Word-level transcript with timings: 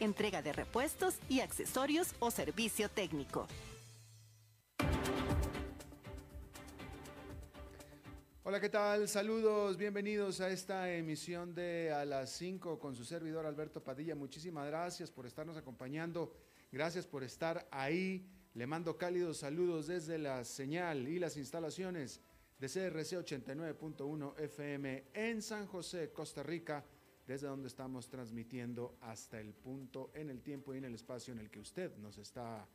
entrega 0.00 0.42
de 0.42 0.52
repuestos 0.52 1.16
y 1.28 1.40
accesorios 1.40 2.14
o 2.18 2.30
servicio 2.30 2.88
técnico. 2.88 3.46
Hola, 8.42 8.60
¿qué 8.60 8.68
tal? 8.68 9.08
Saludos, 9.08 9.76
bienvenidos 9.76 10.40
a 10.40 10.50
esta 10.50 10.92
emisión 10.92 11.54
de 11.54 11.92
A 11.92 12.04
las 12.04 12.30
5 12.30 12.78
con 12.78 12.94
su 12.94 13.04
servidor 13.04 13.46
Alberto 13.46 13.82
Padilla. 13.82 14.14
Muchísimas 14.14 14.66
gracias 14.66 15.10
por 15.10 15.26
estarnos 15.26 15.56
acompañando, 15.56 16.34
gracias 16.70 17.06
por 17.06 17.22
estar 17.22 17.66
ahí. 17.70 18.26
Le 18.54 18.66
mando 18.66 18.96
cálidos 18.96 19.38
saludos 19.38 19.86
desde 19.86 20.18
la 20.18 20.44
señal 20.44 21.08
y 21.08 21.18
las 21.18 21.36
instalaciones 21.36 22.20
de 22.58 22.68
CRC 22.68 23.18
89.1 23.18 24.38
FM 24.38 25.04
en 25.14 25.42
San 25.42 25.66
José, 25.66 26.12
Costa 26.12 26.42
Rica 26.42 26.84
desde 27.26 27.46
donde 27.46 27.68
estamos 27.68 28.08
transmitiendo 28.08 28.96
hasta 29.00 29.40
el 29.40 29.54
punto 29.54 30.10
en 30.14 30.30
el 30.30 30.42
tiempo 30.42 30.74
y 30.74 30.78
en 30.78 30.84
el 30.84 30.94
espacio 30.94 31.32
en 31.32 31.40
el 31.40 31.50
que 31.50 31.60
usted 31.60 31.96
nos 31.96 32.18
está 32.18 32.66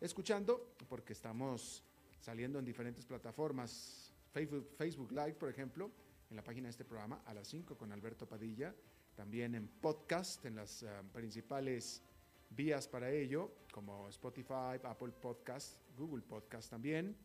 escuchando, 0.00 0.74
porque 0.88 1.12
estamos 1.12 1.84
saliendo 2.20 2.58
en 2.58 2.64
diferentes 2.64 3.06
plataformas, 3.06 4.12
Facebook, 4.32 4.70
Facebook 4.76 5.12
Live, 5.12 5.34
por 5.34 5.48
ejemplo, 5.48 5.90
en 6.30 6.36
la 6.36 6.42
página 6.42 6.66
de 6.66 6.70
este 6.70 6.84
programa 6.84 7.22
a 7.26 7.34
las 7.34 7.46
5 7.48 7.76
con 7.76 7.92
Alberto 7.92 8.26
Padilla, 8.26 8.74
también 9.14 9.54
en 9.54 9.68
podcast, 9.68 10.44
en 10.46 10.56
las 10.56 10.82
eh, 10.82 10.88
principales 11.12 12.02
vías 12.50 12.88
para 12.88 13.10
ello, 13.10 13.52
como 13.72 14.08
Spotify, 14.08 14.80
Apple 14.82 15.12
Podcast, 15.20 15.76
Google 15.96 16.22
Podcast 16.22 16.70
también. 16.70 17.16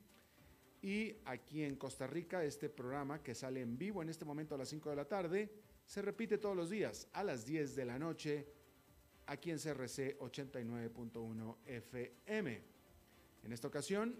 Y 0.81 1.15
aquí 1.25 1.63
en 1.63 1.75
Costa 1.75 2.05
Rica, 2.05 2.43
este 2.43 2.69
programa 2.69 3.23
que 3.23 3.33
sale 3.33 3.61
en 3.61 3.77
vivo 3.77 4.01
en 4.01 4.09
este 4.09 4.25
momento 4.25 4.55
a 4.55 4.57
las 4.57 4.69
5 4.69 4.89
de 4.89 4.95
la 4.95 5.05
tarde, 5.05 5.49
se 5.87 6.01
repite 6.01 6.37
todos 6.37 6.55
los 6.55 6.69
días 6.69 7.07
a 7.13 7.23
las 7.23 7.45
10 7.45 7.75
de 7.75 7.85
la 7.85 7.97
noche 7.97 8.45
aquí 9.25 9.51
en 9.51 9.57
CRC 9.57 10.19
89.1 10.19 11.55
FM. 11.65 12.61
En 13.43 13.53
esta 13.53 13.69
ocasión, 13.69 14.19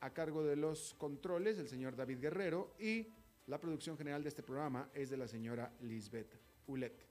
a 0.00 0.10
cargo 0.12 0.44
de 0.44 0.56
los 0.56 0.94
controles, 0.94 1.56
el 1.58 1.68
señor 1.68 1.94
David 1.94 2.18
Guerrero 2.18 2.74
y 2.80 3.06
la 3.46 3.60
producción 3.60 3.96
general 3.96 4.24
de 4.24 4.28
este 4.28 4.42
programa 4.42 4.90
es 4.92 5.08
de 5.08 5.16
la 5.16 5.28
señora 5.28 5.72
Lisbeth 5.82 6.36
Ulet. 6.66 7.06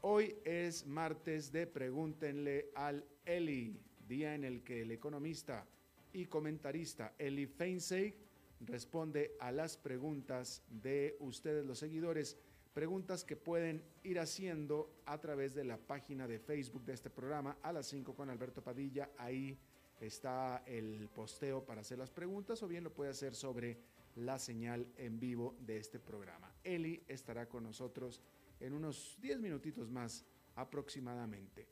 Hoy 0.00 0.36
es 0.44 0.84
martes 0.84 1.52
de 1.52 1.68
Pregúntenle 1.68 2.70
al 2.74 3.04
Eli, 3.24 3.80
día 4.08 4.34
en 4.34 4.42
el 4.42 4.64
que 4.64 4.82
el 4.82 4.90
economista 4.90 5.64
y 6.12 6.26
comentarista 6.26 7.14
Eli 7.16 7.46
Feinseig 7.46 8.16
responde 8.60 9.36
a 9.38 9.52
las 9.52 9.76
preguntas 9.76 10.62
de 10.68 11.16
ustedes, 11.20 11.64
los 11.64 11.78
seguidores, 11.78 12.36
preguntas 12.76 13.24
que 13.24 13.36
pueden 13.36 13.82
ir 14.02 14.18
haciendo 14.18 15.00
a 15.06 15.18
través 15.18 15.54
de 15.54 15.64
la 15.64 15.78
página 15.78 16.28
de 16.28 16.38
Facebook 16.38 16.84
de 16.84 16.92
este 16.92 17.08
programa 17.08 17.56
a 17.62 17.72
las 17.72 17.86
5 17.86 18.14
con 18.14 18.28
Alberto 18.28 18.62
Padilla. 18.62 19.08
Ahí 19.16 19.58
está 19.98 20.62
el 20.66 21.08
posteo 21.08 21.64
para 21.64 21.80
hacer 21.80 21.96
las 21.96 22.10
preguntas 22.10 22.62
o 22.62 22.68
bien 22.68 22.84
lo 22.84 22.92
puede 22.92 23.12
hacer 23.12 23.34
sobre 23.34 23.78
la 24.16 24.38
señal 24.38 24.86
en 24.98 25.18
vivo 25.18 25.56
de 25.60 25.78
este 25.78 25.98
programa. 25.98 26.52
Eli 26.62 27.02
estará 27.08 27.48
con 27.48 27.64
nosotros 27.64 28.20
en 28.60 28.74
unos 28.74 29.16
10 29.22 29.40
minutitos 29.40 29.90
más 29.90 30.26
aproximadamente. 30.54 31.66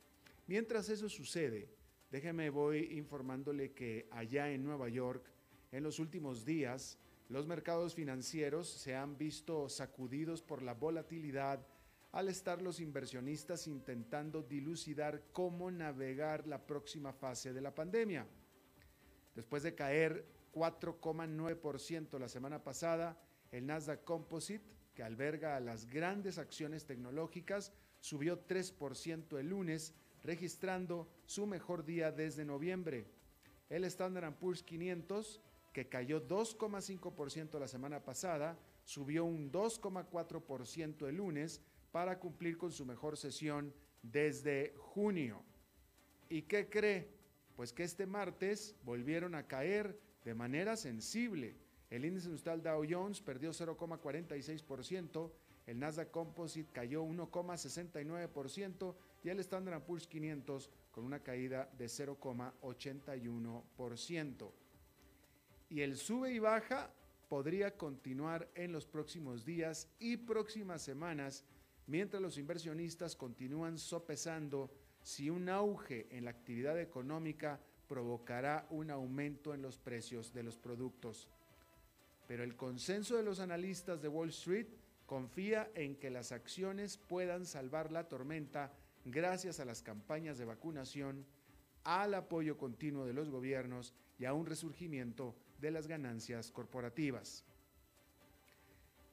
Mientras 0.46 0.88
eso 0.88 1.10
sucede, 1.10 1.68
déjeme 2.10 2.48
voy 2.48 2.96
informándole 2.96 3.72
que 3.72 4.08
allá 4.10 4.50
en 4.50 4.64
Nueva 4.64 4.88
York, 4.88 5.30
en 5.70 5.82
los 5.82 5.98
últimos 5.98 6.46
días, 6.46 6.98
los 7.28 7.46
mercados 7.46 7.94
financieros 7.94 8.68
se 8.68 8.94
han 8.94 9.16
visto 9.16 9.68
sacudidos 9.68 10.42
por 10.42 10.62
la 10.62 10.74
volatilidad 10.74 11.66
al 12.12 12.28
estar 12.28 12.62
los 12.62 12.80
inversionistas 12.80 13.66
intentando 13.66 14.42
dilucidar 14.42 15.22
cómo 15.32 15.70
navegar 15.70 16.46
la 16.46 16.64
próxima 16.64 17.12
fase 17.12 17.52
de 17.52 17.60
la 17.60 17.74
pandemia. 17.74 18.26
Después 19.34 19.64
de 19.64 19.74
caer 19.74 20.24
4,9% 20.52 22.18
la 22.20 22.28
semana 22.28 22.62
pasada, 22.62 23.20
el 23.50 23.66
Nasdaq 23.66 24.04
Composite, 24.04 24.64
que 24.94 25.02
alberga 25.02 25.56
a 25.56 25.60
las 25.60 25.86
grandes 25.86 26.38
acciones 26.38 26.86
tecnológicas, 26.86 27.72
subió 27.98 28.46
3% 28.46 29.38
el 29.38 29.48
lunes, 29.48 29.92
registrando 30.22 31.08
su 31.26 31.46
mejor 31.46 31.84
día 31.84 32.12
desde 32.12 32.44
noviembre. 32.44 33.06
El 33.68 33.82
Standard 33.84 34.34
Poor's 34.34 34.62
500 34.62 35.40
que 35.74 35.88
cayó 35.88 36.26
2,5% 36.26 37.58
la 37.58 37.68
semana 37.68 38.04
pasada, 38.04 38.56
subió 38.84 39.24
un 39.24 39.50
2,4% 39.50 41.08
el 41.08 41.16
lunes 41.16 41.60
para 41.90 42.20
cumplir 42.20 42.56
con 42.56 42.70
su 42.70 42.86
mejor 42.86 43.16
sesión 43.16 43.74
desde 44.00 44.72
junio. 44.78 45.42
¿Y 46.28 46.42
qué 46.42 46.68
cree? 46.68 47.08
Pues 47.56 47.72
que 47.72 47.82
este 47.82 48.06
martes 48.06 48.76
volvieron 48.84 49.34
a 49.34 49.48
caer 49.48 49.98
de 50.24 50.34
manera 50.34 50.76
sensible. 50.76 51.56
El 51.90 52.04
índice 52.04 52.28
industrial 52.28 52.62
Dow 52.62 52.84
Jones 52.88 53.20
perdió 53.20 53.50
0,46%, 53.50 55.32
el 55.66 55.80
Nasdaq 55.80 56.12
Composite 56.12 56.70
cayó 56.72 57.02
1,69% 57.04 58.94
y 59.24 59.28
el 59.28 59.40
Standard 59.40 59.82
Poor's 59.82 60.06
500 60.06 60.70
con 60.92 61.04
una 61.04 61.20
caída 61.20 61.68
de 61.76 61.86
0,81% 61.86 64.52
y 65.74 65.82
el 65.82 65.96
sube 65.96 66.32
y 66.32 66.38
baja 66.38 66.88
podría 67.28 67.76
continuar 67.76 68.48
en 68.54 68.70
los 68.70 68.86
próximos 68.86 69.44
días 69.44 69.88
y 69.98 70.16
próximas 70.16 70.82
semanas 70.82 71.44
mientras 71.88 72.22
los 72.22 72.38
inversionistas 72.38 73.16
continúan 73.16 73.76
sopesando 73.76 74.70
si 75.02 75.30
un 75.30 75.48
auge 75.48 76.06
en 76.16 76.26
la 76.26 76.30
actividad 76.30 76.78
económica 76.78 77.58
provocará 77.88 78.68
un 78.70 78.88
aumento 78.92 79.52
en 79.52 79.62
los 79.62 79.76
precios 79.76 80.32
de 80.32 80.44
los 80.44 80.56
productos. 80.56 81.28
Pero 82.28 82.44
el 82.44 82.54
consenso 82.54 83.16
de 83.16 83.24
los 83.24 83.40
analistas 83.40 84.00
de 84.00 84.06
Wall 84.06 84.28
Street 84.28 84.68
confía 85.06 85.72
en 85.74 85.96
que 85.96 86.08
las 86.08 86.30
acciones 86.30 86.98
puedan 86.98 87.46
salvar 87.46 87.90
la 87.90 88.06
tormenta 88.06 88.72
gracias 89.06 89.58
a 89.58 89.64
las 89.64 89.82
campañas 89.82 90.38
de 90.38 90.44
vacunación, 90.44 91.26
al 91.82 92.14
apoyo 92.14 92.56
continuo 92.56 93.06
de 93.06 93.12
los 93.12 93.28
gobiernos 93.28 93.92
y 94.20 94.24
a 94.24 94.34
un 94.34 94.46
resurgimiento 94.46 95.34
de 95.64 95.70
las 95.70 95.86
ganancias 95.86 96.50
corporativas. 96.50 97.42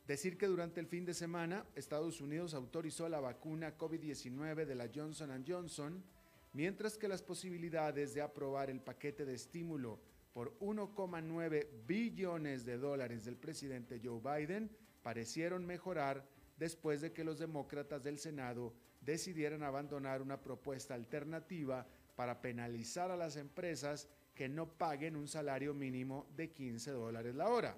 Decir 0.06 0.38
que 0.38 0.48
durante 0.48 0.82
el 0.82 0.88
fin 0.88 1.06
de 1.06 1.14
semana 1.14 1.66
Estados 1.76 2.20
Unidos 2.20 2.54
autorizó 2.54 3.08
la 3.08 3.22
vacuna 3.22 3.78
COVID-19 3.78 4.66
de 4.66 4.76
la 4.76 4.90
Johnson 4.94 5.46
Johnson, 5.48 6.04
mientras 6.52 6.98
que 6.98 7.08
las 7.08 7.22
posibilidades 7.22 8.14
de 8.14 8.22
aprobar 8.22 8.70
el 8.70 8.82
paquete 8.82 9.24
de 9.24 9.36
estímulo 9.36 10.02
por 10.34 10.60
1,9 10.60 11.68
billones 11.88 12.66
de 12.66 12.78
dólares 12.78 13.24
del 13.24 13.38
presidente 13.38 14.02
Joe 14.04 14.20
Biden 14.20 14.70
parecieron 15.04 15.66
mejorar 15.66 16.28
después 16.58 17.00
de 17.00 17.14
que 17.14 17.24
los 17.24 17.40
demócratas 17.40 18.04
del 18.04 18.20
Senado 18.20 18.74
decidieran 19.00 19.64
abandonar 19.64 20.22
una 20.22 20.42
propuesta 20.42 20.96
alternativa 20.96 21.88
para 22.18 22.42
penalizar 22.42 23.10
a 23.10 23.16
las 23.16 23.38
empresas 23.38 24.10
no 24.50 24.68
paguen 24.68 25.16
un 25.16 25.28
salario 25.28 25.74
mínimo 25.74 26.28
de 26.36 26.52
15 26.52 26.92
dólares 26.92 27.36
la 27.36 27.50
hora. 27.50 27.78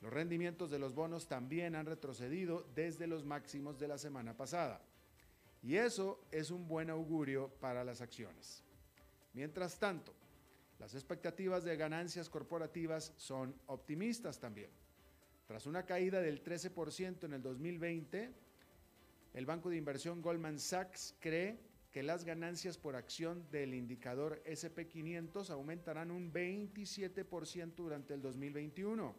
Los 0.00 0.12
rendimientos 0.12 0.70
de 0.70 0.78
los 0.78 0.94
bonos 0.94 1.28
también 1.28 1.74
han 1.74 1.86
retrocedido 1.86 2.66
desde 2.74 3.06
los 3.06 3.24
máximos 3.24 3.78
de 3.78 3.88
la 3.88 3.98
semana 3.98 4.36
pasada. 4.36 4.80
Y 5.62 5.76
eso 5.76 6.24
es 6.30 6.50
un 6.50 6.66
buen 6.66 6.88
augurio 6.88 7.48
para 7.60 7.84
las 7.84 8.00
acciones. 8.00 8.64
Mientras 9.34 9.78
tanto, 9.78 10.14
las 10.78 10.94
expectativas 10.94 11.64
de 11.64 11.76
ganancias 11.76 12.30
corporativas 12.30 13.12
son 13.18 13.54
optimistas 13.66 14.40
también. 14.40 14.70
Tras 15.46 15.66
una 15.66 15.84
caída 15.84 16.20
del 16.20 16.42
13% 16.42 17.24
en 17.24 17.34
el 17.34 17.42
2020, 17.42 18.32
el 19.34 19.46
banco 19.46 19.68
de 19.68 19.76
inversión 19.76 20.22
Goldman 20.22 20.58
Sachs 20.58 21.14
cree 21.20 21.58
que 21.90 22.02
las 22.02 22.24
ganancias 22.24 22.78
por 22.78 22.94
acción 22.94 23.46
del 23.50 23.74
indicador 23.74 24.42
SP500 24.46 25.50
aumentarán 25.50 26.10
un 26.10 26.32
27% 26.32 27.74
durante 27.74 28.14
el 28.14 28.22
2021. 28.22 29.14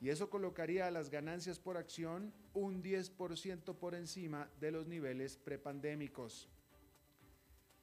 Y 0.00 0.08
eso 0.08 0.28
colocaría 0.28 0.88
a 0.88 0.90
las 0.90 1.10
ganancias 1.10 1.60
por 1.60 1.76
acción 1.76 2.34
un 2.54 2.82
10% 2.82 3.76
por 3.76 3.94
encima 3.94 4.50
de 4.58 4.72
los 4.72 4.88
niveles 4.88 5.36
prepandémicos. 5.36 6.48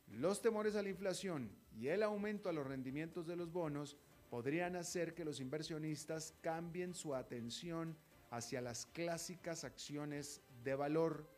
Los 0.07 0.41
temores 0.41 0.75
a 0.75 0.83
la 0.83 0.89
inflación 0.89 1.49
y 1.71 1.87
el 1.87 2.03
aumento 2.03 2.49
a 2.49 2.53
los 2.53 2.67
rendimientos 2.67 3.25
de 3.25 3.37
los 3.37 3.51
bonos 3.53 3.95
podrían 4.29 4.75
hacer 4.75 5.13
que 5.13 5.23
los 5.23 5.39
inversionistas 5.39 6.33
cambien 6.41 6.93
su 6.93 7.15
atención 7.15 7.95
hacia 8.31 8.61
las 8.61 8.85
clásicas 8.85 9.63
acciones 9.63 10.41
de 10.63 10.75
valor, 10.75 11.29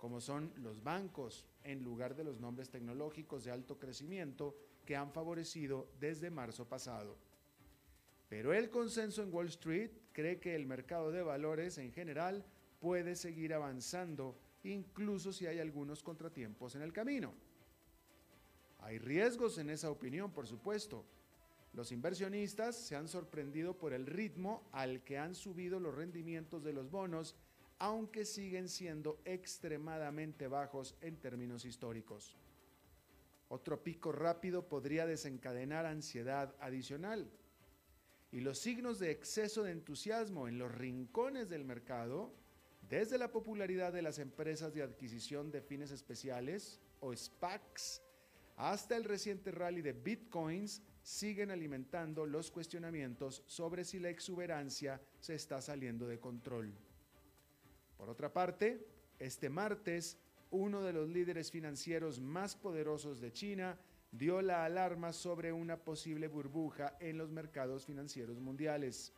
como 0.00 0.20
son 0.20 0.50
los 0.56 0.82
bancos, 0.82 1.44
en 1.62 1.84
lugar 1.84 2.16
de 2.16 2.24
los 2.24 2.40
nombres 2.40 2.70
tecnológicos 2.70 3.44
de 3.44 3.50
alto 3.50 3.78
crecimiento 3.78 4.56
que 4.86 4.96
han 4.96 5.12
favorecido 5.12 5.90
desde 6.00 6.30
marzo 6.30 6.66
pasado. 6.66 7.18
Pero 8.30 8.54
el 8.54 8.70
consenso 8.70 9.22
en 9.22 9.32
Wall 9.32 9.48
Street 9.48 9.90
cree 10.12 10.40
que 10.40 10.54
el 10.54 10.64
mercado 10.64 11.12
de 11.12 11.22
valores 11.22 11.76
en 11.76 11.92
general 11.92 12.46
puede 12.80 13.14
seguir 13.14 13.52
avanzando, 13.52 14.38
incluso 14.62 15.34
si 15.34 15.46
hay 15.46 15.58
algunos 15.58 16.02
contratiempos 16.02 16.74
en 16.76 16.82
el 16.82 16.94
camino. 16.94 17.34
Hay 18.78 18.98
riesgos 18.98 19.58
en 19.58 19.68
esa 19.68 19.90
opinión, 19.90 20.32
por 20.32 20.46
supuesto. 20.46 21.04
Los 21.74 21.92
inversionistas 21.92 22.74
se 22.74 22.96
han 22.96 23.06
sorprendido 23.06 23.76
por 23.76 23.92
el 23.92 24.06
ritmo 24.06 24.66
al 24.72 25.04
que 25.04 25.18
han 25.18 25.34
subido 25.34 25.78
los 25.78 25.94
rendimientos 25.94 26.64
de 26.64 26.72
los 26.72 26.90
bonos, 26.90 27.36
aunque 27.80 28.26
siguen 28.26 28.68
siendo 28.68 29.20
extremadamente 29.24 30.46
bajos 30.48 30.94
en 31.00 31.16
términos 31.16 31.64
históricos. 31.64 32.36
Otro 33.48 33.82
pico 33.82 34.12
rápido 34.12 34.68
podría 34.68 35.06
desencadenar 35.06 35.86
ansiedad 35.86 36.54
adicional. 36.60 37.30
Y 38.30 38.40
los 38.40 38.58
signos 38.58 38.98
de 38.98 39.10
exceso 39.10 39.62
de 39.62 39.72
entusiasmo 39.72 40.46
en 40.46 40.58
los 40.58 40.70
rincones 40.70 41.48
del 41.48 41.64
mercado, 41.64 42.32
desde 42.88 43.16
la 43.16 43.32
popularidad 43.32 43.94
de 43.94 44.02
las 44.02 44.18
empresas 44.18 44.74
de 44.74 44.82
adquisición 44.82 45.50
de 45.50 45.62
fines 45.62 45.90
especiales 45.90 46.80
o 47.00 47.16
SPACs, 47.16 48.02
hasta 48.56 48.94
el 48.94 49.04
reciente 49.04 49.52
rally 49.52 49.80
de 49.80 49.94
bitcoins, 49.94 50.82
siguen 51.02 51.50
alimentando 51.50 52.26
los 52.26 52.50
cuestionamientos 52.50 53.42
sobre 53.46 53.84
si 53.84 53.98
la 53.98 54.10
exuberancia 54.10 55.00
se 55.18 55.34
está 55.34 55.62
saliendo 55.62 56.06
de 56.06 56.20
control. 56.20 56.74
Por 58.00 58.08
otra 58.08 58.32
parte, 58.32 58.86
este 59.18 59.50
martes, 59.50 60.16
uno 60.50 60.82
de 60.82 60.94
los 60.94 61.10
líderes 61.10 61.50
financieros 61.50 62.18
más 62.18 62.56
poderosos 62.56 63.20
de 63.20 63.30
China 63.30 63.78
dio 64.10 64.40
la 64.40 64.64
alarma 64.64 65.12
sobre 65.12 65.52
una 65.52 65.76
posible 65.76 66.26
burbuja 66.26 66.96
en 66.98 67.18
los 67.18 67.30
mercados 67.30 67.84
financieros 67.84 68.40
mundiales. 68.40 69.12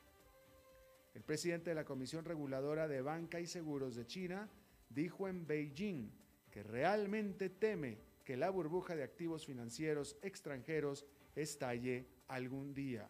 El 1.15 1.23
presidente 1.23 1.71
de 1.71 1.77
la 1.77 1.85
Comisión 1.85 2.25
Reguladora 2.25 2.89
de 2.89 3.03
Banca 3.03 3.39
y 3.39 3.47
Seguros 3.47 3.95
de 3.95 4.05
China 4.05 4.51
dijo 4.91 5.29
en 5.29 5.47
Beijing 5.47 6.11
que 6.51 6.65
realmente 6.65 7.51
teme 7.51 7.99
que 8.25 8.37
la 8.37 8.51
burbuja 8.51 8.97
de 8.97 9.05
activos 9.05 9.47
financieros 9.47 10.17
extranjeros 10.23 11.07
estalle 11.37 12.09
algún 12.27 12.75
día. 12.75 13.09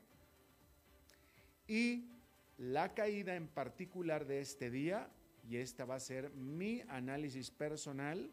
Y 1.66 2.10
la 2.58 2.92
caída 2.92 3.36
en 3.36 3.48
particular 3.48 4.26
de 4.26 4.42
este 4.42 4.70
día, 4.70 5.08
y 5.42 5.56
esta 5.56 5.84
va 5.84 5.96
a 5.96 6.00
ser 6.00 6.30
mi 6.30 6.82
análisis 6.88 7.50
personal, 7.50 8.30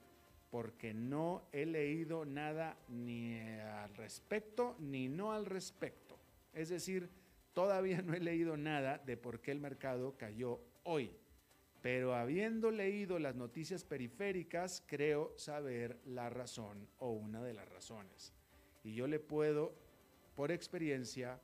porque 0.49 0.93
no 0.93 1.43
he 1.51 1.65
leído 1.65 2.25
nada 2.25 2.77
ni 2.87 3.39
al 3.39 3.93
respecto 3.95 4.75
ni 4.79 5.07
no 5.07 5.31
al 5.31 5.45
respecto. 5.45 6.17
Es 6.53 6.69
decir, 6.69 7.09
todavía 7.53 8.01
no 8.01 8.13
he 8.13 8.19
leído 8.19 8.57
nada 8.57 8.97
de 8.97 9.17
por 9.17 9.41
qué 9.41 9.51
el 9.51 9.59
mercado 9.59 10.17
cayó 10.17 10.59
hoy 10.83 11.11
pero 11.81 12.13
habiendo 12.13 12.71
leído 12.71 13.19
las 13.19 13.35
noticias 13.35 13.83
periféricas, 13.83 14.83
creo 14.85 15.33
saber 15.37 15.99
la 16.05 16.29
razón 16.29 16.87
o 16.97 17.11
una 17.11 17.41
de 17.41 17.53
las 17.53 17.69
razones. 17.69 18.33
Y 18.83 18.93
yo 18.93 19.07
le 19.07 19.19
puedo, 19.19 19.73
por 20.35 20.51
experiencia, 20.51 21.39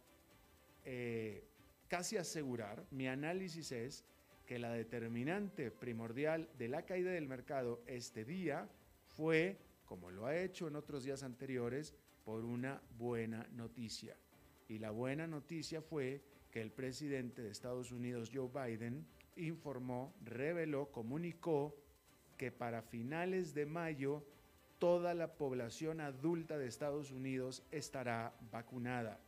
eh, 0.84 1.46
casi 1.88 2.18
asegurar, 2.18 2.86
mi 2.92 3.08
análisis 3.08 3.72
es 3.72 4.04
que 4.46 4.60
la 4.60 4.72
determinante 4.72 5.72
primordial 5.72 6.50
de 6.58 6.68
la 6.68 6.84
caída 6.84 7.12
del 7.12 7.28
mercado 7.28 7.82
este 7.88 8.26
día 8.26 8.70
fue, 9.08 9.58
como 9.86 10.12
lo 10.12 10.26
ha 10.26 10.38
hecho 10.38 10.68
en 10.68 10.76
otros 10.76 11.04
días 11.04 11.24
anteriores, 11.24 11.94
por 12.24 12.46
una 12.46 12.82
buena 12.98 13.48
noticia. 13.54 14.16
Y 14.68 14.80
la 14.80 14.92
buena 14.92 15.28
noticia 15.28 15.82
fue 15.82 16.22
que 16.52 16.62
el 16.62 16.72
presidente 16.72 17.42
de 17.42 17.52
Estados 17.52 17.92
Unidos, 17.92 18.32
Joe 18.34 18.50
Biden, 18.50 19.06
informó, 19.36 20.14
reveló, 20.24 20.92
comunicó 20.92 21.76
que 22.38 22.52
para 22.52 22.82
finales 22.82 23.54
de 23.54 23.66
mayo 23.66 24.24
toda 24.80 25.14
la 25.14 25.36
población 25.36 26.02
adulta 26.02 26.58
de 26.58 26.68
Estados 26.68 27.12
Unidos 27.12 27.64
estará 27.72 28.34
vacunada. 28.52 29.20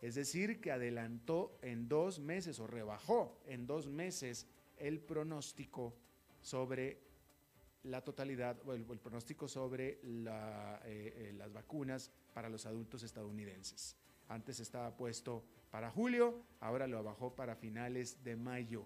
Es 0.00 0.14
decir, 0.14 0.60
que 0.60 0.70
adelantó 0.70 1.58
en 1.62 1.88
dos 1.88 2.20
meses 2.20 2.60
o 2.60 2.66
rebajó 2.66 3.40
en 3.46 3.66
dos 3.66 3.88
meses 3.88 4.46
el 4.76 5.00
pronóstico 5.00 5.94
sobre 6.40 7.00
la 7.84 8.02
totalidad 8.02 8.60
o 8.66 8.74
el, 8.74 8.84
pronóstico 8.84 9.48
sobre 9.48 10.00
eh, 10.00 10.00
eh, 10.84 11.34
las 11.36 11.52
vacunas 11.52 12.10
para 12.32 12.48
los 12.48 12.66
adultos 12.66 13.02
estadounidenses. 13.02 13.96
Antes 14.28 14.60
estaba 14.60 14.96
puesto 14.96 15.44
para 15.70 15.90
julio, 15.90 16.42
ahora 16.60 16.86
lo 16.86 17.02
bajó 17.02 17.34
para 17.34 17.56
finales 17.56 18.22
de 18.22 18.36
mayo. 18.36 18.84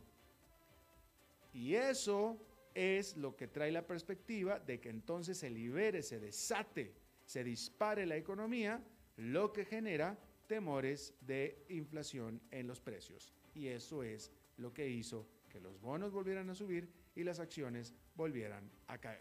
Y 1.52 1.74
eso 1.74 2.38
es 2.74 3.16
lo 3.16 3.36
que 3.36 3.48
trae 3.48 3.70
la 3.70 3.86
perspectiva 3.86 4.58
de 4.60 4.80
que 4.80 4.88
entonces 4.88 5.38
se 5.38 5.50
libere, 5.50 6.02
se 6.02 6.20
desate, 6.20 6.94
se 7.26 7.44
dispare 7.44 8.06
la 8.06 8.16
economía, 8.16 8.82
lo 9.16 9.52
que 9.52 9.64
genera 9.64 10.18
temores 10.46 11.14
de 11.20 11.64
inflación 11.68 12.40
en 12.50 12.66
los 12.66 12.80
precios. 12.80 13.32
Y 13.54 13.68
eso 13.68 14.02
es 14.02 14.32
lo 14.56 14.72
que 14.72 14.88
hizo 14.88 15.26
que 15.48 15.60
los 15.60 15.80
bonos 15.80 16.12
volvieran 16.12 16.48
a 16.50 16.54
subir 16.54 16.88
y 17.14 17.24
las 17.24 17.38
acciones 17.38 17.94
volvieran 18.14 18.70
a 18.86 18.98
caer. 18.98 19.20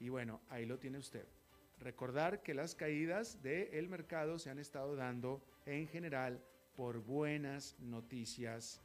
Y 0.00 0.08
bueno, 0.08 0.40
ahí 0.48 0.66
lo 0.66 0.78
tiene 0.78 0.98
usted. 0.98 1.26
Recordar 1.78 2.42
que 2.42 2.54
las 2.54 2.74
caídas 2.74 3.42
del 3.42 3.88
mercado 3.88 4.38
se 4.38 4.50
han 4.50 4.58
estado 4.58 4.96
dando 4.96 5.44
en 5.66 5.86
general 5.86 6.42
por 6.74 6.98
buenas 6.98 7.78
noticias 7.78 8.80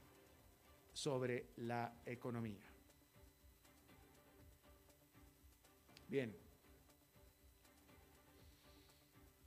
sobre 0.93 1.47
la 1.57 1.93
economía. 2.05 2.65
Bien. 6.07 6.46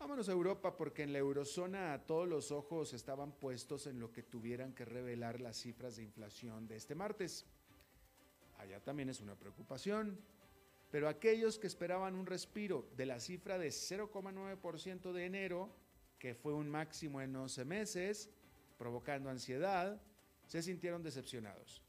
Vámonos 0.01 0.31
a 0.31 0.33
Europa 0.33 0.79
porque 0.79 1.03
en 1.03 1.13
la 1.13 1.19
eurozona 1.19 2.03
todos 2.07 2.27
los 2.27 2.53
ojos 2.53 2.95
estaban 2.95 3.33
puestos 3.33 3.87
en 3.87 4.01
lo 4.01 4.11
que 4.11 4.23
tuvieran 4.23 4.73
que 4.73 4.87
revelar 4.87 5.43
las 5.43 5.59
cifras 5.59 5.97
de 5.97 6.03
inflación 6.05 6.67
de 6.67 6.77
este 6.77 6.95
martes. 6.95 7.45
Allá 8.57 8.81
también 8.81 9.11
es 9.11 9.21
una 9.21 9.35
preocupación, 9.35 10.19
pero 10.91 11.07
aquellos 11.07 11.59
que 11.59 11.67
esperaban 11.67 12.15
un 12.15 12.25
respiro 12.25 12.89
de 12.97 13.05
la 13.05 13.21
cifra 13.21 13.59
de 13.59 13.69
0,9% 13.69 15.13
de 15.13 15.27
enero, 15.27 15.69
que 16.19 16.35
fue 16.35 16.55
un 16.55 16.71
máximo 16.71 17.21
en 17.21 17.37
11 17.37 17.67
meses, 17.67 18.31
provocando 18.79 19.29
ansiedad, 19.29 20.01
se 20.47 20.63
sintieron 20.63 21.03
decepcionados, 21.03 21.83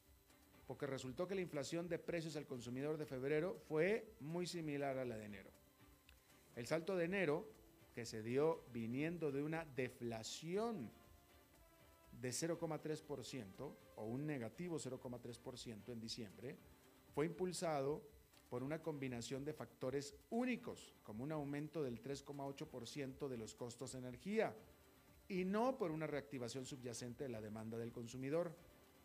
porque 0.68 0.86
resultó 0.86 1.30
que 1.30 1.36
la 1.36 1.42
inflación 1.42 1.88
de 1.88 1.98
precios 1.98 2.36
al 2.36 2.46
consumidor 2.46 2.98
de 2.98 3.06
febrero 3.06 3.58
fue 3.70 4.18
muy 4.20 4.48
similar 4.48 4.98
a 4.98 5.06
la 5.06 5.16
de 5.16 5.26
enero. 5.26 5.50
El 6.58 6.68
salto 6.68 6.98
de 6.98 7.06
enero, 7.06 7.61
que 7.94 8.06
se 8.06 8.24
dio 8.24 8.64
viniendo 8.72 9.32
de 9.32 9.44
una 9.44 9.66
deflación 9.66 10.92
de 12.22 12.30
0,3% 12.30 13.76
o 13.96 14.06
un 14.06 14.26
negativo 14.26 14.78
0,3% 14.78 15.92
en 15.92 16.00
diciembre, 16.00 16.58
fue 17.14 17.26
impulsado 17.26 18.02
por 18.50 18.64
una 18.64 18.82
combinación 18.82 19.46
de 19.46 19.54
factores 19.54 20.16
únicos, 20.30 20.94
como 21.04 21.24
un 21.24 21.32
aumento 21.32 21.82
del 21.84 22.02
3,8% 22.02 23.28
de 23.28 23.38
los 23.38 23.56
costos 23.56 23.94
de 23.94 24.00
energía, 24.00 24.54
y 25.28 25.46
no 25.46 25.78
por 25.78 25.92
una 25.92 26.08
reactivación 26.08 26.66
subyacente 26.66 27.24
de 27.24 27.30
la 27.30 27.40
demanda 27.40 27.78
del 27.78 27.94
consumidor, 27.94 28.54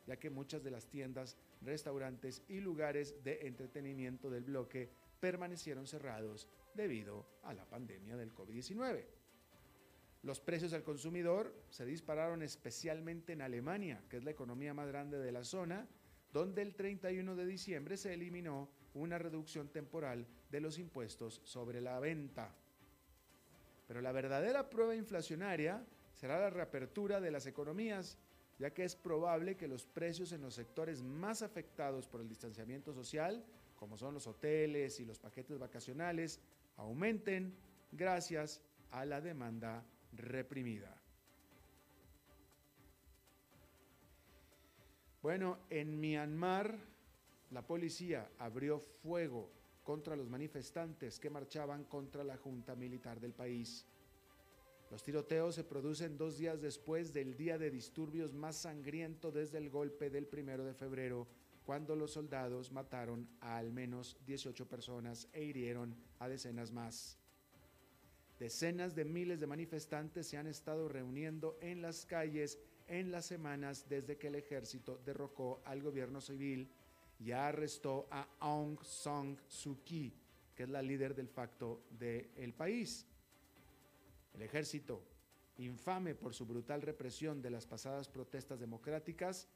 ya 0.07 0.17
que 0.19 0.31
muchas 0.31 0.63
de 0.63 0.73
las 0.73 0.87
tiendas, 0.87 1.37
restaurantes 1.63 2.43
y 2.49 2.61
lugares 2.61 3.23
de 3.23 3.47
entretenimiento 3.47 4.31
del 4.31 4.45
bloque 4.45 4.91
permanecieron 5.21 5.87
cerrados 5.87 6.49
debido 6.77 7.27
a 7.43 7.55
la 7.55 7.65
pandemia 7.65 8.17
del 8.17 8.35
COVID-19. 8.35 9.05
Los 10.23 10.41
precios 10.41 10.73
al 10.73 10.83
consumidor 10.83 11.55
se 11.71 11.87
dispararon 11.87 12.43
especialmente 12.43 13.33
en 13.33 13.43
Alemania, 13.43 14.03
que 14.09 14.17
es 14.17 14.25
la 14.25 14.33
economía 14.33 14.75
más 14.75 14.89
grande 14.89 15.19
de 15.19 15.33
la 15.33 15.45
zona, 15.45 15.87
donde 16.33 16.63
el 16.63 16.75
31 16.75 17.37
de 17.37 17.47
diciembre 17.47 17.97
se 17.97 18.13
eliminó 18.13 18.69
una 18.95 19.19
reducción 19.19 19.69
temporal 19.69 20.27
de 20.51 20.61
los 20.61 20.79
impuestos 20.79 21.41
sobre 21.45 21.81
la 21.81 22.01
venta. 22.01 22.55
Pero 23.87 24.01
la 24.01 24.13
verdadera 24.13 24.69
prueba 24.69 24.97
inflacionaria 24.97 25.85
será 26.13 26.41
la 26.41 26.51
reapertura 26.51 27.21
de 27.21 27.31
las 27.31 27.47
economías, 27.47 28.19
ya 28.59 28.73
que 28.73 28.85
es 28.85 28.97
probable 28.97 29.57
que 29.57 29.69
los 29.69 29.87
precios 29.87 30.33
en 30.33 30.41
los 30.41 30.55
sectores 30.55 31.03
más 31.03 31.43
afectados 31.43 32.09
por 32.09 32.21
el 32.21 32.29
distanciamiento 32.29 32.93
social, 32.93 33.45
como 33.77 33.97
son 33.97 34.15
los 34.15 34.27
hoteles 34.27 34.99
y 34.99 35.05
los 35.05 35.19
paquetes 35.19 35.59
vacacionales, 35.59 36.41
aumenten 36.77 37.55
gracias 37.93 38.63
a 38.91 39.05
la 39.05 39.21
demanda 39.21 39.85
reprimida. 40.13 40.97
Bueno, 45.23 45.59
en 45.71 45.99
Myanmar 46.01 46.79
la 47.51 47.67
policía 47.67 48.31
abrió 48.39 48.79
fuego 48.79 49.51
contra 49.83 50.17
los 50.17 50.29
manifestantes 50.29 51.19
que 51.19 51.31
marchaban 51.31 51.85
contra 51.85 52.25
la 52.25 52.37
junta 52.37 52.75
militar 52.75 53.21
del 53.21 53.33
país. 53.33 53.87
Los 54.91 55.03
tiroteos 55.03 55.55
se 55.55 55.65
producen 55.65 56.17
dos 56.17 56.39
días 56.39 56.61
después 56.61 57.13
del 57.13 57.37
día 57.37 57.59
de 57.59 57.71
disturbios 57.71 58.33
más 58.35 58.57
sangriento 58.57 59.33
desde 59.33 59.59
el 59.59 59.71
golpe 59.71 60.11
del 60.11 60.27
primero 60.27 60.65
de 60.65 60.75
febrero, 60.75 61.27
cuando 61.67 61.97
los 61.97 62.13
soldados 62.13 62.71
mataron 62.71 63.29
a 63.41 63.59
al 63.59 63.73
menos 63.73 64.17
18 64.25 64.69
personas 64.69 65.29
e 65.33 65.43
hirieron 65.43 65.97
a 66.21 66.29
decenas 66.29 66.71
más. 66.71 67.19
Decenas 68.39 68.95
de 68.95 69.05
miles 69.05 69.41
de 69.41 69.49
manifestantes 69.49 70.29
se 70.29 70.39
han 70.39 70.47
estado 70.47 70.89
reuniendo 70.89 71.59
en 71.61 71.83
las 71.83 72.07
calles 72.07 72.61
en 72.87 73.11
las 73.11 73.27
semanas 73.27 73.89
desde 73.89 74.17
que 74.17 74.29
el 74.29 74.37
ejército 74.37 75.01
derrocó 75.05 75.61
al 75.65 75.83
gobierno 75.83 76.21
civil 76.21 76.71
y 77.19 77.33
arrestó 77.33 78.07
a 78.13 78.29
Aung 78.39 78.79
San 78.85 79.37
Suu 79.49 79.83
Kyi, 79.83 80.13
que 80.55 80.63
es 80.63 80.69
la 80.69 80.83
líder 80.83 81.17
del 81.17 81.29
facto 81.29 81.83
del 81.91 82.53
país. 82.53 83.07
El 84.35 84.43
ejército, 84.43 85.03
infame 85.59 86.15
por 86.15 86.33
su 86.33 86.47
brutal 86.47 86.83
represión 86.83 87.43
de 87.43 87.51
las 87.51 87.67
pasadas 87.67 88.09
protestas 88.09 88.61
democráticas, 88.61 89.49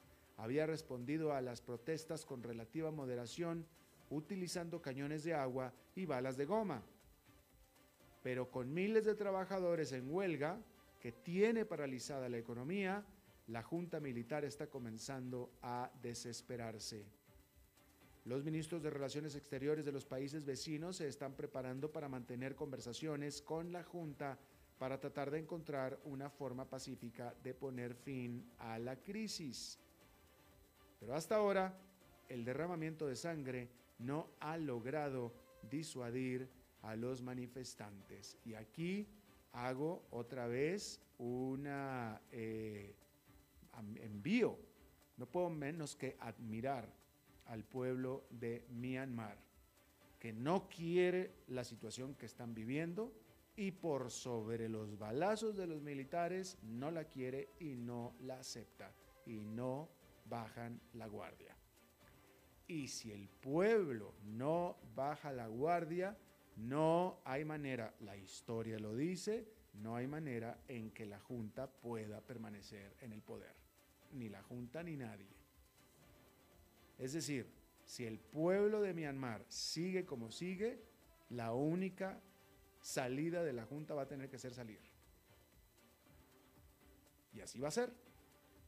había 0.42 0.66
respondido 0.66 1.32
a 1.32 1.40
las 1.40 1.60
protestas 1.60 2.24
con 2.24 2.42
relativa 2.42 2.90
moderación, 2.90 3.66
utilizando 4.10 4.82
cañones 4.82 5.24
de 5.24 5.34
agua 5.34 5.72
y 5.94 6.04
balas 6.06 6.36
de 6.36 6.44
goma 6.44 6.82
pero 8.22 8.50
con 8.50 8.72
miles 8.72 9.04
de 9.04 9.14
trabajadores 9.14 9.92
en 9.92 10.12
huelga 10.12 10.58
que 11.00 11.12
tiene 11.12 11.64
paralizada 11.64 12.28
la 12.28 12.38
economía, 12.38 13.04
la 13.46 13.62
Junta 13.62 14.00
Militar 14.00 14.44
está 14.44 14.66
comenzando 14.68 15.52
a 15.62 15.90
desesperarse. 16.02 17.06
Los 18.26 18.44
ministros 18.44 18.82
de 18.82 18.90
Relaciones 18.90 19.34
Exteriores 19.34 19.84
de 19.84 19.92
los 19.92 20.04
países 20.04 20.44
vecinos 20.44 20.96
se 20.96 21.08
están 21.08 21.34
preparando 21.34 21.90
para 21.90 22.08
mantener 22.08 22.54
conversaciones 22.54 23.40
con 23.40 23.72
la 23.72 23.82
Junta 23.82 24.38
para 24.78 25.00
tratar 25.00 25.30
de 25.30 25.38
encontrar 25.38 25.98
una 26.04 26.28
forma 26.28 26.68
pacífica 26.68 27.34
de 27.42 27.54
poner 27.54 27.94
fin 27.94 28.50
a 28.58 28.78
la 28.78 28.96
crisis. 28.96 29.78
Pero 31.00 31.14
hasta 31.14 31.36
ahora, 31.36 31.74
el 32.28 32.44
derramamiento 32.44 33.06
de 33.08 33.16
sangre 33.16 33.68
no 33.98 34.28
ha 34.38 34.56
logrado 34.56 35.32
disuadir 35.68 36.48
a 36.82 36.94
los 36.94 37.22
manifestantes. 37.22 38.36
Y 38.44 38.54
aquí 38.54 39.08
hago 39.52 40.04
otra 40.10 40.46
vez 40.46 41.00
una 41.18 42.20
eh, 42.30 42.94
envío. 43.96 44.58
No 45.16 45.26
puedo 45.26 45.50
menos 45.50 45.96
que 45.96 46.16
admirar 46.20 46.88
al 47.46 47.64
pueblo 47.64 48.24
de 48.30 48.64
Myanmar, 48.70 49.38
que 50.18 50.32
no 50.32 50.68
quiere 50.68 51.32
la 51.48 51.64
situación 51.64 52.14
que 52.14 52.26
están 52.26 52.54
viviendo 52.54 53.12
y 53.56 53.72
por 53.72 54.10
sobre 54.10 54.68
los 54.68 54.98
balazos 54.98 55.56
de 55.56 55.66
los 55.66 55.82
militares 55.82 56.56
no 56.62 56.90
la 56.90 57.04
quiere 57.04 57.48
y 57.58 57.74
no 57.74 58.14
la 58.20 58.38
acepta 58.38 58.92
y 59.26 59.40
no 59.40 59.88
bajan 60.30 60.80
la 60.94 61.06
guardia. 61.06 61.54
Y 62.66 62.88
si 62.88 63.10
el 63.12 63.28
pueblo 63.28 64.14
no 64.22 64.78
baja 64.94 65.32
la 65.32 65.48
guardia, 65.48 66.16
no 66.56 67.20
hay 67.24 67.44
manera, 67.44 67.94
la 68.00 68.16
historia 68.16 68.78
lo 68.78 68.94
dice, 68.94 69.48
no 69.74 69.96
hay 69.96 70.06
manera 70.06 70.62
en 70.68 70.92
que 70.92 71.04
la 71.04 71.18
Junta 71.18 71.68
pueda 71.68 72.20
permanecer 72.20 72.96
en 73.00 73.12
el 73.12 73.22
poder. 73.22 73.54
Ni 74.12 74.28
la 74.28 74.42
Junta 74.42 74.82
ni 74.82 74.96
nadie. 74.96 75.34
Es 76.98 77.12
decir, 77.12 77.50
si 77.84 78.06
el 78.06 78.18
pueblo 78.18 78.80
de 78.82 78.94
Myanmar 78.94 79.44
sigue 79.48 80.04
como 80.06 80.30
sigue, 80.30 80.80
la 81.30 81.52
única 81.52 82.20
salida 82.82 83.42
de 83.42 83.52
la 83.52 83.64
Junta 83.64 83.94
va 83.94 84.02
a 84.02 84.08
tener 84.08 84.28
que 84.28 84.38
ser 84.38 84.54
salir. 84.54 84.80
Y 87.32 87.40
así 87.40 87.58
va 87.58 87.68
a 87.68 87.72
ser. 87.72 87.92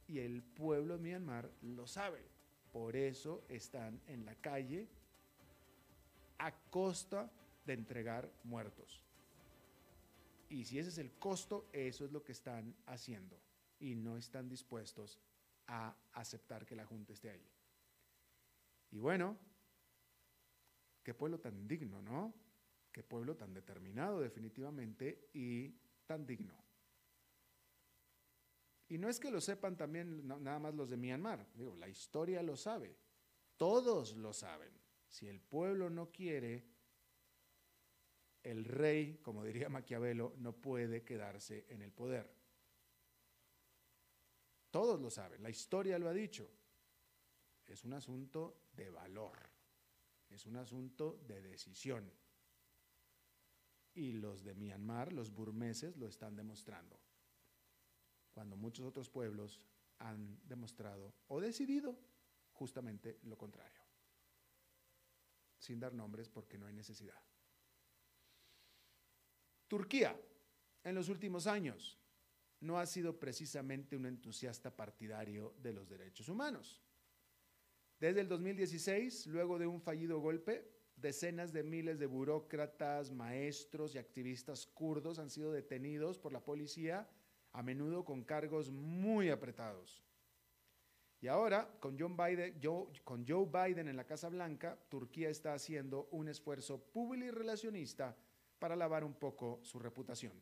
Y 0.07 0.19
el 0.19 0.43
pueblo 0.43 0.97
de 0.97 1.03
Myanmar 1.03 1.49
lo 1.61 1.87
sabe. 1.87 2.21
Por 2.71 2.95
eso 2.95 3.43
están 3.49 4.01
en 4.07 4.25
la 4.25 4.35
calle 4.35 4.87
a 6.39 6.51
costa 6.69 7.31
de 7.65 7.73
entregar 7.73 8.31
muertos. 8.43 9.03
Y 10.49 10.65
si 10.65 10.77
ese 10.77 10.89
es 10.89 10.97
el 10.97 11.11
costo, 11.13 11.67
eso 11.71 12.05
es 12.05 12.11
lo 12.11 12.23
que 12.23 12.31
están 12.31 12.75
haciendo. 12.85 13.39
Y 13.79 13.95
no 13.95 14.17
están 14.17 14.49
dispuestos 14.49 15.19
a 15.67 15.95
aceptar 16.13 16.65
que 16.65 16.75
la 16.75 16.85
Junta 16.85 17.13
esté 17.13 17.29
ahí. 17.29 17.47
Y 18.91 18.99
bueno, 18.99 19.37
qué 21.03 21.13
pueblo 21.13 21.39
tan 21.39 21.67
digno, 21.67 22.01
¿no? 22.01 22.33
Qué 22.91 23.01
pueblo 23.01 23.35
tan 23.35 23.53
determinado 23.53 24.19
definitivamente 24.19 25.29
y 25.33 25.69
tan 26.05 26.25
digno. 26.27 26.53
Y 28.93 28.99
no 28.99 29.09
es 29.09 29.19
que 29.19 29.31
lo 29.31 29.41
sepan 29.41 29.75
también 29.75 30.27
nada 30.27 30.59
más 30.59 30.75
los 30.75 30.87
de 30.87 30.97
Myanmar, 30.97 31.47
digo, 31.55 31.75
la 31.75 31.89
historia 31.89 32.43
lo 32.43 32.55
sabe, 32.55 32.95
todos 33.57 34.15
lo 34.15 34.33
saben. 34.33 34.71
Si 35.07 35.27
el 35.27 35.41
pueblo 35.41 35.89
no 35.89 36.11
quiere, 36.11 36.63
el 38.43 38.63
rey, 38.65 39.17
como 39.23 39.43
diría 39.43 39.67
Maquiavelo, 39.67 40.35
no 40.37 40.53
puede 40.53 41.03
quedarse 41.03 41.65
en 41.69 41.81
el 41.81 41.91
poder. 41.91 42.31
Todos 44.69 45.01
lo 45.01 45.09
saben, 45.09 45.41
la 45.41 45.49
historia 45.49 45.97
lo 45.97 46.07
ha 46.07 46.13
dicho. 46.13 46.47
Es 47.65 47.83
un 47.85 47.93
asunto 47.93 48.67
de 48.75 48.91
valor, 48.91 49.39
es 50.29 50.45
un 50.45 50.57
asunto 50.57 51.19
de 51.25 51.41
decisión. 51.41 52.13
Y 53.95 54.11
los 54.11 54.43
de 54.43 54.53
Myanmar, 54.53 55.13
los 55.13 55.31
burmeses, 55.31 55.97
lo 55.97 56.05
están 56.05 56.35
demostrando. 56.35 56.99
Cuando 58.33 58.55
muchos 58.55 58.85
otros 58.85 59.09
pueblos 59.09 59.61
han 59.99 60.39
demostrado 60.47 61.13
o 61.27 61.39
decidido 61.39 61.97
justamente 62.51 63.19
lo 63.23 63.37
contrario. 63.37 63.81
Sin 65.57 65.79
dar 65.79 65.93
nombres 65.93 66.29
porque 66.29 66.57
no 66.57 66.65
hay 66.65 66.73
necesidad. 66.73 67.21
Turquía, 69.67 70.19
en 70.83 70.95
los 70.95 71.09
últimos 71.09 71.47
años, 71.47 71.97
no 72.59 72.79
ha 72.79 72.85
sido 72.85 73.19
precisamente 73.19 73.95
un 73.95 74.05
entusiasta 74.05 74.75
partidario 74.75 75.55
de 75.61 75.73
los 75.73 75.89
derechos 75.89 76.29
humanos. 76.29 76.81
Desde 77.99 78.21
el 78.21 78.27
2016, 78.27 79.27
luego 79.27 79.57
de 79.57 79.67
un 79.67 79.81
fallido 79.81 80.19
golpe, 80.19 80.69
decenas 80.95 81.53
de 81.53 81.63
miles 81.63 81.99
de 81.99 82.05
burócratas, 82.05 83.11
maestros 83.11 83.95
y 83.95 83.97
activistas 83.97 84.65
kurdos 84.65 85.19
han 85.19 85.29
sido 85.29 85.51
detenidos 85.51 86.17
por 86.17 86.33
la 86.33 86.43
policía, 86.43 87.09
a 87.53 87.63
menudo 87.63 88.03
con 88.03 88.23
cargos 88.23 88.71
muy 88.71 89.29
apretados. 89.29 90.03
Y 91.21 91.27
ahora, 91.29 91.69
con, 91.79 91.97
Joe 91.97 93.45
Biden 93.45 93.87
en 93.87 93.95
la 93.95 94.05
Casa 94.05 94.27
Blanca, 94.27 94.77
Turquía 94.89 95.29
está 95.29 95.53
haciendo 95.53 96.09
un 96.11 96.27
esfuerzo 96.27 96.83
público 96.91 97.27
y 97.27 97.31
relacionista 97.31 98.17
para 98.59 98.75
lavar 98.75 99.05
un 99.05 99.13
poco 99.13 99.61
su 99.63 99.79
reputación. 99.79 100.33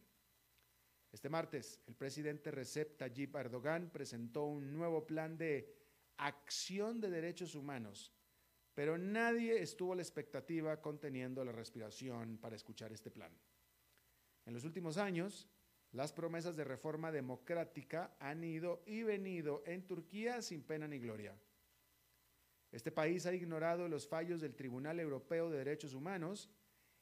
Este 1.12 1.30
martes, 1.30 1.82
el 1.86 1.94
presidente 1.94 2.50
Recep 2.50 2.98
Tayyip 2.98 3.36
Erdogan 3.36 3.91
presentó 3.91 4.46
un 4.46 4.74
nuevo 4.74 5.06
plan 5.06 5.38
de 5.38 5.72
acción 6.18 7.00
de 7.00 7.12
derechos 7.12 7.53
humanos, 7.53 8.12
pero 8.74 8.98
nadie 8.98 9.62
estuvo 9.62 9.94
a 9.94 9.98
la 9.98 10.01
expectativa 10.01 10.82
conteniendo 10.82 11.46
la 11.46 11.51
respiración 11.51 12.38
para 12.38 12.56
escuchar 12.56 12.91
este 12.91 13.12
plan. 13.12 13.32
En 14.46 14.53
los 14.53 14.63
últimos 14.63 14.98
años, 14.98 15.48
las 15.92 16.14
promesas 16.14 16.56
de 16.56 16.64
reforma 16.64 17.12
democrática 17.12 18.16
han 18.20 18.44
ido 18.44 18.82
y 18.86 19.04
venido 19.04 19.62
en 19.66 19.86
Turquía 19.86 20.42
sin 20.42 20.64
pena 20.64 20.88
ni 20.88 21.00
gloria. 21.00 21.36
Este 22.72 22.92
país 22.92 23.26
ha 23.26 23.34
ignorado 23.34 23.90
los 23.90 24.08
fallos 24.08 24.40
del 24.40 24.56
Tribunal 24.56 25.00
Europeo 25.00 25.50
de 25.50 25.58
Derechos 25.58 25.94
Humanos, 25.94 26.50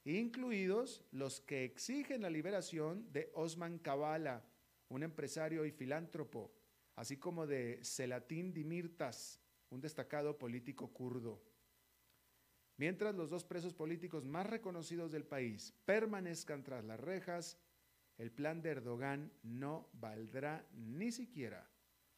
incluidos 0.04 1.04
los 1.12 1.40
que 1.40 1.64
exigen 1.64 2.22
la 2.22 2.30
liberación 2.30 3.12
de 3.12 3.30
Osman 3.34 3.78
Kavala, 3.78 4.44
un 4.88 5.04
empresario 5.04 5.64
y 5.64 5.70
filántropo, 5.70 6.52
así 6.96 7.16
como 7.16 7.46
de 7.46 7.78
Selatin 7.82 8.52
Dimirtas, 8.52 9.40
un 9.70 9.80
destacado 9.80 10.36
político 10.36 10.92
kurdo. 10.92 11.40
Mientras 12.76 13.14
los 13.14 13.30
dos 13.30 13.44
presos 13.44 13.74
políticos 13.74 14.24
más 14.24 14.46
reconocidos 14.46 15.12
del 15.12 15.24
país 15.24 15.72
permanezcan 15.84 16.64
tras 16.64 16.84
las 16.84 16.98
rejas, 16.98 17.56
el 18.20 18.30
plan 18.30 18.60
de 18.60 18.68
Erdogan 18.68 19.32
no 19.44 19.88
valdrá 19.94 20.68
ni 20.74 21.10
siquiera 21.10 21.66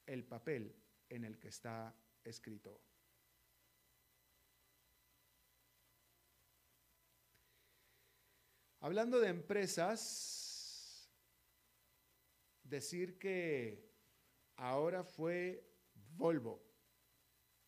el 0.04 0.24
papel 0.24 0.74
en 1.08 1.22
el 1.22 1.38
que 1.38 1.46
está 1.46 1.94
escrito. 2.24 2.82
Hablando 8.80 9.20
de 9.20 9.28
empresas, 9.28 11.08
decir 12.64 13.16
que 13.16 13.88
ahora 14.56 15.04
fue 15.04 15.68
Volvo 15.94 16.64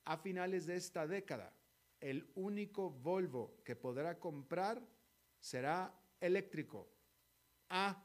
a 0.07 0.17
finales 0.17 0.67
de 0.67 0.75
esta 0.75 1.07
década. 1.07 1.57
El 2.01 2.29
único 2.35 2.91
Volvo 2.91 3.63
que 3.65 3.77
podrá 3.77 4.19
comprar 4.19 4.83
será 5.39 5.97
eléctrico. 6.19 6.91
A 7.69 8.05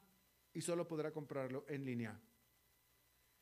y 0.53 0.61
solo 0.61 0.87
podrá 0.87 1.11
comprarlo 1.11 1.65
en 1.67 1.85
línea. 1.85 2.19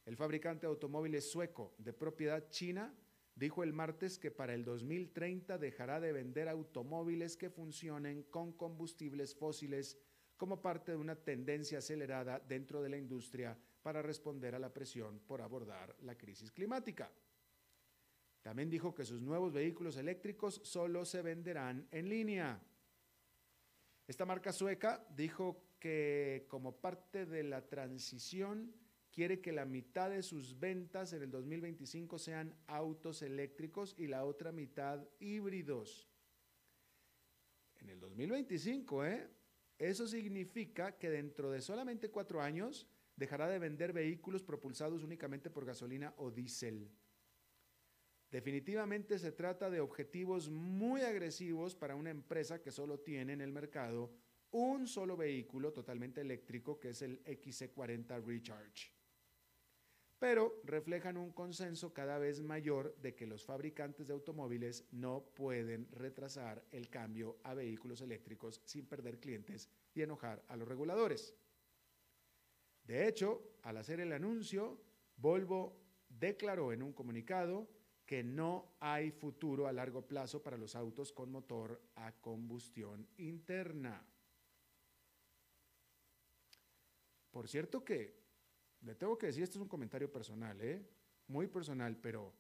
El 0.06 0.16
fabricante 0.16 0.66
de 0.66 0.72
automóviles 0.72 1.30
sueco 1.30 1.76
de 1.78 1.94
propiedad 1.94 2.50
china 2.50 2.94
dijo 3.36 3.64
el 3.64 3.74
martes 3.74 4.18
que 4.18 4.32
para 4.32 4.54
el 4.54 4.64
2030 4.64 5.58
dejará 5.58 6.00
de 6.00 6.12
vender 6.12 6.48
automóviles 6.48 7.38
que 7.38 7.50
funcionen 7.50 8.24
con 8.24 8.54
combustibles 8.54 9.36
fósiles 9.36 9.98
como 10.38 10.62
parte 10.62 10.92
de 10.92 10.98
una 10.98 11.16
tendencia 11.16 11.80
acelerada 11.80 12.40
dentro 12.40 12.82
de 12.82 12.90
la 12.90 12.98
industria 12.98 13.58
para 13.82 14.02
responder 14.02 14.56
a 14.56 14.60
la 14.60 14.74
presión 14.74 15.20
por 15.20 15.42
abordar 15.42 15.96
la 16.02 16.18
crisis 16.18 16.52
climática. 16.52 17.12
También 18.42 18.70
dijo 18.70 18.96
que 18.96 19.04
sus 19.04 19.22
nuevos 19.22 19.52
vehículos 19.52 19.98
eléctricos 19.98 20.62
solo 20.64 21.04
se 21.04 21.22
venderán 21.22 21.88
en 21.92 22.08
línea. 22.08 22.62
Esta 24.08 24.26
marca 24.26 24.54
sueca 24.54 25.06
dijo 25.10 25.67
que 25.88 26.46
como 26.50 26.82
parte 26.82 27.26
de 27.26 27.44
la 27.44 27.66
transición 27.70 28.74
quiere 29.10 29.40
que 29.40 29.54
la 29.54 29.64
mitad 29.64 30.10
de 30.10 30.22
sus 30.22 30.60
ventas 30.60 31.14
en 31.14 31.22
el 31.22 31.32
2025 31.32 32.20
sean 32.20 32.54
autos 32.68 33.22
eléctricos 33.22 33.96
y 33.98 34.08
la 34.08 34.26
otra 34.26 34.52
mitad 34.52 35.08
híbridos. 35.22 36.10
En 37.80 37.90
el 37.90 38.02
2025, 38.02 39.06
¿eh? 39.06 39.30
Eso 39.78 40.06
significa 40.08 40.98
que 40.98 41.10
dentro 41.10 41.52
de 41.52 41.62
solamente 41.62 42.10
cuatro 42.10 42.42
años 42.42 42.86
dejará 43.16 43.48
de 43.48 43.60
vender 43.60 43.94
vehículos 43.94 44.44
propulsados 44.44 45.06
únicamente 45.06 45.50
por 45.50 45.64
gasolina 45.64 46.14
o 46.18 46.32
diésel. 46.32 46.92
Definitivamente 48.30 49.20
se 49.20 49.32
trata 49.32 49.70
de 49.70 49.80
objetivos 49.80 50.50
muy 50.50 51.00
agresivos 51.04 51.76
para 51.76 51.96
una 51.96 52.10
empresa 52.10 52.62
que 52.62 52.72
solo 52.72 53.00
tiene 53.00 53.32
en 53.32 53.40
el 53.40 53.54
mercado 53.54 54.27
un 54.52 54.88
solo 54.88 55.18
vehículo 55.18 55.72
totalmente 55.74 56.22
eléctrico 56.22 56.80
que 56.80 56.90
es 56.90 57.02
el 57.02 57.24
XC40 57.24 58.24
Recharge. 58.24 58.92
Pero 60.20 60.62
reflejan 60.64 61.18
un 61.18 61.32
consenso 61.32 61.94
cada 61.94 62.18
vez 62.18 62.42
mayor 62.42 62.96
de 63.02 63.14
que 63.14 63.28
los 63.28 63.46
fabricantes 63.46 64.08
de 64.08 64.14
automóviles 64.14 64.86
no 64.92 65.24
pueden 65.36 65.88
retrasar 65.92 66.66
el 66.72 66.90
cambio 66.90 67.38
a 67.44 67.54
vehículos 67.54 68.02
eléctricos 68.02 68.62
sin 68.66 68.88
perder 68.88 69.20
clientes 69.20 69.70
y 69.94 70.02
enojar 70.02 70.44
a 70.48 70.56
los 70.56 70.68
reguladores. 70.68 71.36
De 72.84 73.08
hecho, 73.08 73.60
al 73.62 73.78
hacer 73.78 74.00
el 74.00 74.12
anuncio, 74.12 74.82
Volvo 75.18 75.78
declaró 76.10 76.72
en 76.72 76.82
un 76.82 76.94
comunicado 76.94 77.70
que 78.06 78.24
no 78.24 78.78
hay 78.80 79.12
futuro 79.12 79.68
a 79.68 79.74
largo 79.74 80.08
plazo 80.08 80.42
para 80.42 80.58
los 80.58 80.76
autos 80.76 81.12
con 81.12 81.30
motor 81.30 81.82
a 81.96 82.14
combustión 82.14 83.06
interna. 83.18 84.04
Por 87.38 87.48
cierto 87.48 87.86
que, 87.86 88.16
le 88.82 88.96
tengo 88.96 89.16
que 89.16 89.28
decir, 89.28 89.44
este 89.44 89.60
es 89.60 89.62
un 89.62 89.68
comentario 89.68 90.12
personal, 90.12 90.60
¿eh? 90.60 90.84
muy 91.28 91.46
personal, 91.46 91.96
pero 91.96 92.34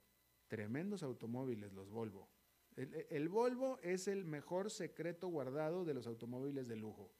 tremendos 0.47 1.03
automóviles 1.03 1.71
los 1.71 1.91
Volvo. 1.91 2.27
El, 2.75 3.29
Volvo 3.29 3.77
es 3.83 4.07
el 4.07 4.25
mejor 4.25 4.71
secreto 4.71 5.27
guardado 5.27 5.85
de 5.85 5.93
los 5.93 6.07
automóviles 6.07 6.67
de 6.67 6.77
lujo. 6.77 7.11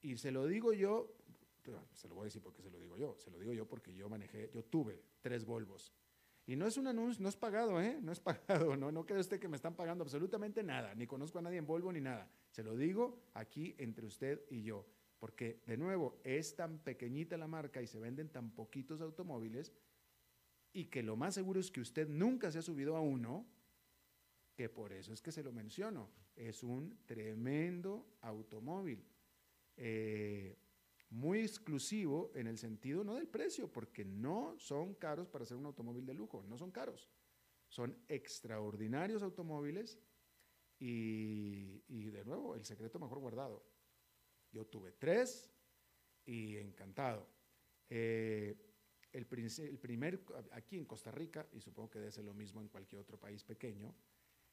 Y 0.00 0.16
se 0.16 0.30
lo 0.30 0.46
digo 0.46 0.72
yo, 0.72 1.14
se 1.92 2.08
lo 2.08 2.14
voy 2.14 2.22
a 2.22 2.24
decir 2.24 2.40
porque 2.40 2.62
se 2.62 2.70
lo 2.70 2.78
digo 2.78 2.96
yo, 2.96 3.18
se 3.18 3.30
lo 3.30 3.38
digo 3.38 3.52
yo 3.52 3.68
porque 3.68 3.94
yo 3.94 4.08
manejé, 4.08 4.50
yo 4.54 4.64
tuve 4.64 5.04
tres 5.20 5.44
Volvos 5.44 5.92
y 6.48 6.56
no 6.56 6.66
es 6.66 6.78
un 6.78 6.86
anuncio, 6.86 7.22
no 7.22 7.28
es 7.28 7.36
pagado, 7.36 7.78
¿eh? 7.78 7.98
No 8.00 8.10
es 8.10 8.20
pagado, 8.48 8.74
no, 8.74 8.90
no 8.90 9.04
cree 9.04 9.20
usted 9.20 9.38
que 9.38 9.48
me 9.48 9.56
están 9.56 9.76
pagando 9.76 10.02
absolutamente 10.02 10.62
nada, 10.62 10.94
ni 10.94 11.06
conozco 11.06 11.38
a 11.38 11.42
nadie 11.42 11.58
en 11.58 11.66
Volvo 11.66 11.92
ni 11.92 12.00
nada. 12.00 12.26
Se 12.52 12.62
lo 12.62 12.74
digo 12.74 13.20
aquí 13.34 13.74
entre 13.76 14.06
usted 14.06 14.40
y 14.48 14.62
yo, 14.62 14.86
porque 15.18 15.62
de 15.66 15.76
nuevo 15.76 16.20
es 16.24 16.54
tan 16.54 16.78
pequeñita 16.78 17.36
la 17.36 17.46
marca 17.46 17.82
y 17.82 17.86
se 17.86 17.98
venden 17.98 18.28
tan 18.30 18.54
poquitos 18.54 19.00
automóviles 19.00 19.72
y 20.72 20.86
que 20.86 21.02
lo 21.02 21.16
más 21.16 21.34
seguro 21.34 21.60
es 21.60 21.70
que 21.70 21.80
usted 21.80 22.08
nunca 22.08 22.50
se 22.50 22.58
ha 22.58 22.62
subido 22.62 22.96
a 22.96 23.00
uno, 23.00 23.46
que 24.54 24.68
por 24.68 24.92
eso 24.92 25.12
es 25.12 25.22
que 25.22 25.32
se 25.32 25.42
lo 25.42 25.52
menciono. 25.52 26.10
Es 26.36 26.62
un 26.62 27.00
tremendo 27.06 28.18
automóvil. 28.20 29.04
Eh, 29.76 30.56
muy 31.10 31.40
exclusivo 31.40 32.30
en 32.34 32.46
el 32.46 32.58
sentido 32.58 33.02
no 33.02 33.14
del 33.14 33.28
precio, 33.28 33.72
porque 33.72 34.04
no 34.04 34.54
son 34.58 34.94
caros 34.94 35.28
para 35.28 35.46
ser 35.46 35.56
un 35.56 35.66
automóvil 35.66 36.04
de 36.04 36.14
lujo, 36.14 36.42
no 36.42 36.58
son 36.58 36.70
caros. 36.70 37.08
Son 37.68 37.96
extraordinarios 38.08 39.22
automóviles 39.22 39.98
y, 40.78 42.10
de 42.10 42.24
nuevo, 42.24 42.54
el 42.54 42.64
secreto 42.64 42.98
mejor 42.98 43.18
guardado. 43.18 43.64
Yo 44.52 44.66
tuve 44.66 44.92
tres 44.92 45.50
y 46.24 46.56
encantado. 46.56 47.26
Eh, 47.88 48.56
el, 49.12 49.26
el, 49.30 49.78
primer, 49.78 50.24
aquí 50.52 50.76
en 50.76 50.84
Costa 50.84 51.10
Rica, 51.10 51.46
y 51.52 51.60
supongo 51.60 51.90
que 51.90 51.98
debe 51.98 52.12
ser 52.12 52.24
lo 52.24 52.34
mismo 52.34 52.60
en 52.60 52.68
cualquier 52.68 53.00
otro 53.00 53.18
país 53.18 53.44
pequeño, 53.44 53.94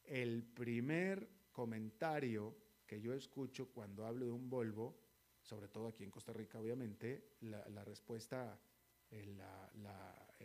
el 0.04 0.44
primer 0.44 1.28
comentario 1.52 2.56
que 2.86 3.02
yo 3.02 3.14
escucho 3.14 3.70
cuando 3.70 4.06
hablo 4.06 4.26
de 4.26 4.32
un 4.32 4.50
Volvo 4.50 5.06
sobre 5.46 5.68
todo 5.68 5.88
aquí 5.88 6.04
en 6.04 6.10
Costa 6.10 6.34
Rica, 6.34 6.60
obviamente, 6.60 7.36
la, 7.42 7.86
respuesta, 7.86 8.60
el, 9.12 9.40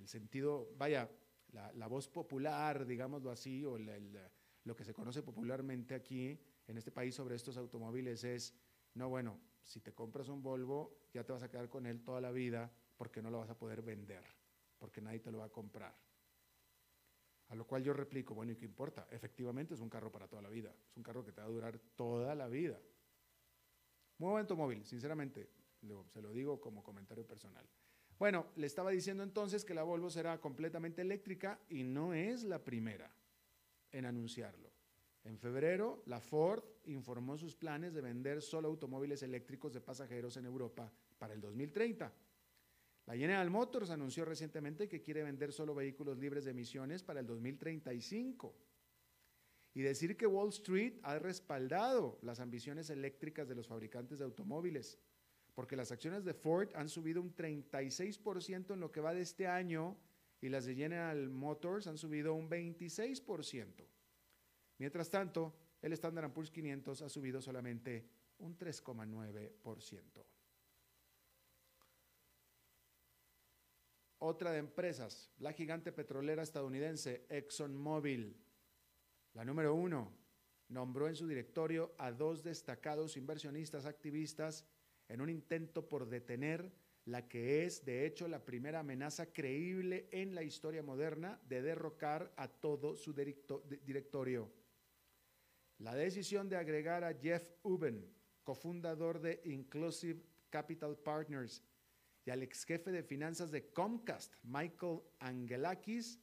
sentido, 0.07 0.75
vaya, 0.77 1.11
la, 1.53 1.87
voz 1.87 2.07
popular, 2.07 2.85
digámoslo 2.85 3.31
así, 3.31 3.65
o 3.65 3.79
lo 3.79 4.77
que 4.77 4.85
se 4.85 4.93
conoce 4.93 5.23
popularmente 5.23 5.95
aquí 5.95 6.39
en 6.67 6.77
este 6.77 6.91
país 6.91 7.15
sobre 7.15 7.35
estos 7.35 7.57
automóviles 7.57 8.25
es, 8.25 8.55
no, 8.95 9.09
bueno, 9.09 9.41
si 9.63 9.81
te 9.81 9.93
compras 9.93 10.29
un 10.29 10.43
Volvo, 10.43 10.99
ya 11.13 11.25
te 11.25 11.33
vas 11.33 11.43
a 11.43 11.51
quedar 11.51 11.69
con 11.69 11.87
él 11.87 12.03
toda 12.03 12.21
la 12.21 12.31
vida 12.31 12.73
porque 12.97 13.23
no 13.23 13.31
lo 13.31 13.39
vas 13.39 13.51
a 13.51 13.59
poder 13.59 13.83
vender, 13.83 14.25
porque 14.79 15.01
nadie 15.01 15.21
te 15.21 15.31
lo 15.31 15.39
va 15.39 15.47
a 15.47 15.51
comprar. 15.51 15.95
A 17.49 17.55
lo 17.55 17.67
cual 17.67 17.83
yo 17.83 17.93
replico, 17.93 18.35
bueno, 18.35 18.53
¿y 18.53 18.57
qué 18.57 18.65
importa? 18.65 19.09
Efectivamente 19.11 19.75
es 19.75 19.81
un 19.81 19.89
carro 19.89 20.13
para 20.13 20.29
toda 20.29 20.43
la 20.43 20.49
vida, 20.49 20.75
es 20.89 20.97
un 20.97 21.03
carro 21.03 21.25
que 21.25 21.33
te 21.33 21.41
va 21.41 21.47
a 21.47 21.51
durar 21.51 21.79
toda 21.97 22.35
la 22.35 22.49
vida. 22.49 22.81
Muy 24.19 24.31
buen 24.31 24.43
automóvil, 24.43 24.85
sinceramente, 24.85 25.51
se 26.13 26.21
lo 26.21 26.33
digo 26.33 26.61
como 26.61 26.83
comentario 26.83 27.27
personal. 27.27 27.67
Bueno, 28.19 28.49
le 28.57 28.67
estaba 28.67 28.91
diciendo 28.91 29.23
entonces 29.23 29.65
que 29.65 29.73
la 29.73 29.83
Volvo 29.83 30.11
será 30.11 30.39
completamente 30.41 31.01
eléctrica 31.01 31.59
y 31.71 31.85
no 31.85 32.13
es 32.13 32.45
la 32.45 32.63
primera 32.63 33.11
en 33.93 34.05
anunciarlo. 34.05 34.70
En 35.25 35.39
febrero, 35.39 36.03
la 36.07 36.21
Ford 36.21 36.63
informó 36.87 37.37
sus 37.37 37.55
planes 37.55 37.93
de 37.93 38.01
vender 38.01 38.41
solo 38.41 38.69
automóviles 38.69 39.23
eléctricos 39.23 39.73
de 39.73 39.81
pasajeros 39.81 40.37
en 40.37 40.47
Europa 40.47 40.91
para 41.19 41.35
el 41.35 41.41
2030. 41.41 42.13
La 43.07 43.17
General 43.17 43.51
Motors 43.51 43.91
anunció 43.91 44.25
recientemente 44.25 44.89
que 44.89 45.03
quiere 45.03 45.23
vender 45.23 45.53
solo 45.53 45.75
vehículos 45.75 46.19
libres 46.19 46.45
de 46.45 46.53
emisiones 46.53 47.03
para 47.03 47.21
el 47.21 47.27
2035. 47.27 48.55
Y 49.75 49.83
decir 49.83 50.17
que 50.17 50.27
Wall 50.27 50.49
Street 50.49 50.95
ha 51.03 51.19
respaldado 51.19 52.19
las 52.23 52.41
ambiciones 52.41 52.89
eléctricas 52.91 53.47
de 53.47 53.55
los 53.55 53.69
fabricantes 53.69 54.19
de 54.19 54.25
automóviles, 54.25 54.99
porque 55.55 55.77
las 55.77 55.93
acciones 55.93 56.25
de 56.25 56.35
Ford 56.35 56.71
han 56.75 56.89
subido 56.89 57.21
un 57.21 57.35
36% 57.35 58.73
en 58.73 58.81
lo 58.81 58.91
que 58.91 59.01
va 59.01 59.13
de 59.13 59.21
este 59.21 59.47
año 59.47 59.97
y 60.41 60.49
las 60.49 60.65
de 60.65 60.75
General 60.75 61.29
Motors 61.29 61.87
han 61.87 61.99
subido 61.99 62.35
un 62.35 62.49
26%. 62.49 63.85
Mientras 64.81 65.11
tanto, 65.11 65.55
el 65.83 65.93
Standard 65.93 66.33
Poor's 66.33 66.51
500 66.51 67.03
ha 67.03 67.09
subido 67.11 67.43
solamente 67.43 68.09
un 68.39 68.57
3,9%. 68.57 70.25
Otra 74.21 74.53
de 74.53 74.59
empresas, 74.59 75.31
la 75.39 75.53
gigante 75.53 75.93
petrolera 75.93 76.43
estadounidense 76.43 77.27
ExxonMobil, 77.29 78.35
la 79.35 79.45
número 79.45 79.75
uno, 79.75 80.17
nombró 80.69 81.09
en 81.09 81.17
su 81.17 81.29
directorio 81.29 81.95
a 81.99 82.11
dos 82.11 82.43
destacados 82.43 83.19
inversionistas 83.19 83.85
activistas 83.85 84.65
en 85.09 85.21
un 85.21 85.29
intento 85.29 85.87
por 85.91 86.09
detener 86.09 86.73
la 87.05 87.29
que 87.29 87.67
es, 87.67 87.85
de 87.85 88.07
hecho, 88.07 88.29
la 88.29 88.47
primera 88.47 88.81
amenaza 88.81 89.31
creíble 89.31 90.09
en 90.11 90.35
la 90.35 90.43
historia 90.43 90.83
moderna 90.83 91.39
de 91.47 91.61
derrocar 91.61 92.33
a 92.37 92.49
todo 92.49 92.97
su 92.97 93.13
directorio. 93.13 94.60
La 95.81 95.95
decisión 95.95 96.47
de 96.51 96.57
agregar 96.57 97.05
a 97.05 97.15
Jeff 97.15 97.43
Uben, 97.63 98.07
cofundador 98.45 99.19
de 99.19 99.41
Inclusive 99.47 100.23
Capital 100.51 100.95
Partners, 100.99 101.63
y 102.27 102.31
al 102.31 102.43
ex 102.43 102.65
jefe 102.65 102.93
de 102.93 103.03
finanzas 103.03 103.51
de 103.51 103.73
Comcast, 103.73 104.35
Michael 104.43 105.01
Angelakis, 105.21 106.21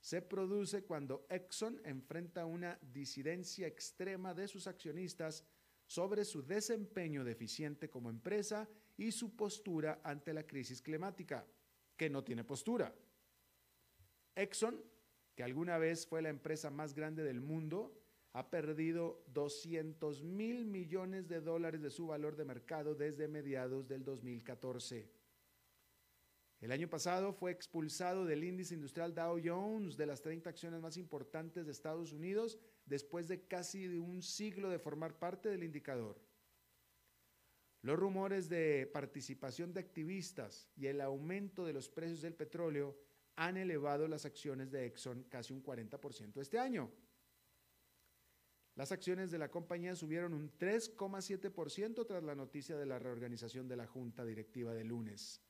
se 0.00 0.22
produce 0.22 0.84
cuando 0.84 1.26
Exxon 1.28 1.80
enfrenta 1.84 2.46
una 2.46 2.78
disidencia 2.80 3.66
extrema 3.66 4.34
de 4.34 4.46
sus 4.46 4.68
accionistas 4.68 5.44
sobre 5.84 6.24
su 6.24 6.46
desempeño 6.46 7.24
deficiente 7.24 7.90
como 7.90 8.08
empresa 8.08 8.68
y 8.96 9.10
su 9.10 9.34
postura 9.34 10.00
ante 10.04 10.32
la 10.32 10.46
crisis 10.46 10.80
climática, 10.80 11.44
que 11.96 12.08
no 12.08 12.22
tiene 12.22 12.44
postura. 12.44 12.94
Exxon, 14.36 14.80
que 15.34 15.42
alguna 15.42 15.78
vez 15.78 16.06
fue 16.06 16.22
la 16.22 16.28
empresa 16.28 16.70
más 16.70 16.94
grande 16.94 17.24
del 17.24 17.40
mundo, 17.40 18.01
ha 18.34 18.48
perdido 18.50 19.24
200 19.28 20.22
mil 20.22 20.64
millones 20.64 21.28
de 21.28 21.40
dólares 21.40 21.82
de 21.82 21.90
su 21.90 22.06
valor 22.06 22.36
de 22.36 22.44
mercado 22.44 22.94
desde 22.94 23.28
mediados 23.28 23.86
del 23.88 24.04
2014. 24.04 25.10
El 26.62 26.70
año 26.70 26.88
pasado 26.88 27.32
fue 27.32 27.50
expulsado 27.50 28.24
del 28.24 28.44
índice 28.44 28.74
industrial 28.74 29.14
Dow 29.14 29.40
Jones 29.44 29.96
de 29.96 30.06
las 30.06 30.22
30 30.22 30.48
acciones 30.48 30.80
más 30.80 30.96
importantes 30.96 31.66
de 31.66 31.72
Estados 31.72 32.12
Unidos 32.12 32.58
después 32.86 33.26
de 33.26 33.46
casi 33.46 33.86
un 33.98 34.22
siglo 34.22 34.70
de 34.70 34.78
formar 34.78 35.18
parte 35.18 35.48
del 35.48 35.64
indicador. 35.64 36.20
Los 37.82 37.98
rumores 37.98 38.48
de 38.48 38.88
participación 38.92 39.74
de 39.74 39.80
activistas 39.80 40.70
y 40.76 40.86
el 40.86 41.00
aumento 41.00 41.66
de 41.66 41.72
los 41.72 41.88
precios 41.88 42.22
del 42.22 42.34
petróleo 42.34 42.96
han 43.34 43.56
elevado 43.56 44.06
las 44.06 44.24
acciones 44.24 44.70
de 44.70 44.86
Exxon 44.86 45.24
casi 45.24 45.52
un 45.52 45.64
40% 45.64 46.40
este 46.40 46.60
año. 46.60 46.92
Las 48.74 48.90
acciones 48.90 49.30
de 49.30 49.38
la 49.38 49.50
compañía 49.50 49.94
subieron 49.94 50.32
un 50.32 50.50
3,7% 50.58 52.06
tras 52.06 52.22
la 52.22 52.34
noticia 52.34 52.76
de 52.76 52.86
la 52.86 52.98
reorganización 52.98 53.68
de 53.68 53.76
la 53.76 53.86
junta 53.86 54.24
directiva 54.24 54.72
de 54.72 54.84
lunes. 54.84 55.42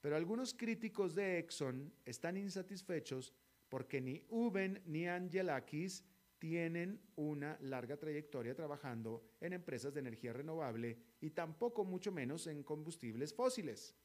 Pero 0.00 0.16
algunos 0.16 0.54
críticos 0.54 1.14
de 1.14 1.38
Exxon 1.38 1.92
están 2.04 2.36
insatisfechos 2.36 3.32
porque 3.68 4.00
ni 4.00 4.22
Uben 4.28 4.82
ni 4.86 5.06
Angelakis 5.06 6.04
tienen 6.38 7.00
una 7.16 7.56
larga 7.62 7.96
trayectoria 7.96 8.54
trabajando 8.54 9.24
en 9.40 9.54
empresas 9.54 9.94
de 9.94 10.00
energía 10.00 10.32
renovable 10.32 10.98
y 11.20 11.30
tampoco 11.30 11.84
mucho 11.84 12.12
menos 12.12 12.46
en 12.48 12.62
combustibles 12.62 13.32
fósiles. 13.32 13.96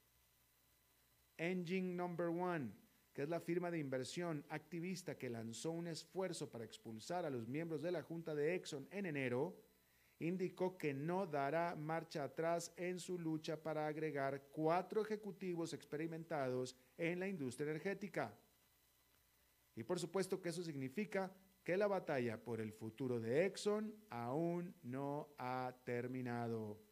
Engine 1.38 1.96
Number 1.96 2.28
One 2.28 2.72
que 3.14 3.24
es 3.24 3.30
la 3.30 3.40
firma 3.40 3.72
de 3.72 3.80
inversión 3.80 4.46
activista 4.50 5.18
que 5.18 5.30
lanzó 5.30 5.72
un 5.72 5.88
esfuerzo 5.88 6.50
para 6.50 6.66
expulsar 6.66 7.26
a 7.26 7.30
los 7.30 7.48
miembros 7.48 7.82
de 7.82 7.92
la 7.92 8.04
Junta 8.04 8.36
de 8.36 8.56
Exxon 8.56 8.88
en 8.92 9.06
enero, 9.06 9.56
indicó 10.20 10.78
que 10.78 10.94
no 10.94 11.26
dará 11.26 11.76
marcha 11.76 12.24
atrás 12.24 12.74
en 12.78 13.00
su 13.00 13.18
lucha 13.18 13.62
para 13.62 13.88
agregar 13.88 14.44
cuatro 14.52 15.02
ejecutivos 15.02 15.74
experimentados 15.74 16.76
en 16.98 17.20
la 17.20 17.28
industria 17.28 17.70
energética. 17.70 18.38
Y 19.76 19.84
por 19.84 20.00
supuesto 20.00 20.42
que 20.42 20.50
eso 20.50 20.62
significa 20.62 21.32
que 21.64 21.78
la 21.78 21.88
batalla 21.88 22.42
por 22.42 22.60
el 22.60 22.74
futuro 22.74 23.20
de 23.20 23.46
Exxon 23.46 23.94
aún 24.10 24.76
no 24.84 25.30
ha 25.38 25.74
terminado. 25.84 26.89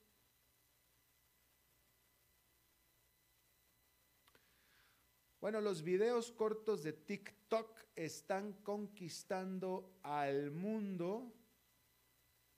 Bueno, 5.48 5.62
los 5.62 5.82
videos 5.82 6.34
cortos 6.34 6.84
de 6.84 6.92
TikTok 6.92 7.80
están 7.96 8.52
conquistando 8.64 9.98
al 10.04 10.52
mundo 10.52 11.34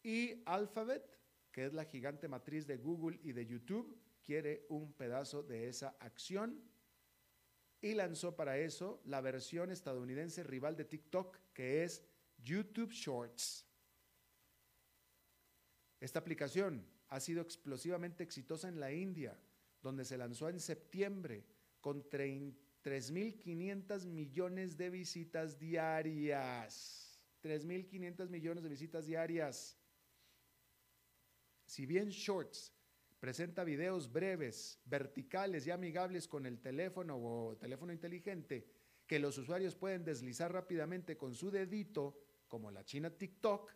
y 0.02 0.41
Alphabet, 0.47 1.19
que 1.52 1.67
es 1.67 1.73
la 1.73 1.86
gigante 1.86 2.28
matriz 2.28 2.65
de 2.65 2.78
Google 2.78 3.19
y 3.21 3.32
de 3.32 3.45
YouTube, 3.45 3.95
quiere 4.23 4.65
un 4.69 4.91
pedazo 4.93 5.43
de 5.43 5.69
esa 5.69 5.97
acción 5.99 6.63
y 7.80 7.93
lanzó 7.93 8.36
para 8.36 8.58
eso 8.58 9.04
la 9.06 9.21
versión 9.21 9.69
estadounidense 9.69 10.41
rival 10.41 10.75
de 10.75 10.86
TikTok, 10.86 11.38
que 11.54 11.84
es 11.84 12.02
YouTube 12.39 12.91
Shorts. 12.91 13.67
Esta 15.99 16.17
aplicación 16.17 16.84
ha 17.10 17.19
sido 17.19 17.43
explosivamente 17.43 18.23
exitosa 18.23 18.67
en 18.67 18.80
la 18.80 18.91
India, 18.91 19.39
donde 19.80 20.06
se 20.06 20.17
lanzó 20.17 20.49
en 20.49 20.60
septiembre 20.60 21.45
con 21.82 22.10
30 22.10 22.68
3.500 22.84 24.06
millones 24.06 24.78
de 24.78 24.89
visitas 24.89 25.60
diarias. 25.60 27.22
3.500 27.42 28.30
millones 28.30 28.63
de 28.63 28.70
visitas 28.70 29.06
diarias. 29.06 29.78
Si 31.65 31.86
bien 31.86 32.10
Shorts 32.10 32.74
presenta 33.20 33.63
videos 33.63 34.12
breves, 34.12 34.82
verticales 34.86 35.68
y 35.68 35.72
amigables 35.72 36.28
con 36.28 36.46
el 36.46 36.60
teléfono 36.60 37.18
o 37.18 37.58
teléfono 37.58 37.92
inteligente 37.92 38.68
que 39.06 39.20
los 39.20 39.38
usuarios 39.38 39.76
pueden 39.76 40.04
deslizar 40.04 40.52
rápidamente 40.54 41.18
con 41.18 41.34
su 41.34 41.52
dedito, 41.52 42.18
como 42.48 42.72
la 42.72 42.86
china 42.86 43.10
TikTok, 43.10 43.74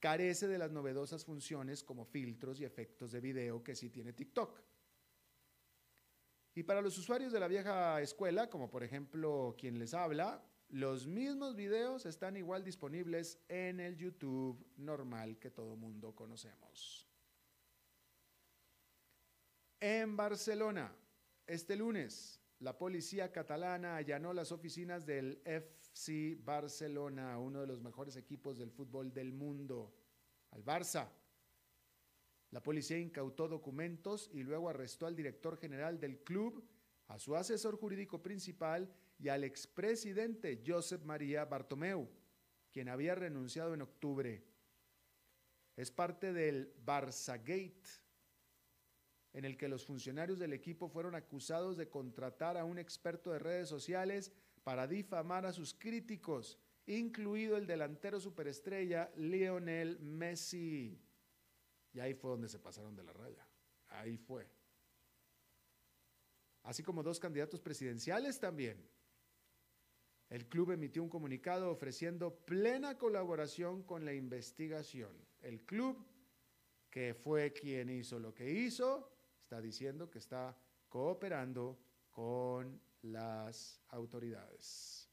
carece 0.00 0.48
de 0.48 0.58
las 0.58 0.70
novedosas 0.70 1.24
funciones 1.24 1.84
como 1.84 2.04
filtros 2.04 2.60
y 2.60 2.64
efectos 2.64 3.12
de 3.12 3.20
video 3.20 3.62
que 3.62 3.76
sí 3.76 3.90
tiene 3.90 4.12
TikTok. 4.12 4.60
Y 6.60 6.62
para 6.62 6.82
los 6.82 6.98
usuarios 6.98 7.32
de 7.32 7.40
la 7.40 7.48
vieja 7.48 8.02
escuela, 8.02 8.50
como 8.50 8.68
por 8.68 8.84
ejemplo 8.84 9.56
quien 9.58 9.78
les 9.78 9.94
habla, 9.94 10.44
los 10.68 11.06
mismos 11.06 11.56
videos 11.56 12.04
están 12.04 12.36
igual 12.36 12.62
disponibles 12.62 13.38
en 13.48 13.80
el 13.80 13.96
YouTube 13.96 14.62
normal 14.76 15.38
que 15.38 15.50
todo 15.50 15.74
mundo 15.74 16.14
conocemos. 16.14 17.08
En 19.80 20.18
Barcelona, 20.18 20.94
este 21.46 21.76
lunes, 21.76 22.42
la 22.58 22.76
policía 22.76 23.32
catalana 23.32 23.96
allanó 23.96 24.34
las 24.34 24.52
oficinas 24.52 25.06
del 25.06 25.40
FC 25.46 26.36
Barcelona, 26.44 27.38
uno 27.38 27.62
de 27.62 27.68
los 27.68 27.80
mejores 27.80 28.16
equipos 28.16 28.58
del 28.58 28.70
fútbol 28.70 29.14
del 29.14 29.32
mundo, 29.32 29.94
al 30.50 30.62
Barça. 30.62 31.08
La 32.50 32.62
policía 32.62 32.98
incautó 32.98 33.48
documentos 33.48 34.28
y 34.32 34.42
luego 34.42 34.68
arrestó 34.68 35.06
al 35.06 35.14
director 35.14 35.56
general 35.56 36.00
del 36.00 36.18
club, 36.18 36.64
a 37.06 37.18
su 37.18 37.36
asesor 37.36 37.76
jurídico 37.76 38.22
principal 38.22 38.92
y 39.18 39.28
al 39.28 39.44
expresidente 39.44 40.62
Josep 40.66 41.04
María 41.04 41.44
Bartomeu, 41.44 42.08
quien 42.72 42.88
había 42.88 43.14
renunciado 43.14 43.74
en 43.74 43.82
octubre. 43.82 44.44
Es 45.76 45.90
parte 45.90 46.32
del 46.32 46.74
Gate, 46.86 47.82
en 49.32 49.44
el 49.44 49.56
que 49.56 49.68
los 49.68 49.84
funcionarios 49.84 50.38
del 50.38 50.52
equipo 50.52 50.88
fueron 50.88 51.14
acusados 51.14 51.76
de 51.76 51.88
contratar 51.88 52.56
a 52.56 52.64
un 52.64 52.78
experto 52.78 53.32
de 53.32 53.38
redes 53.38 53.68
sociales 53.68 54.32
para 54.64 54.86
difamar 54.86 55.46
a 55.46 55.52
sus 55.52 55.72
críticos, 55.74 56.58
incluido 56.86 57.56
el 57.56 57.66
delantero 57.66 58.20
superestrella 58.20 59.10
Lionel 59.16 59.98
Messi. 60.00 61.00
Y 61.92 62.00
ahí 62.00 62.14
fue 62.14 62.30
donde 62.30 62.48
se 62.48 62.58
pasaron 62.58 62.94
de 62.94 63.02
la 63.02 63.12
raya. 63.12 63.46
Ahí 63.88 64.16
fue. 64.16 64.48
Así 66.62 66.82
como 66.82 67.02
dos 67.02 67.18
candidatos 67.18 67.60
presidenciales 67.60 68.38
también. 68.38 68.88
El 70.28 70.46
club 70.46 70.70
emitió 70.70 71.02
un 71.02 71.08
comunicado 71.08 71.70
ofreciendo 71.70 72.44
plena 72.44 72.96
colaboración 72.96 73.82
con 73.82 74.04
la 74.04 74.14
investigación. 74.14 75.10
El 75.40 75.64
club, 75.64 76.06
que 76.88 77.14
fue 77.14 77.52
quien 77.52 77.90
hizo 77.90 78.20
lo 78.20 78.32
que 78.32 78.48
hizo, 78.48 79.10
está 79.42 79.60
diciendo 79.60 80.08
que 80.08 80.18
está 80.18 80.56
cooperando 80.88 81.80
con 82.12 82.80
las 83.02 83.80
autoridades. 83.88 85.08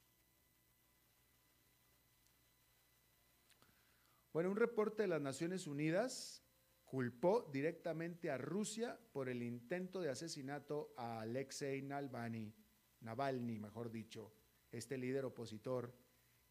Bueno, 4.34 4.52
un 4.52 4.58
reporte 4.58 5.02
de 5.02 5.08
las 5.08 5.22
Naciones 5.22 5.66
Unidas 5.66 6.44
culpó 6.88 7.50
directamente 7.52 8.32
a 8.32 8.38
Rusia 8.38 8.98
por 9.12 9.28
el 9.28 9.44
intento 9.44 10.00
de 10.00 10.10
asesinato 10.10 10.94
a 10.96 11.20
Alexei 11.20 11.82
Navalny, 11.82 12.54
Navalny, 13.02 13.60
mejor 13.60 13.92
dicho, 13.92 14.34
este 14.72 14.98
líder 14.98 15.26
opositor, 15.26 15.94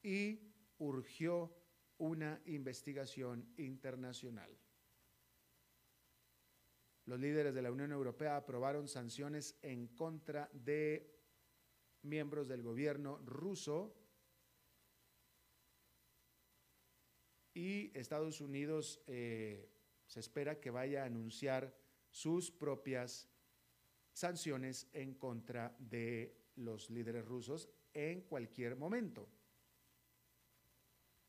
y 0.02 0.52
urgió 0.78 1.56
una 1.98 2.40
investigación 2.44 3.50
internacional. 3.56 4.54
Los 7.06 7.18
líderes 7.18 7.54
de 7.54 7.62
la 7.62 7.72
Unión 7.72 7.90
Europea 7.92 8.36
aprobaron 8.36 8.88
sanciones 8.88 9.58
en 9.62 9.86
contra 9.88 10.50
de 10.52 11.16
miembros 12.02 12.46
del 12.46 12.62
gobierno 12.62 13.18
ruso 13.24 13.96
y 17.54 17.96
Estados 17.98 18.42
Unidos 18.42 19.00
eh, 19.06 19.75
se 20.06 20.20
espera 20.20 20.60
que 20.60 20.70
vaya 20.70 21.02
a 21.02 21.06
anunciar 21.06 21.74
sus 22.10 22.50
propias 22.50 23.28
sanciones 24.12 24.88
en 24.92 25.14
contra 25.14 25.76
de 25.78 26.36
los 26.56 26.90
líderes 26.90 27.24
rusos 27.24 27.68
en 27.92 28.22
cualquier 28.22 28.76
momento. 28.76 29.28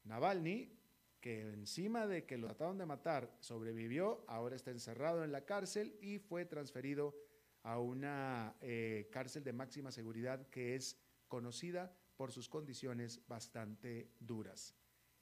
Navalny, 0.05 0.71
que 1.19 1.41
encima 1.41 2.07
de 2.07 2.25
que 2.25 2.37
lo 2.37 2.47
trataron 2.47 2.77
de 2.77 2.85
matar, 2.85 3.35
sobrevivió, 3.39 4.23
ahora 4.27 4.55
está 4.55 4.71
encerrado 4.71 5.23
en 5.23 5.31
la 5.31 5.45
cárcel 5.45 5.97
y 6.01 6.19
fue 6.19 6.45
transferido 6.45 7.15
a 7.63 7.79
una 7.79 8.55
eh, 8.61 9.09
cárcel 9.11 9.43
de 9.43 9.51
máxima 9.51 9.91
seguridad 9.91 10.47
que 10.49 10.75
es 10.75 10.97
conocida 11.27 11.93
por 12.15 12.31
sus 12.31 12.47
condiciones 12.47 13.21
bastante 13.27 14.11
duras. 14.19 14.73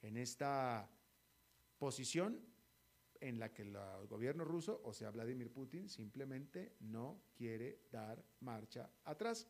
En 0.02 0.16
esta 0.16 0.88
posición 1.78 2.40
en 3.28 3.40
la 3.40 3.52
que 3.52 3.62
el 3.62 3.76
gobierno 4.06 4.44
ruso, 4.44 4.80
o 4.84 4.92
sea, 4.92 5.10
Vladimir 5.10 5.50
Putin, 5.50 5.88
simplemente 5.88 6.76
no 6.80 7.22
quiere 7.34 7.80
dar 7.90 8.24
marcha 8.40 8.88
atrás. 9.04 9.48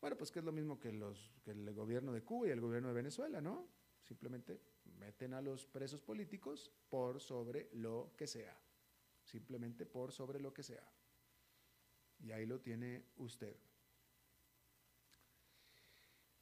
Bueno, 0.00 0.16
pues 0.16 0.30
que 0.30 0.38
es 0.38 0.44
lo 0.44 0.52
mismo 0.52 0.78
que, 0.78 0.92
los, 0.92 1.32
que 1.44 1.50
el 1.50 1.74
gobierno 1.74 2.12
de 2.12 2.22
Cuba 2.22 2.46
y 2.46 2.50
el 2.50 2.60
gobierno 2.60 2.88
de 2.88 2.94
Venezuela, 2.94 3.40
¿no? 3.40 3.66
Simplemente 4.02 4.60
meten 5.00 5.34
a 5.34 5.42
los 5.42 5.66
presos 5.66 6.00
políticos 6.00 6.70
por 6.88 7.20
sobre 7.20 7.70
lo 7.72 8.12
que 8.16 8.28
sea. 8.28 8.56
Simplemente 9.24 9.84
por 9.84 10.12
sobre 10.12 10.38
lo 10.38 10.54
que 10.54 10.62
sea. 10.62 10.88
Y 12.20 12.30
ahí 12.30 12.46
lo 12.46 12.60
tiene 12.60 13.06
usted. 13.16 13.56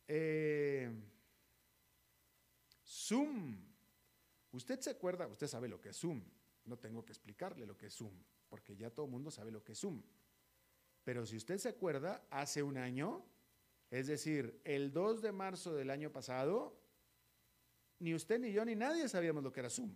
Eh, 0.08 0.90
Zoom. 2.84 3.56
Usted 4.52 4.80
se 4.80 4.90
acuerda, 4.90 5.26
usted 5.26 5.46
sabe 5.46 5.68
lo 5.68 5.80
que 5.80 5.90
es 5.90 5.96
Zoom. 5.96 6.22
No 6.70 6.78
tengo 6.78 7.04
que 7.04 7.10
explicarle 7.10 7.66
lo 7.66 7.76
que 7.76 7.86
es 7.86 7.94
Zoom, 7.94 8.14
porque 8.48 8.76
ya 8.76 8.90
todo 8.90 9.06
el 9.06 9.10
mundo 9.10 9.32
sabe 9.32 9.50
lo 9.50 9.64
que 9.64 9.72
es 9.72 9.80
Zoom. 9.80 10.00
Pero 11.02 11.26
si 11.26 11.36
usted 11.36 11.58
se 11.58 11.68
acuerda, 11.68 12.24
hace 12.30 12.62
un 12.62 12.78
año, 12.78 13.26
es 13.90 14.06
decir, 14.06 14.60
el 14.62 14.92
2 14.92 15.20
de 15.20 15.32
marzo 15.32 15.74
del 15.74 15.90
año 15.90 16.12
pasado, 16.12 16.80
ni 17.98 18.14
usted 18.14 18.38
ni 18.38 18.52
yo 18.52 18.64
ni 18.64 18.76
nadie 18.76 19.08
sabíamos 19.08 19.42
lo 19.42 19.50
que 19.50 19.58
era 19.58 19.68
Zoom. 19.68 19.92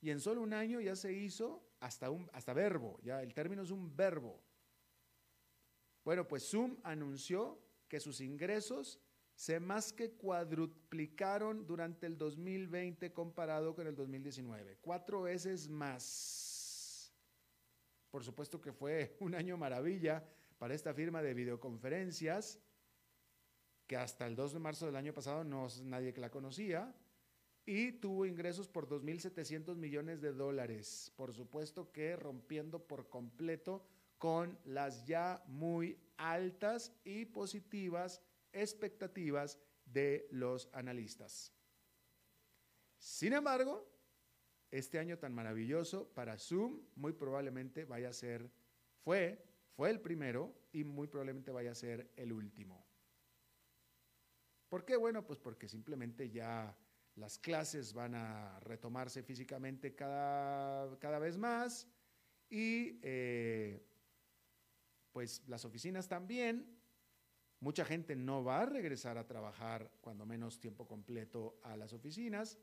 Y 0.00 0.10
en 0.10 0.20
solo 0.20 0.42
un 0.42 0.52
año 0.52 0.80
ya 0.80 0.94
se 0.94 1.12
hizo 1.12 1.60
hasta, 1.80 2.08
un, 2.08 2.30
hasta 2.32 2.52
verbo, 2.52 3.00
ya 3.02 3.20
el 3.20 3.34
término 3.34 3.62
es 3.62 3.72
un 3.72 3.96
verbo. 3.96 4.40
Bueno, 6.04 6.28
pues 6.28 6.48
Zoom 6.48 6.78
anunció 6.84 7.60
que 7.88 7.98
sus 7.98 8.20
ingresos 8.20 9.00
se 9.42 9.58
más 9.58 9.92
que 9.92 10.12
cuadruplicaron 10.12 11.66
durante 11.66 12.06
el 12.06 12.16
2020 12.16 13.12
comparado 13.12 13.74
con 13.74 13.88
el 13.88 13.96
2019, 13.96 14.78
cuatro 14.80 15.22
veces 15.22 15.68
más. 15.68 17.12
Por 18.12 18.22
supuesto 18.22 18.60
que 18.60 18.72
fue 18.72 19.16
un 19.20 19.34
año 19.34 19.56
maravilla 19.56 20.24
para 20.58 20.74
esta 20.74 20.94
firma 20.94 21.22
de 21.22 21.34
videoconferencias, 21.34 22.60
que 23.88 23.96
hasta 23.96 24.28
el 24.28 24.36
2 24.36 24.52
de 24.52 24.58
marzo 24.60 24.86
del 24.86 24.94
año 24.94 25.12
pasado 25.12 25.42
no 25.42 25.66
nadie 25.82 26.12
que 26.12 26.20
la 26.20 26.30
conocía, 26.30 26.94
y 27.66 27.90
tuvo 27.90 28.26
ingresos 28.26 28.68
por 28.68 28.88
2.700 28.88 29.74
millones 29.74 30.20
de 30.20 30.32
dólares. 30.32 31.12
Por 31.16 31.32
supuesto 31.32 31.90
que 31.90 32.14
rompiendo 32.14 32.86
por 32.86 33.08
completo 33.08 33.84
con 34.18 34.56
las 34.64 35.04
ya 35.04 35.42
muy 35.48 35.98
altas 36.16 36.92
y 37.02 37.24
positivas 37.24 38.22
expectativas 38.52 39.58
de 39.84 40.28
los 40.30 40.68
analistas. 40.72 41.52
Sin 42.98 43.32
embargo, 43.32 43.88
este 44.70 44.98
año 44.98 45.18
tan 45.18 45.34
maravilloso 45.34 46.08
para 46.14 46.38
Zoom 46.38 46.80
muy 46.94 47.12
probablemente 47.12 47.84
vaya 47.84 48.08
a 48.08 48.12
ser, 48.12 48.50
fue, 49.04 49.44
fue 49.74 49.90
el 49.90 50.00
primero 50.00 50.54
y 50.72 50.84
muy 50.84 51.08
probablemente 51.08 51.50
vaya 51.50 51.72
a 51.72 51.74
ser 51.74 52.10
el 52.16 52.32
último. 52.32 52.86
¿Por 54.68 54.84
qué? 54.84 54.96
Bueno, 54.96 55.26
pues 55.26 55.38
porque 55.38 55.68
simplemente 55.68 56.30
ya 56.30 56.74
las 57.16 57.38
clases 57.38 57.92
van 57.92 58.14
a 58.14 58.58
retomarse 58.60 59.22
físicamente 59.22 59.94
cada, 59.94 60.98
cada 60.98 61.18
vez 61.18 61.36
más 61.36 61.86
y 62.48 62.98
eh, 63.02 63.86
pues 65.12 65.46
las 65.46 65.64
oficinas 65.66 66.08
también 66.08 66.81
Mucha 67.62 67.84
gente 67.84 68.16
no 68.16 68.42
va 68.42 68.62
a 68.62 68.66
regresar 68.66 69.16
a 69.16 69.26
trabajar, 69.28 69.88
cuando 70.00 70.26
menos 70.26 70.58
tiempo 70.58 70.84
completo, 70.84 71.60
a 71.62 71.76
las 71.76 71.92
oficinas, 71.92 72.58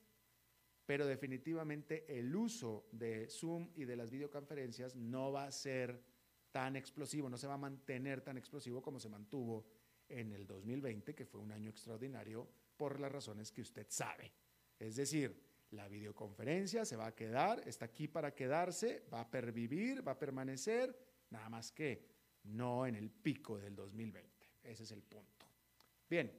pero 0.85 1.07
definitivamente 1.07 2.19
el 2.19 2.35
uso 2.35 2.89
de 2.91 3.29
Zoom 3.29 3.69
y 3.75 3.85
de 3.85 3.95
las 3.95 4.11
videoconferencias 4.11 4.97
no 4.97 5.31
va 5.31 5.45
a 5.45 5.53
ser 5.53 6.03
tan 6.51 6.75
explosivo, 6.75 7.29
no 7.29 7.37
se 7.37 7.47
va 7.47 7.53
a 7.53 7.57
mantener 7.57 8.19
tan 8.19 8.37
explosivo 8.37 8.81
como 8.81 8.99
se 8.99 9.07
mantuvo 9.07 9.65
en 10.09 10.33
el 10.33 10.45
2020, 10.45 11.15
que 11.15 11.25
fue 11.25 11.39
un 11.39 11.53
año 11.53 11.69
extraordinario 11.69 12.45
por 12.75 12.99
las 12.99 13.09
razones 13.09 13.53
que 13.53 13.61
usted 13.61 13.87
sabe. 13.87 14.33
Es 14.77 14.97
decir, 14.97 15.33
la 15.71 15.87
videoconferencia 15.87 16.83
se 16.83 16.97
va 16.97 17.07
a 17.07 17.15
quedar, 17.15 17.65
está 17.65 17.85
aquí 17.85 18.09
para 18.09 18.35
quedarse, 18.35 19.05
va 19.13 19.21
a 19.21 19.31
pervivir, 19.31 20.05
va 20.05 20.11
a 20.11 20.19
permanecer, 20.19 20.93
nada 21.29 21.47
más 21.47 21.71
que 21.71 22.05
no 22.43 22.85
en 22.85 22.95
el 22.95 23.09
pico 23.09 23.57
del 23.57 23.77
2020. 23.77 24.28
Ese 24.63 24.83
es 24.83 24.91
el 24.91 25.01
punto. 25.01 25.45
Bien, 26.09 26.31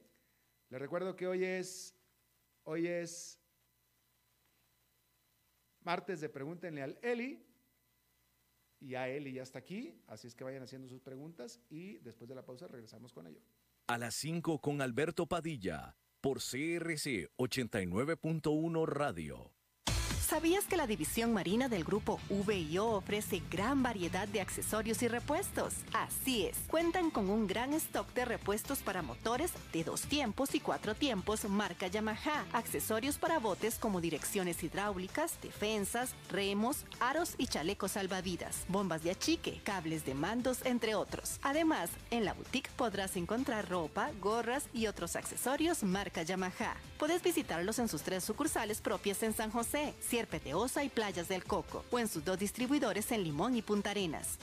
les 0.69 0.79
recuerdo 0.79 1.15
que 1.15 1.27
hoy 1.27 1.43
es, 1.43 1.95
hoy 2.63 2.87
es 2.87 3.39
martes 5.83 6.21
de 6.21 6.29
Pregúntenle 6.29 6.81
al 6.81 6.99
Eli. 7.01 7.45
Y 8.79 8.95
a 8.95 9.07
Eli 9.07 9.33
ya 9.33 9.43
está 9.43 9.59
aquí, 9.59 10.01
así 10.07 10.27
es 10.27 10.33
que 10.33 10.43
vayan 10.43 10.63
haciendo 10.63 10.87
sus 10.87 11.01
preguntas 11.01 11.59
y 11.69 11.99
después 11.99 12.27
de 12.27 12.33
la 12.33 12.43
pausa 12.43 12.67
regresamos 12.67 13.13
con 13.13 13.27
ello. 13.27 13.39
A 13.87 13.99
las 13.99 14.15
5 14.15 14.59
con 14.59 14.81
Alberto 14.81 15.27
Padilla, 15.27 15.95
por 16.19 16.39
CRC 16.39 17.29
89.1 17.37 18.87
Radio. 18.87 19.53
¿Sabías 20.31 20.63
que 20.63 20.77
la 20.77 20.87
división 20.87 21.33
marina 21.33 21.67
del 21.67 21.83
grupo 21.83 22.17
VIO 22.29 22.85
ofrece 22.85 23.41
gran 23.51 23.83
variedad 23.83 24.29
de 24.29 24.39
accesorios 24.39 25.03
y 25.03 25.09
repuestos? 25.09 25.73
Así 25.91 26.45
es, 26.45 26.57
cuentan 26.69 27.11
con 27.11 27.29
un 27.29 27.47
gran 27.47 27.73
stock 27.73 28.13
de 28.13 28.23
repuestos 28.23 28.79
para 28.79 29.01
motores 29.01 29.51
de 29.73 29.83
dos 29.83 30.03
tiempos 30.03 30.55
y 30.55 30.61
cuatro 30.61 30.95
tiempos 30.95 31.43
marca 31.49 31.87
Yamaha, 31.87 32.45
accesorios 32.53 33.17
para 33.17 33.39
botes 33.39 33.75
como 33.77 33.99
direcciones 33.99 34.63
hidráulicas, 34.63 35.33
defensas, 35.41 36.15
remos, 36.29 36.85
aros 37.01 37.35
y 37.37 37.47
chalecos 37.47 37.91
salvavidas, 37.91 38.63
bombas 38.69 39.03
de 39.03 39.11
achique, 39.11 39.59
cables 39.65 40.05
de 40.05 40.13
mandos, 40.13 40.65
entre 40.65 40.95
otros. 40.95 41.39
Además, 41.41 41.89
en 42.09 42.23
la 42.23 42.31
boutique 42.31 42.71
podrás 42.77 43.17
encontrar 43.17 43.67
ropa, 43.67 44.11
gorras 44.21 44.69
y 44.71 44.87
otros 44.87 45.17
accesorios 45.17 45.83
marca 45.83 46.23
Yamaha. 46.23 46.77
Puedes 46.97 47.21
visitarlos 47.21 47.79
en 47.79 47.89
sus 47.89 48.03
tres 48.03 48.23
sucursales 48.23 48.79
propias 48.79 49.23
en 49.23 49.33
San 49.33 49.51
José, 49.51 49.93
Peteosa 50.27 50.83
y 50.83 50.89
Playas 50.89 51.27
del 51.27 51.43
Coco, 51.43 51.83
o 51.91 51.99
en 51.99 52.07
sus 52.07 52.23
dos 52.23 52.39
distribuidores 52.39 53.11
en 53.11 53.23
Limón 53.23 53.55
y 53.55 53.61
Punta 53.61 53.91
Arenas. 53.91 54.37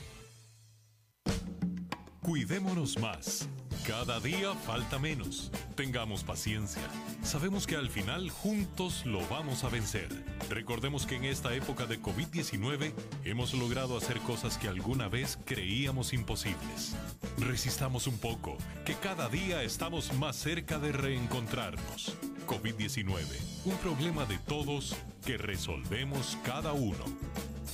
Cuidémonos 2.23 2.99
más. 2.99 3.49
Cada 3.87 4.21
día 4.21 4.55
falta 4.55 4.99
menos. 4.99 5.51
Tengamos 5.75 6.23
paciencia. 6.23 6.83
Sabemos 7.23 7.67
que 7.67 7.75
al 7.75 7.89
final 7.89 8.29
juntos 8.29 9.07
lo 9.07 9.27
vamos 9.29 9.65
a 9.65 9.71
vencer. 9.71 10.11
Recordemos 10.51 11.07
que 11.07 11.15
en 11.15 11.25
esta 11.25 11.55
época 11.55 11.87
de 11.87 11.99
COVID-19 11.99 12.93
hemos 13.25 13.55
logrado 13.55 13.97
hacer 13.97 14.19
cosas 14.19 14.59
que 14.59 14.69
alguna 14.69 15.09
vez 15.09 15.39
creíamos 15.47 16.13
imposibles. 16.13 16.95
Resistamos 17.39 18.07
un 18.07 18.19
poco, 18.19 18.59
que 18.85 18.95
cada 18.95 19.31
día 19.31 19.63
estamos 19.63 20.13
más 20.19 20.37
cerca 20.37 20.79
de 20.79 20.93
reencontrarnos. 20.93 22.15
COVID-19, 22.49 23.25
un 23.67 23.77
problema 23.77 24.25
de 24.25 24.39
todos 24.39 24.97
que 25.25 25.37
resolvemos 25.37 26.39
cada 26.45 26.73
uno. 26.73 27.05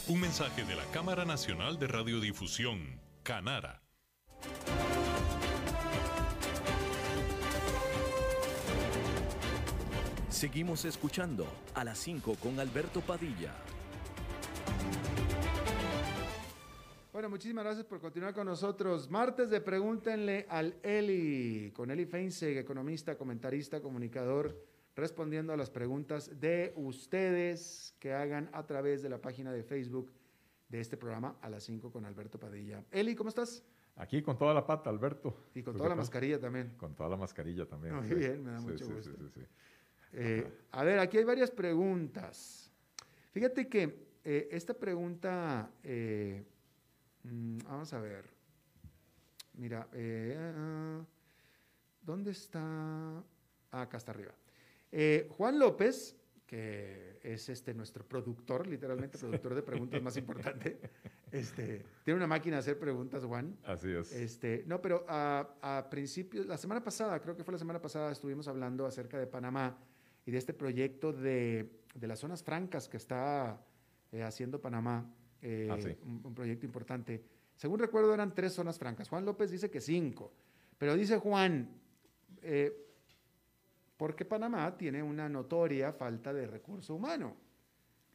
Un 0.09 0.21
mensaje 0.21 0.65
de 0.65 0.75
la 0.75 0.85
Cámara 0.93 1.25
Nacional 1.25 1.79
de 1.79 1.87
Radiodifusión, 1.87 3.01
Canara. 3.23 3.81
Seguimos 10.29 10.85
escuchando 10.85 11.47
a 11.75 11.85
las 11.85 11.99
5 12.01 12.35
con 12.43 12.59
Alberto 12.59 13.01
Padilla. 13.01 13.55
Bueno, 17.15 17.31
muchísimas 17.31 17.63
gracias 17.63 17.87
por 17.87 18.01
continuar 18.01 18.35
con 18.35 18.45
nosotros. 18.45 19.09
Martes 19.09 19.49
de 19.49 19.61
Pregúntenle 19.61 20.47
al 20.49 20.75
Eli, 20.83 21.71
con 21.73 21.93
Eli 21.93 22.07
Feinzeg, 22.07 22.57
economista, 22.57 23.17
comentarista, 23.17 23.81
comunicador, 23.81 24.61
respondiendo 24.97 25.53
a 25.53 25.57
las 25.57 25.71
preguntas 25.71 26.41
de 26.41 26.73
ustedes 26.75 27.95
que 28.01 28.13
hagan 28.13 28.51
a 28.53 28.67
través 28.67 29.01
de 29.01 29.11
la 29.11 29.21
página 29.21 29.53
de 29.53 29.63
Facebook 29.63 30.11
de 30.69 30.81
este 30.81 30.97
programa 30.97 31.37
a 31.41 31.49
las 31.49 31.63
5 31.63 31.93
con 31.93 32.05
Alberto 32.05 32.41
Padilla. 32.41 32.83
Eli, 32.91 33.15
¿cómo 33.15 33.29
estás? 33.29 33.63
Aquí 33.95 34.21
con 34.21 34.37
toda 34.37 34.53
la 34.53 34.67
pata, 34.67 34.91
Alberto. 34.91 35.37
Y 35.55 35.63
con 35.63 35.77
toda 35.77 35.91
la 35.91 35.95
mascarilla 35.95 36.41
también. 36.41 36.73
Con 36.77 36.97
toda 36.97 37.11
la 37.11 37.17
mascarilla 37.17 37.65
también. 37.65 37.95
Muy 37.95 38.13
bien, 38.13 38.43
me 38.43 38.51
da 38.51 38.61
mucho 38.61 38.89
gusto. 38.89 39.13
Eh, 40.15 40.51
a 40.73 40.83
ver, 40.83 40.99
aquí 40.99 41.19
hay 41.19 41.25
varias 41.25 41.53
preguntas. 41.53 42.73
Fíjate 43.31 43.69
que 43.69 44.05
eh, 44.25 44.49
esta 44.51 44.75
pregunta 44.75 45.71
eh, 45.85 46.45
Mm, 47.25 47.59
vamos 47.65 47.93
a 47.93 48.01
ver. 48.01 48.25
Mira, 49.55 49.89
eh, 49.93 51.03
¿dónde 52.01 52.31
está? 52.33 52.61
Ah, 53.71 53.83
acá 53.83 53.97
está 53.97 54.13
arriba. 54.13 54.35
Eh, 54.91 55.29
Juan 55.31 55.59
López, 55.59 56.17
que 56.47 57.19
es 57.23 57.49
este 57.49 57.75
nuestro 57.75 58.07
productor, 58.07 58.67
literalmente 58.67 59.19
productor 59.19 59.55
de 59.55 59.63
preguntas 59.63 60.03
más 60.03 60.17
importante, 60.17 60.79
este, 61.33 61.85
tiene 62.05 62.19
una 62.19 62.27
máquina 62.27 62.57
de 62.57 62.61
hacer 62.61 62.79
preguntas, 62.79 63.25
Juan. 63.25 63.57
Así 63.65 63.91
es. 63.91 64.13
Este, 64.13 64.65
no, 64.67 64.81
pero 64.81 65.05
a, 65.09 65.87
principios, 65.91 66.47
la 66.47 66.59
semana 66.59 66.83
pasada, 66.83 67.21
creo 67.21 67.37
que 67.37 67.43
fue 67.43 67.53
la 67.53 67.59
semana 67.59 67.81
pasada, 67.81 68.13
estuvimos 68.13 68.47
hablando 68.47 68.87
acerca 68.87 69.19
de 69.19 69.27
Panamá 69.27 69.77
y 70.27 70.31
de 70.31 70.39
este 70.39 70.53
proyecto 70.53 71.13
de, 71.13 71.71
las 72.01 72.19
zonas 72.19 72.43
francas 72.43 72.89
que 72.89 72.99
está 72.99 73.61
eh, 74.13 74.23
haciendo 74.23 74.61
Panamá. 74.61 75.11
Eh, 75.47 75.69
ah, 75.71 75.77
un, 76.07 76.35
proyecto 76.35 76.65
importante. 76.65 77.23
Según 77.55 77.79
recuerdo 77.79 78.15
eran 78.15 78.35
tres 78.35 78.55
zonas 78.55 78.79
francas. 78.79 79.11
Juan 79.11 79.27
López 79.27 79.51
dice 79.51 79.71
que 79.71 79.79
cinco. 79.79 80.33
Pero 80.79 80.97
dice 80.97 81.19
Juan, 81.19 81.69
eh, 82.41 82.73
porque 83.99 84.25
Panamá 84.25 84.75
tiene 84.79 85.03
una 85.03 85.29
notoria 85.29 85.93
falta 85.93 86.33
de 86.33 86.47
recurso 86.47 86.95
humano. 86.95 87.37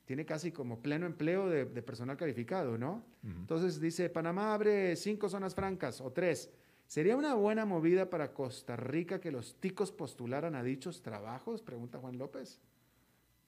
Tiene 0.05 0.25
casi 0.25 0.51
como 0.51 0.81
pleno 0.81 1.05
empleo 1.05 1.47
de, 1.47 1.65
personal 1.83 2.17
calificado, 2.17 2.79
¿no? 2.79 3.05
Entonces 3.21 3.79
dice, 3.79 4.09
Panamá 4.09 4.55
abre 4.55 4.95
cinco 4.95 5.29
zonas 5.29 5.53
francas 5.53 6.01
o 6.01 6.11
tres. 6.11 6.49
¿Sería 6.87 7.15
una 7.15 7.35
buena 7.35 7.63
movida 7.65 8.09
para 8.09 8.33
Costa 8.33 8.75
Rica 8.75 9.21
que 9.21 9.31
los 9.31 9.59
ticos 9.59 9.91
postularan 9.91 10.55
a 10.55 10.63
dichos 10.63 11.03
trabajos? 11.03 11.61
Pregunta 11.61 11.99
Juan 11.99 12.17
López. 12.17 12.59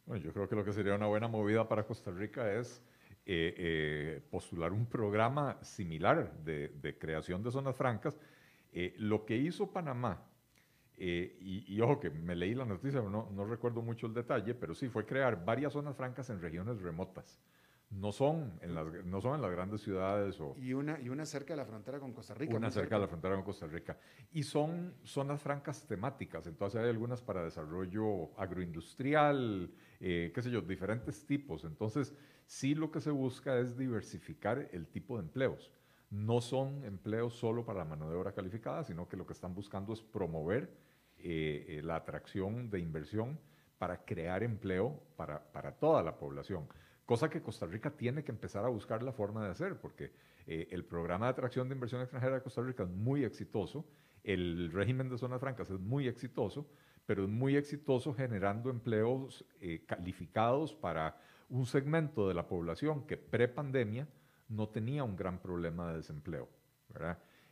Bueno, 0.06 0.24
yo 0.24 0.32
creo 0.34 0.48
que 0.48 0.56
lo 0.56 0.64
que 0.64 0.72
sería 0.72 0.94
una 0.94 1.08
buena 1.08 1.28
movida 1.28 1.68
para 1.68 1.84
Costa 1.84 2.12
Rica 2.12 2.54
es 2.54 2.84
eh, 3.26 3.54
eh, 3.58 4.22
postular 4.32 4.74
un 4.74 4.88
programa 4.88 5.58
similar 5.62 6.34
de, 6.44 6.98
creación 7.00 7.44
de 7.44 7.52
zonas 7.52 7.76
francas. 7.76 8.20
Eh, 8.72 8.96
lo 8.98 9.26
que 9.26 9.38
hizo 9.38 9.72
Panamá, 9.72 10.28
y, 10.98 11.82
ojo 11.82 12.00
que 12.00 12.12
me 12.12 12.36
leí 12.36 12.54
la 12.54 12.66
noticia, 12.66 13.02
no, 13.02 13.30
no 13.32 13.46
recuerdo 13.46 13.82
mucho 13.82 14.06
el 14.08 14.14
detalle, 14.14 14.54
pero 14.54 14.76
sí 14.76 14.88
fue 14.88 15.06
crear 15.06 15.44
varias 15.44 15.74
zonas 15.74 15.96
francas 15.96 16.30
en 16.30 16.40
regiones 16.40 16.80
remotas 16.82 17.42
no 17.92 18.12
son 18.12 18.58
en 18.62 18.74
las, 18.74 18.88
no 19.06 19.22
son 19.22 19.36
en 19.36 19.42
las 19.42 19.52
grandes 19.52 19.82
ciudades. 19.82 20.40
O, 20.40 20.56
y, 20.58 20.74
una, 20.74 21.00
y 21.00 21.10
una 21.10 21.26
cerca 21.26 21.54
de 21.54 21.58
la 21.58 21.66
frontera 21.66 22.00
con 22.00 22.14
Costa 22.14 22.34
Rica. 22.34 22.56
Una 22.56 22.72
cerca 22.72 22.96
de 22.96 23.02
la 23.02 23.08
frontera 23.08 23.36
con 23.36 23.44
Costa 23.44 23.68
Rica. 23.68 23.98
Y 24.32 24.44
son 24.44 24.96
zonas 25.04 25.42
francas 25.42 25.86
temáticas, 25.86 26.48
entonces 26.48 26.82
hay 26.82 26.90
algunas 26.90 27.22
para 27.22 27.44
desarrollo 27.44 28.38
agroindustrial, 28.40 29.72
qué 30.00 30.42
sé 30.42 30.50
yo, 30.50 30.62
diferentes 30.62 31.26
tipos. 31.26 31.66
Entonces, 31.66 32.14
sí 32.52 32.76
lo 32.76 32.92
que 32.92 33.00
se 33.00 33.12
busca 33.12 33.58
es 33.60 33.78
diversificar 33.78 34.68
el 34.74 34.86
tipo 34.88 35.16
de 35.16 35.24
empleos. 35.24 35.72
No 36.10 36.42
son 36.42 36.84
empleos 36.84 37.34
solo 37.34 37.64
para 37.64 37.80
la 37.80 37.86
mano 37.86 38.10
de 38.10 38.18
obra 38.18 38.34
calificada, 38.34 38.84
sino 38.84 39.08
que 39.08 39.16
lo 39.16 39.26
que 39.26 39.32
están 39.32 39.56
buscando 39.56 39.94
es 39.94 40.02
promover 40.02 40.70
eh, 41.18 41.66
eh, 41.70 41.82
la 41.82 41.96
atracción 41.96 42.70
de 42.70 42.80
inversión 42.80 43.40
para 43.78 44.04
crear 44.04 44.44
empleo 44.44 45.02
para, 45.16 45.42
para, 45.54 45.72
toda 45.72 46.04
la 46.04 46.18
población. 46.18 46.68
Cosa 47.06 47.30
que 47.30 47.42
Costa 47.42 47.66
Rica 47.68 47.90
tiene 47.92 48.22
que 48.26 48.34
empezar 48.34 48.66
a 48.66 48.68
buscar 48.68 49.02
la 49.02 49.14
forma 49.14 49.46
de 49.46 49.52
hacer, 49.52 49.80
porque 49.80 50.12
eh, 50.46 50.68
el 50.72 50.84
programa 50.84 51.28
de 51.28 51.32
atracción 51.32 51.70
de 51.70 51.76
inversión 51.76 52.02
extranjera 52.02 52.36
de 52.36 52.44
Costa 52.44 52.62
Rica 52.62 52.84
es 52.84 52.90
muy 52.90 53.24
exitoso, 53.24 53.88
el 54.26 54.74
régimen 54.74 55.08
de 55.08 55.18
zonas 55.18 55.40
francas 55.40 55.70
es 55.70 55.80
muy 55.80 56.06
exitoso, 56.06 56.70
pero 57.06 57.24
es 57.24 57.30
muy 57.30 57.56
exitoso 57.56 58.14
generando 58.14 58.70
empleos 58.70 59.46
calificados 59.88 60.76
para 60.76 61.18
un 61.52 61.66
segmento 61.66 62.28
de 62.28 62.34
la 62.34 62.48
población 62.48 63.06
que 63.06 63.18
pre-pandemia 63.18 64.08
no 64.50 64.70
tenía 64.70 65.04
un 65.04 65.16
gran 65.16 65.40
problema 65.40 65.92
de 65.92 65.98
desempleo. 65.98 66.50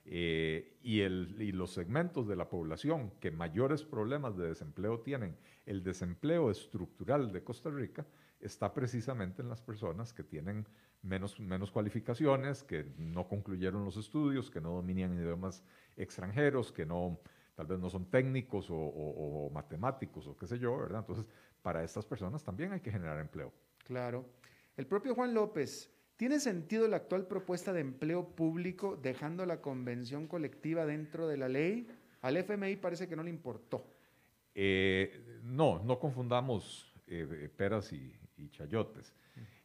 Eh, 0.05 0.79
y, 0.81 1.01
y, 1.01 1.51
los 1.51 1.71
segmentos 1.71 2.27
de 2.27 2.35
la 2.35 2.49
población 2.49 3.11
que 3.19 3.29
mayores 3.29 3.83
problemas 3.83 4.35
de 4.35 4.47
desempleo 4.47 5.01
tienen, 5.01 5.37
el 5.65 5.83
desempleo 5.83 6.49
estructural 6.49 7.31
de 7.31 7.43
Costa 7.43 7.69
Rica 7.69 8.05
está 8.39 8.73
precisamente 8.73 9.41
en 9.41 9.49
las 9.49 9.61
personas 9.61 10.13
que 10.13 10.23
tienen 10.23 10.65
menos, 11.01 11.39
menos 11.39 11.71
cualificaciones, 11.71 12.63
que 12.63 12.93
no 12.97 13.27
concluyeron 13.27 13.85
los 13.85 13.97
estudios, 13.97 14.49
que 14.49 14.61
no 14.61 14.71
dominan 14.73 15.13
idiomas 15.13 15.63
extranjeros, 15.95 16.71
que 16.71 16.85
no, 16.85 17.19
tal 17.55 17.67
vez 17.67 17.79
no 17.79 17.89
son 17.89 18.09
técnicos 18.09 18.67
o, 18.69 19.49
matemáticos 19.53 20.27
o 20.27 20.37
qué 20.37 20.47
sé 20.47 20.57
yo. 20.59 20.85
Entonces, 20.85 21.27
para 21.61 21.83
estas 21.83 22.05
personas 22.05 22.43
también 22.43 22.71
hay 22.71 22.79
que 22.79 22.91
generar 22.91 23.19
empleo. 23.19 23.53
Claro. 23.89 24.23
El 24.77 24.85
propio 24.85 25.15
Juan 25.15 25.33
López, 25.33 25.91
¿tiene 26.15 26.39
sentido 26.39 26.87
la 26.87 26.97
actual 26.97 27.25
propuesta 27.25 27.73
de 27.73 27.81
empleo 27.81 28.35
público 28.35 28.95
dejando 28.95 29.47
la 29.47 29.61
convención 29.61 30.27
colectiva 30.27 30.85
dentro 30.85 31.27
de 31.27 31.37
la 31.37 31.49
ley? 31.49 31.87
Al 32.21 32.37
FMI 32.37 32.75
parece 32.75 33.07
que 33.07 33.15
no 33.15 33.23
le 33.23 33.31
importó. 33.31 33.83
Eh, 34.53 35.39
no, 35.41 35.81
no 35.83 35.97
confundamos 35.97 36.93
eh, 37.07 37.49
peras 37.57 37.91
y, 37.91 38.13
chayotes. 38.51 39.11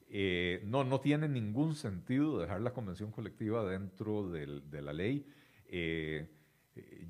Eh, 0.08 0.62
no, 0.64 0.84
no 0.84 1.00
tiene 1.00 1.28
ningún 1.28 1.74
sentido 1.74 2.40
dejar 2.40 2.62
la 2.62 2.72
convención 2.72 3.10
colectiva 3.10 3.62
dentro 3.68 4.30
de 4.30 4.80
la 4.80 4.94
ley. 4.94 5.26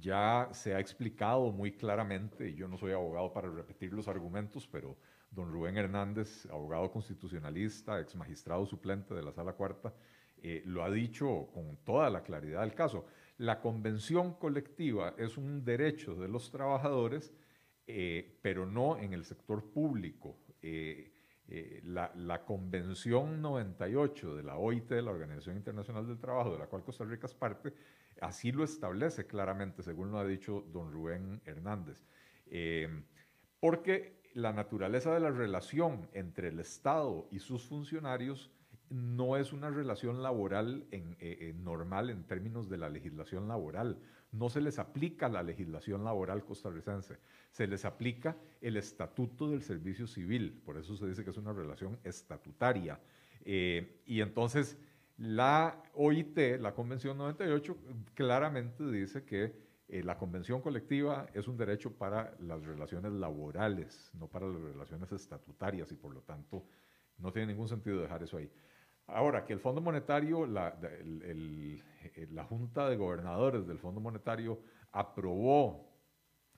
ya 0.01 0.49
se 0.51 0.75
ha 0.75 0.81
explicado 0.81 1.53
muy 1.53 1.71
claramente, 1.71 2.51
y 2.51 2.57
yo 2.57 2.67
no 2.67 2.77
soy 2.77 2.91
abogado 2.91 3.33
para 3.33 3.49
repetir 3.53 3.93
los 3.93 4.09
argumentos, 4.09 4.67
pero 4.67 4.97
don 5.35 5.51
Rubén 5.51 5.77
Hernández, 5.77 6.47
abogado 6.47 6.91
constitucionalista, 6.91 8.01
ex 8.01 8.15
magistrado 8.15 8.65
suplente 8.67 9.15
de 9.15 9.23
la 9.23 9.33
Sala 9.33 9.55
Cuarta, 9.55 9.93
eh, 10.47 10.63
lo 10.67 10.85
ha 10.85 10.91
dicho 10.91 11.49
con 11.53 11.79
toda 11.85 12.11
la 12.11 12.23
claridad 12.23 12.61
del 12.61 12.75
caso. 12.75 13.07
La 13.39 13.61
convención 13.61 14.35
colectiva 14.35 15.15
es 15.17 15.37
un 15.37 15.65
derecho 15.65 16.15
de 16.15 16.29
los 16.29 16.51
trabajadores, 16.51 17.33
eh, 17.87 18.39
pero 18.43 18.67
no 18.67 18.99
en 18.99 19.15
el 19.15 19.25
sector 19.25 19.73
público. 19.73 20.37
Eh, 20.61 21.11
la, 21.85 22.11
la, 22.17 22.45
Convención 22.45 23.41
98 23.43 24.37
de 24.37 24.43
la 24.43 24.57
OIT, 24.57 24.89
de 24.89 25.03
la 25.03 25.11
Organización 25.11 25.57
Internacional 25.57 26.07
del 26.07 26.19
Trabajo, 26.19 26.53
de 26.53 26.59
la 26.59 26.67
cual 26.67 26.83
Costa 26.83 27.05
Rica 27.05 27.27
es 27.27 27.35
parte, 27.35 27.73
así 28.21 28.51
lo 28.51 28.65
establece 28.65 29.27
claramente, 29.27 29.83
según 29.83 30.11
lo 30.11 30.19
ha 30.19 30.27
dicho 30.27 30.65
don 30.73 30.91
Rubén 30.91 31.43
Hernández. 31.45 32.03
porque 33.61 34.24
la 34.35 34.53
naturaleza 34.53 35.15
de 35.15 35.21
la 35.21 35.31
relación 35.31 36.09
entre 36.13 36.49
el 36.49 36.61
Estado 36.61 37.27
y 37.31 37.39
sus 37.39 37.65
funcionarios 37.65 38.51
no 38.91 39.37
es 39.37 39.53
una 39.53 39.71
relación 39.71 40.23
laboral 40.23 40.87
en, 40.91 41.17
eh, 41.21 41.55
normal 41.57 42.11
en 42.11 42.25
términos 42.25 42.69
de 42.69 42.79
la 42.79 42.89
legislación 42.89 43.49
laboral. 43.49 43.99
No 44.33 44.51
se 44.51 44.61
les 44.61 44.79
aplica 44.79 45.29
la 45.29 45.43
legislación 45.43 46.05
laboral 46.05 46.45
costarricense, 46.45 47.19
se 47.51 47.67
les 47.67 47.85
aplica 47.85 48.37
el 48.61 48.77
estatuto 48.77 49.49
del 49.49 49.63
servicio 49.63 50.07
civil, 50.07 50.61
por 50.65 50.77
eso 50.77 50.97
se 50.97 51.07
dice 51.07 51.25
que 51.25 51.31
es 51.31 51.37
una 51.37 51.53
relación 51.53 51.99
estatutaria. 52.05 53.01
Eh, 53.45 54.01
y 54.07 54.21
entonces 54.21 54.77
la 55.17 55.81
OIT, 55.95 56.59
la 56.61 56.75
Convención 56.75 57.17
98, 57.17 57.77
claramente 58.15 58.85
dice 58.91 59.25
que 59.25 59.55
eh, 59.89 60.03
la 60.03 60.17
convención 60.17 60.63
colectiva 60.63 61.27
es 61.35 61.47
un 61.47 61.57
derecho 61.57 61.93
para 61.93 62.35
las 62.41 62.65
relaciones 62.65 63.13
laborales, 63.13 64.11
no 64.15 64.29
para 64.29 64.47
las 64.47 64.61
relaciones 64.61 65.13
estatutarias 65.13 65.93
y 65.93 65.97
por 65.97 66.15
lo 66.15 66.23
tanto 66.23 66.65
no 67.19 67.33
tiene 67.33 67.49
ningún 67.49 67.69
sentido 67.69 68.01
dejar 68.01 68.23
eso 68.23 68.39
ahí. 68.39 68.51
Ahora, 69.07 69.45
que 69.45 69.53
el 69.53 69.61
Fondo 69.61 69.83
Monetario, 69.83 70.47
la, 70.47 70.79
eh, 70.83 72.29
la 72.31 72.45
Junta 72.45 72.89
de 72.89 72.97
Gobernadores 72.97 73.67
del 73.67 73.79
Fondo 73.79 74.01
Monetario 74.01 74.59
aprobó 74.93 75.93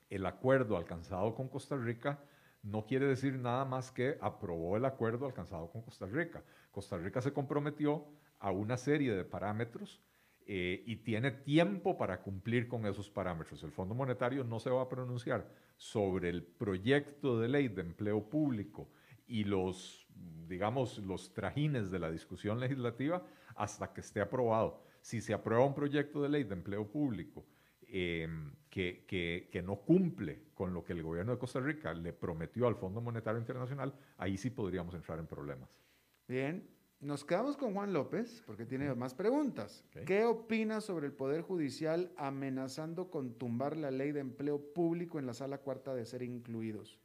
el 0.09 0.25
acuerdo 0.25 0.77
alcanzado 0.77 1.35
con 1.35 1.49
Costa 1.49 1.75
Rica, 1.75 2.19
no 2.63 2.85
quiere 2.85 3.07
decir 3.07 3.37
nada 3.37 3.65
más 3.65 3.91
que 3.91 4.17
aprobó 4.21 4.77
el 4.77 4.85
acuerdo 4.85 5.25
alcanzado 5.25 5.69
con 5.69 5.81
Costa 5.81 6.05
Rica. 6.05 6.43
Costa 6.71 6.97
Rica 6.97 7.21
se 7.21 7.33
comprometió 7.33 8.05
a 8.39 8.51
una 8.51 8.77
serie 8.77 9.13
de 9.13 9.25
parámetros 9.25 10.01
eh, 10.49 10.81
y 10.85 10.95
tiene 10.95 11.31
tiempo 11.31 11.97
para 11.97 12.21
cumplir 12.21 12.69
con 12.69 12.85
esos 12.85 13.09
parámetros. 13.09 13.61
El 13.63 13.71
Fondo 13.73 13.93
Monetario 13.93 14.45
no 14.45 14.61
se 14.61 14.69
va 14.69 14.83
a 14.83 14.87
pronunciar 14.87 15.45
sobre 15.75 16.29
el 16.29 16.41
proyecto 16.41 17.37
de 17.37 17.49
ley 17.49 17.67
de 17.67 17.81
empleo 17.81 18.29
público 18.29 18.89
y 19.27 19.43
los, 19.43 20.07
digamos, 20.47 20.99
los 20.99 21.33
trajines 21.33 21.91
de 21.91 21.99
la 21.99 22.09
discusión 22.09 22.61
legislativa 22.61 23.25
hasta 23.55 23.91
que 23.91 23.99
esté 23.99 24.21
aprobado. 24.21 24.81
Si 25.01 25.19
se 25.19 25.33
aprueba 25.33 25.65
un 25.65 25.75
proyecto 25.75 26.23
de 26.23 26.29
ley 26.29 26.45
de 26.45 26.53
empleo 26.53 26.89
público 26.89 27.45
em, 27.81 28.53
que, 28.69 29.03
que, 29.05 29.61
no 29.61 29.81
cumple 29.81 30.43
con 30.53 30.73
lo 30.73 30.81
que 30.81 30.93
el 30.93 31.03
gobierno 31.03 31.33
de 31.33 31.39
Costa 31.39 31.59
Rica 31.59 31.93
le 31.93 32.13
prometió 32.13 32.67
al 32.67 32.75
Fondo 32.77 33.01
Monetario 33.01 33.41
Internacional, 33.41 33.93
ahí 34.17 34.37
sí 34.37 34.49
podríamos 34.49 34.95
entrar 34.95 35.19
en 35.19 35.27
problemas. 35.27 35.77
Bien, 36.25 36.76
nos 36.99 37.23
quedamos 37.23 37.57
con 37.57 37.73
Juan 37.73 37.93
López 37.93 38.41
porque 38.45 38.65
tiene 38.65 38.93
más 38.95 39.13
preguntas. 39.13 39.85
¿Qué 40.05 40.25
opina 40.25 40.81
sobre 40.81 41.05
el 41.05 41.13
Poder 41.13 41.41
Judicial 41.41 42.11
amenazando 42.17 43.11
con 43.11 43.37
tumbar 43.37 43.77
la 43.77 43.91
ley 43.91 44.11
de 44.11 44.21
empleo 44.21 44.73
público 44.73 45.19
en 45.19 45.27
la 45.27 45.33
sala 45.33 45.59
cuarta 45.59 45.93
de 45.93 46.05
ser 46.05 46.23
incluidos? 46.23 46.99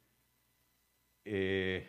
Eh, 1.25 1.87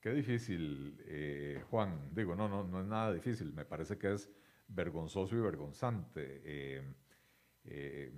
qué 0.00 0.10
difícil, 0.10 1.02
eh, 1.06 1.64
Juan. 1.70 2.10
Digo, 2.14 2.36
no, 2.36 2.46
no, 2.46 2.62
no 2.62 2.80
es 2.82 2.86
nada 2.86 3.12
difícil. 3.12 3.54
Me 3.54 3.64
parece 3.64 3.96
que 3.96 4.12
es 4.12 4.30
vergonzoso 4.68 5.34
y 5.34 5.40
vergonzante. 5.40 6.42
Eh, 7.64 8.12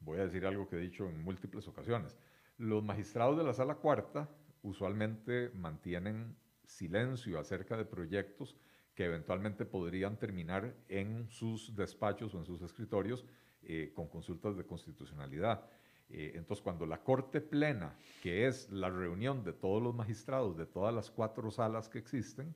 voy 0.00 0.18
a 0.20 0.24
decir 0.24 0.46
algo 0.46 0.66
que 0.66 0.76
he 0.76 0.80
dicho 0.80 1.06
en 1.06 1.22
múltiples 1.22 1.68
ocasiones. 1.68 2.16
Los 2.56 2.82
magistrados 2.82 3.36
de 3.36 3.44
la 3.44 3.52
sala 3.52 3.74
cuarta 3.74 4.28
usualmente 4.68 5.50
mantienen 5.54 6.36
silencio 6.64 7.38
acerca 7.38 7.76
de 7.76 7.84
proyectos 7.84 8.56
que 8.94 9.04
eventualmente 9.04 9.64
podrían 9.64 10.18
terminar 10.18 10.74
en 10.88 11.28
sus 11.28 11.74
despachos 11.74 12.34
o 12.34 12.38
en 12.38 12.44
sus 12.44 12.62
escritorios 12.62 13.24
eh, 13.62 13.92
con 13.94 14.08
consultas 14.08 14.56
de 14.56 14.64
constitucionalidad. 14.64 15.64
Eh, 16.10 16.32
entonces, 16.34 16.62
cuando 16.62 16.84
la 16.84 17.02
Corte 17.02 17.40
Plena, 17.40 17.96
que 18.22 18.46
es 18.46 18.70
la 18.70 18.90
reunión 18.90 19.44
de 19.44 19.52
todos 19.52 19.82
los 19.82 19.94
magistrados 19.94 20.56
de 20.56 20.66
todas 20.66 20.94
las 20.94 21.10
cuatro 21.10 21.50
salas 21.50 21.88
que 21.88 21.98
existen, 21.98 22.54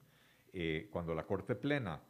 eh, 0.53 0.89
cuando 0.91 1.15
la 1.15 1.25
Corte 1.25 1.55
Plena 1.55 2.03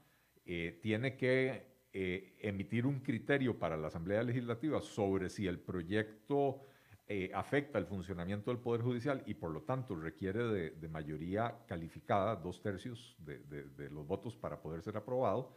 tiene 0.45 1.17
que 1.17 1.71
emitir 1.93 2.85
un 2.85 2.99
criterio 2.99 3.57
para 3.57 3.77
la 3.77 3.87
Asamblea 3.87 4.25
Legislativa 4.25 4.81
sobre 4.81 5.29
si 5.29 5.47
el 5.47 5.61
proyecto 5.61 6.63
eh, 7.09 7.31
afecta 7.35 7.79
el 7.79 7.87
funcionamiento 7.87 8.51
del 8.51 8.61
Poder 8.61 8.83
Judicial 8.83 9.23
y 9.27 9.35
por 9.35 9.51
lo 9.51 9.63
tanto 9.63 9.95
requiere 9.97 10.45
de, 10.45 10.89
mayoría 10.89 11.65
calificada, 11.67 12.37
dos 12.37 12.63
tercios 12.63 13.17
de, 13.19 13.91
los 13.91 14.07
votos 14.07 14.37
para 14.37 14.63
poder 14.63 14.83
ser 14.83 14.97
aprobado, 14.97 15.55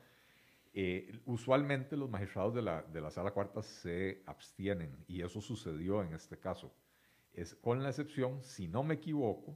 eh, 0.74 1.22
usualmente 1.26 1.96
los 1.96 2.10
magistrados 2.10 2.54
de 2.54 2.62
la, 2.62 2.82
de 2.82 3.00
la, 3.00 3.12
Sala 3.12 3.32
Cuarta 3.32 3.62
se 3.62 4.24
abstienen 4.26 5.06
y 5.08 5.22
eso 5.22 5.40
sucedió 5.40 6.04
en 6.04 6.14
este 6.14 6.38
caso. 6.38 6.74
Es 7.32 7.56
con 7.56 7.84
la 7.84 7.90
excepción, 7.90 8.42
si 8.42 8.68
no 8.68 8.84
me 8.84 8.96
equivoco, 8.96 9.56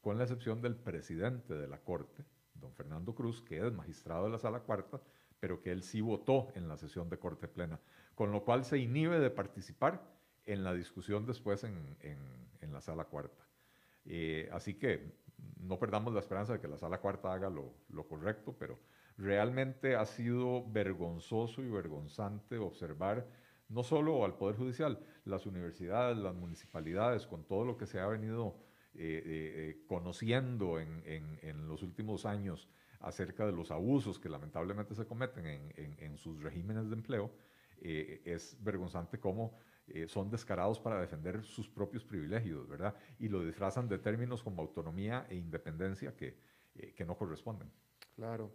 con 0.00 0.18
la 0.18 0.24
excepción 0.24 0.62
del 0.62 0.74
presidente 0.74 1.54
de 1.54 1.68
la 1.68 1.78
Corte, 1.78 2.24
don 2.54 2.72
Fernando 2.72 3.14
Cruz, 3.14 3.42
que 3.42 3.58
es 3.58 3.72
magistrado 3.72 4.24
de 4.24 4.30
la 4.30 4.38
Sala 4.38 4.60
Cuarta, 4.60 5.00
pero 5.38 5.60
que 5.60 5.70
él 5.70 5.82
sí 5.82 6.00
votó 6.00 6.48
en 6.54 6.66
la 6.66 6.76
sesión 6.76 7.08
de 7.08 7.18
Corte 7.18 7.46
Plena, 7.46 7.78
con 8.14 8.32
lo 8.32 8.44
cual 8.44 8.64
se 8.64 8.78
inhibe 8.78 9.20
de 9.20 9.30
participar 9.30 10.15
en 10.46 10.62
la 10.62 10.72
discusión 10.72 11.26
después 11.26 11.64
en, 11.64 11.96
en, 12.00 12.72
la 12.72 12.80
sala 12.80 13.04
cuarta. 13.04 13.46
Eh, 14.04 14.50
así 14.52 14.74
que 14.74 15.14
no 15.60 15.78
perdamos 15.78 16.12
la 16.12 16.20
esperanza 16.20 16.54
de 16.54 16.60
que 16.60 16.68
la 16.68 16.76
sala 16.76 16.98
cuarta 16.98 17.32
haga 17.32 17.48
lo, 17.48 17.72
lo, 17.88 18.06
correcto, 18.06 18.54
pero 18.58 18.78
realmente 19.16 19.94
ha 19.96 20.04
sido 20.04 20.68
vergonzoso 20.70 21.62
y 21.62 21.70
vergonzante 21.70 22.58
observar 22.58 23.26
no 23.68 23.82
solo 23.82 24.24
al 24.24 24.36
Poder 24.36 24.56
Judicial, 24.56 25.00
las 25.24 25.46
universidades, 25.46 26.18
las 26.18 26.34
municipalidades, 26.34 27.26
con 27.26 27.44
todo 27.44 27.64
lo 27.64 27.76
que 27.76 27.86
se 27.86 27.98
ha 27.98 28.06
venido 28.06 28.56
eh, 28.94 29.22
eh, 29.24 29.84
conociendo 29.86 30.78
en, 30.78 31.02
en, 31.04 31.68
los 31.68 31.82
últimos 31.82 32.26
años 32.26 32.68
acerca 33.00 33.46
de 33.46 33.52
los 33.52 33.70
abusos 33.70 34.18
que 34.18 34.28
lamentablemente 34.28 34.94
se 34.94 35.06
cometen 35.06 35.46
en, 35.46 36.18
sus 36.18 36.42
regímenes 36.42 36.88
de 36.88 36.94
empleo, 36.94 37.30
es 37.80 38.56
vergonzante 38.62 39.18
cómo 39.18 39.58
eh, 39.88 40.08
son 40.08 40.30
descarados 40.30 40.80
para 40.80 41.00
defender 41.00 41.44
sus 41.44 41.68
propios 41.68 42.04
privilegios, 42.04 42.68
¿verdad? 42.68 42.94
Y 43.18 43.28
lo 43.28 43.44
disfrazan 43.44 43.88
de 43.88 43.98
términos 43.98 44.42
como 44.42 44.62
autonomía 44.62 45.26
e 45.30 45.36
independencia 45.36 46.16
que, 46.16 46.36
eh, 46.74 46.92
que 46.94 47.04
no 47.04 47.16
corresponden. 47.16 47.70
Claro. 48.14 48.52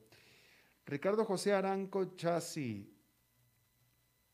Ricardo 0.85 1.23
José 1.23 1.53
Aranco 1.53 2.15
Chassi 2.15 2.93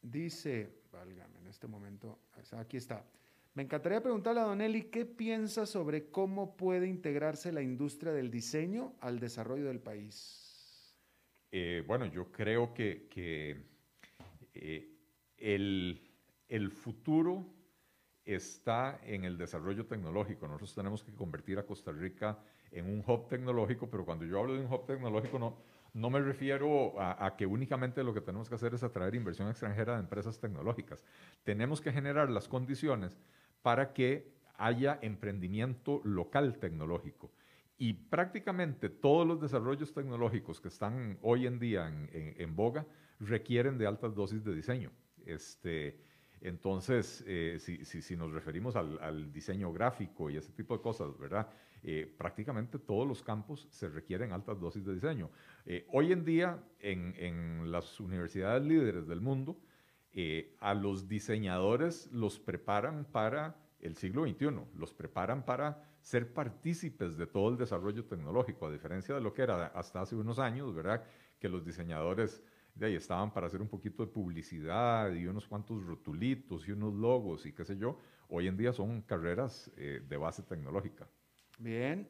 dice, 0.01 0.81
válgame, 0.91 1.39
en 1.39 1.47
este 1.47 1.67
momento, 1.67 2.19
aquí 2.53 2.77
está. 2.77 3.05
Me 3.53 3.63
encantaría 3.63 4.01
preguntarle 4.01 4.41
a 4.41 4.45
Don 4.45 4.61
Eli 4.61 4.83
qué 4.83 5.05
piensa 5.05 5.65
sobre 5.65 6.09
cómo 6.09 6.55
puede 6.57 6.87
integrarse 6.87 7.51
la 7.51 7.61
industria 7.61 8.11
del 8.11 8.31
diseño 8.31 8.95
al 9.01 9.19
desarrollo 9.19 9.65
del 9.65 9.79
país. 9.79 10.95
Eh, 11.51 11.83
bueno, 11.85 12.05
yo 12.05 12.31
creo 12.31 12.73
que, 12.73 13.07
que 13.09 13.65
el, 15.37 16.06
el 16.47 16.71
futuro 16.71 17.45
está 18.25 18.99
en 19.03 19.23
el 19.23 19.37
desarrollo 19.37 19.85
tecnológico. 19.85 20.47
Nosotros 20.47 20.75
tenemos 20.75 21.03
que 21.03 21.13
convertir 21.13 21.59
a 21.59 21.65
Costa 21.65 21.91
Rica 21.91 22.39
en 22.71 22.85
un 22.85 23.03
hub 23.05 23.27
tecnológico, 23.27 23.89
pero 23.89 24.05
cuando 24.05 24.25
yo 24.25 24.39
hablo 24.39 24.53
de 24.53 24.65
un 24.65 24.71
hub 24.71 24.85
tecnológico 24.85 25.39
no, 25.39 25.57
no 25.93 26.09
me 26.09 26.19
refiero 26.19 26.93
a, 27.01 27.35
que 27.35 27.45
únicamente 27.45 28.03
lo 28.03 28.13
que 28.13 28.21
tenemos 28.21 28.49
que 28.49 28.55
hacer 28.55 28.73
es 28.73 28.83
atraer 28.83 29.15
inversión 29.15 29.49
extranjera 29.49 29.93
de 29.93 30.01
empresas 30.01 30.39
tecnológicas. 30.39 31.03
Tenemos 31.43 31.81
que 31.81 31.91
generar 31.91 32.29
las 32.29 32.47
condiciones 32.47 33.17
para 33.61 33.93
que 33.93 34.31
haya 34.57 34.99
emprendimiento 35.01 36.01
local 36.03 36.57
tecnológico. 36.59 37.31
Y 37.77 37.93
prácticamente 37.93 38.89
todos 38.89 39.27
los 39.27 39.39
desarrollos 39.39 39.93
tecnológicos 39.93 40.59
que 40.59 40.67
están 40.67 41.17
hoy 41.21 41.47
en 41.47 41.59
día 41.59 41.87
en, 41.87 42.55
boga 42.55 42.85
requieren 43.19 43.77
de 43.77 43.87
altas 43.87 44.15
dosis 44.15 44.43
de 44.43 44.53
diseño. 44.53 44.91
Este, 45.25 45.99
entonces, 46.41 47.23
eh, 47.27 47.57
si, 47.59 48.15
nos 48.15 48.31
referimos 48.31 48.75
al, 48.75 49.31
diseño 49.31 49.71
gráfico 49.73 50.29
y 50.29 50.37
ese 50.37 50.51
tipo 50.51 50.75
de 50.75 50.81
cosas, 50.81 51.17
¿verdad? 51.17 51.49
Eh, 51.83 52.11
prácticamente 52.17 52.79
todos 52.79 53.07
los 53.07 53.21
campos 53.23 53.67
se 53.71 53.87
requieren 53.87 54.31
altas 54.31 54.59
dosis 54.59 54.85
de 54.85 54.93
diseño. 54.93 55.29
Eh, 55.65 55.85
hoy 55.91 56.11
en 56.11 56.25
día, 56.25 56.63
en, 56.79 57.71
las 57.71 57.99
universidades 57.99 58.63
líderes 58.63 59.07
del 59.07 59.21
mundo, 59.21 59.59
a 60.61 60.73
los 60.73 61.07
diseñadores 61.07 62.11
los 62.11 62.39
preparan 62.39 63.05
para 63.05 63.55
el 63.81 63.95
siglo 63.95 64.25
XXI, 64.25 64.49
los 64.75 64.91
preparan 64.91 65.45
para 65.45 65.83
ser 66.01 66.33
partícipes 66.33 67.17
de 67.17 67.27
todo 67.27 67.49
el 67.49 67.57
desarrollo 67.57 68.03
tecnológico, 68.05 68.65
a 68.65 68.71
diferencia 68.71 69.13
de 69.13 69.21
lo 69.21 69.31
que 69.31 69.43
era 69.43 69.67
hasta 69.67 70.01
hace 70.01 70.15
unos 70.15 70.39
años, 70.39 70.73
¿verdad? 70.73 71.03
Que 71.39 71.49
los 71.49 71.63
diseñadores 71.63 72.43
de 72.77 72.85
ahí 72.85 72.95
estaban 72.95 73.33
para 73.33 73.47
hacer 73.47 73.61
un 73.61 73.67
poquito 73.67 74.05
de 74.05 74.11
publicidad 74.11 75.11
y 75.11 75.25
unos 75.25 75.47
cuantos 75.47 75.83
rotulitos 75.83 76.67
y 76.67 76.71
unos 76.71 76.93
logos 76.93 77.45
y 77.45 77.53
qué 77.53 77.65
sé 77.65 77.77
yo. 77.77 77.97
Hoy 78.29 78.47
en 78.47 78.57
día 78.57 78.73
son 78.73 79.01
carreras 79.01 79.71
eh, 79.77 80.01
de 80.07 80.17
base 80.17 80.43
tecnológica. 80.43 81.07
Bien. 81.57 82.07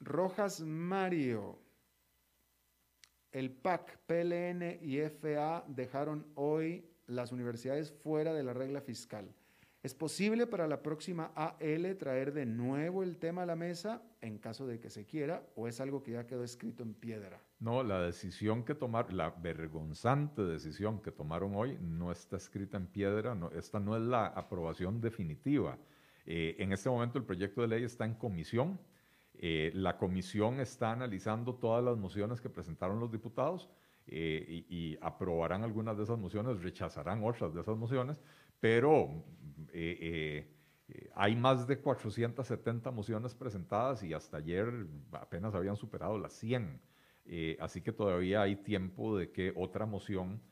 Rojas 0.00 0.60
Mario. 0.60 1.58
El 3.30 3.50
PAC, 3.50 3.98
PLN 4.06 4.78
y 4.82 4.98
FA 4.98 5.64
dejaron 5.68 6.26
hoy 6.34 6.84
las 7.06 7.32
universidades 7.32 7.92
fuera 7.92 8.34
de 8.34 8.42
la 8.42 8.52
regla 8.52 8.80
fiscal. 8.80 9.34
¿Es 9.82 9.94
posible 9.94 10.46
para 10.46 10.68
la 10.68 10.80
próxima 10.80 11.32
AL 11.34 11.96
traer 11.98 12.32
de 12.32 12.46
nuevo 12.46 13.02
el 13.02 13.16
tema 13.16 13.42
a 13.42 13.46
la 13.46 13.56
mesa 13.56 14.00
en 14.20 14.38
caso 14.38 14.64
de 14.64 14.78
que 14.78 14.90
se 14.90 15.06
quiera 15.06 15.42
o 15.56 15.66
es 15.66 15.80
algo 15.80 16.04
que 16.04 16.12
ya 16.12 16.24
quedó 16.24 16.44
escrito 16.44 16.84
en 16.84 16.94
piedra? 16.94 17.40
No, 17.58 17.82
la 17.82 18.00
decisión 18.00 18.64
que 18.64 18.76
tomaron, 18.76 19.16
la 19.16 19.30
vergonzante 19.30 20.42
decisión 20.42 21.02
que 21.02 21.10
tomaron 21.10 21.56
hoy 21.56 21.76
no 21.80 22.12
está 22.12 22.36
escrita 22.36 22.76
en 22.76 22.86
piedra, 22.86 23.34
no, 23.34 23.50
esta 23.50 23.80
no 23.80 23.96
es 23.96 24.02
la 24.02 24.26
aprobación 24.26 25.00
definitiva. 25.00 25.76
Eh, 26.26 26.54
en 26.60 26.72
este 26.72 26.88
momento 26.88 27.18
el 27.18 27.24
proyecto 27.24 27.62
de 27.62 27.66
ley 27.66 27.82
está 27.82 28.04
en 28.04 28.14
comisión. 28.14 28.78
Eh, 29.34 29.72
la 29.74 29.96
comisión 29.96 30.60
está 30.60 30.92
analizando 30.92 31.56
todas 31.56 31.82
las 31.82 31.96
mociones 31.96 32.40
que 32.40 32.48
presentaron 32.48 33.00
los 33.00 33.10
diputados 33.10 33.68
eh, 34.06 34.64
y, 34.68 34.96
aprobarán 35.00 35.64
algunas 35.64 35.96
de 35.96 36.04
esas 36.04 36.18
mociones, 36.18 36.62
rechazarán 36.62 37.24
otras 37.24 37.54
de 37.54 37.60
esas 37.60 37.76
mociones, 37.76 38.20
pero 38.60 39.24
eh, 39.72 40.48
eh, 40.88 41.10
hay 41.14 41.36
más 41.36 41.66
de 41.66 41.78
470 41.80 42.90
mociones 42.90 43.34
presentadas 43.34 44.02
y 44.02 44.12
hasta 44.12 44.38
ayer 44.38 44.86
apenas 45.12 45.54
habían 45.54 45.76
superado 45.76 46.18
las 46.18 46.32
100. 46.34 46.80
así 47.60 47.80
que 47.80 47.92
todavía 47.92 48.42
hay 48.42 48.56
tiempo 48.56 49.16
de 49.16 49.30
que 49.30 49.52
otra 49.56 49.86
moción 49.86 50.42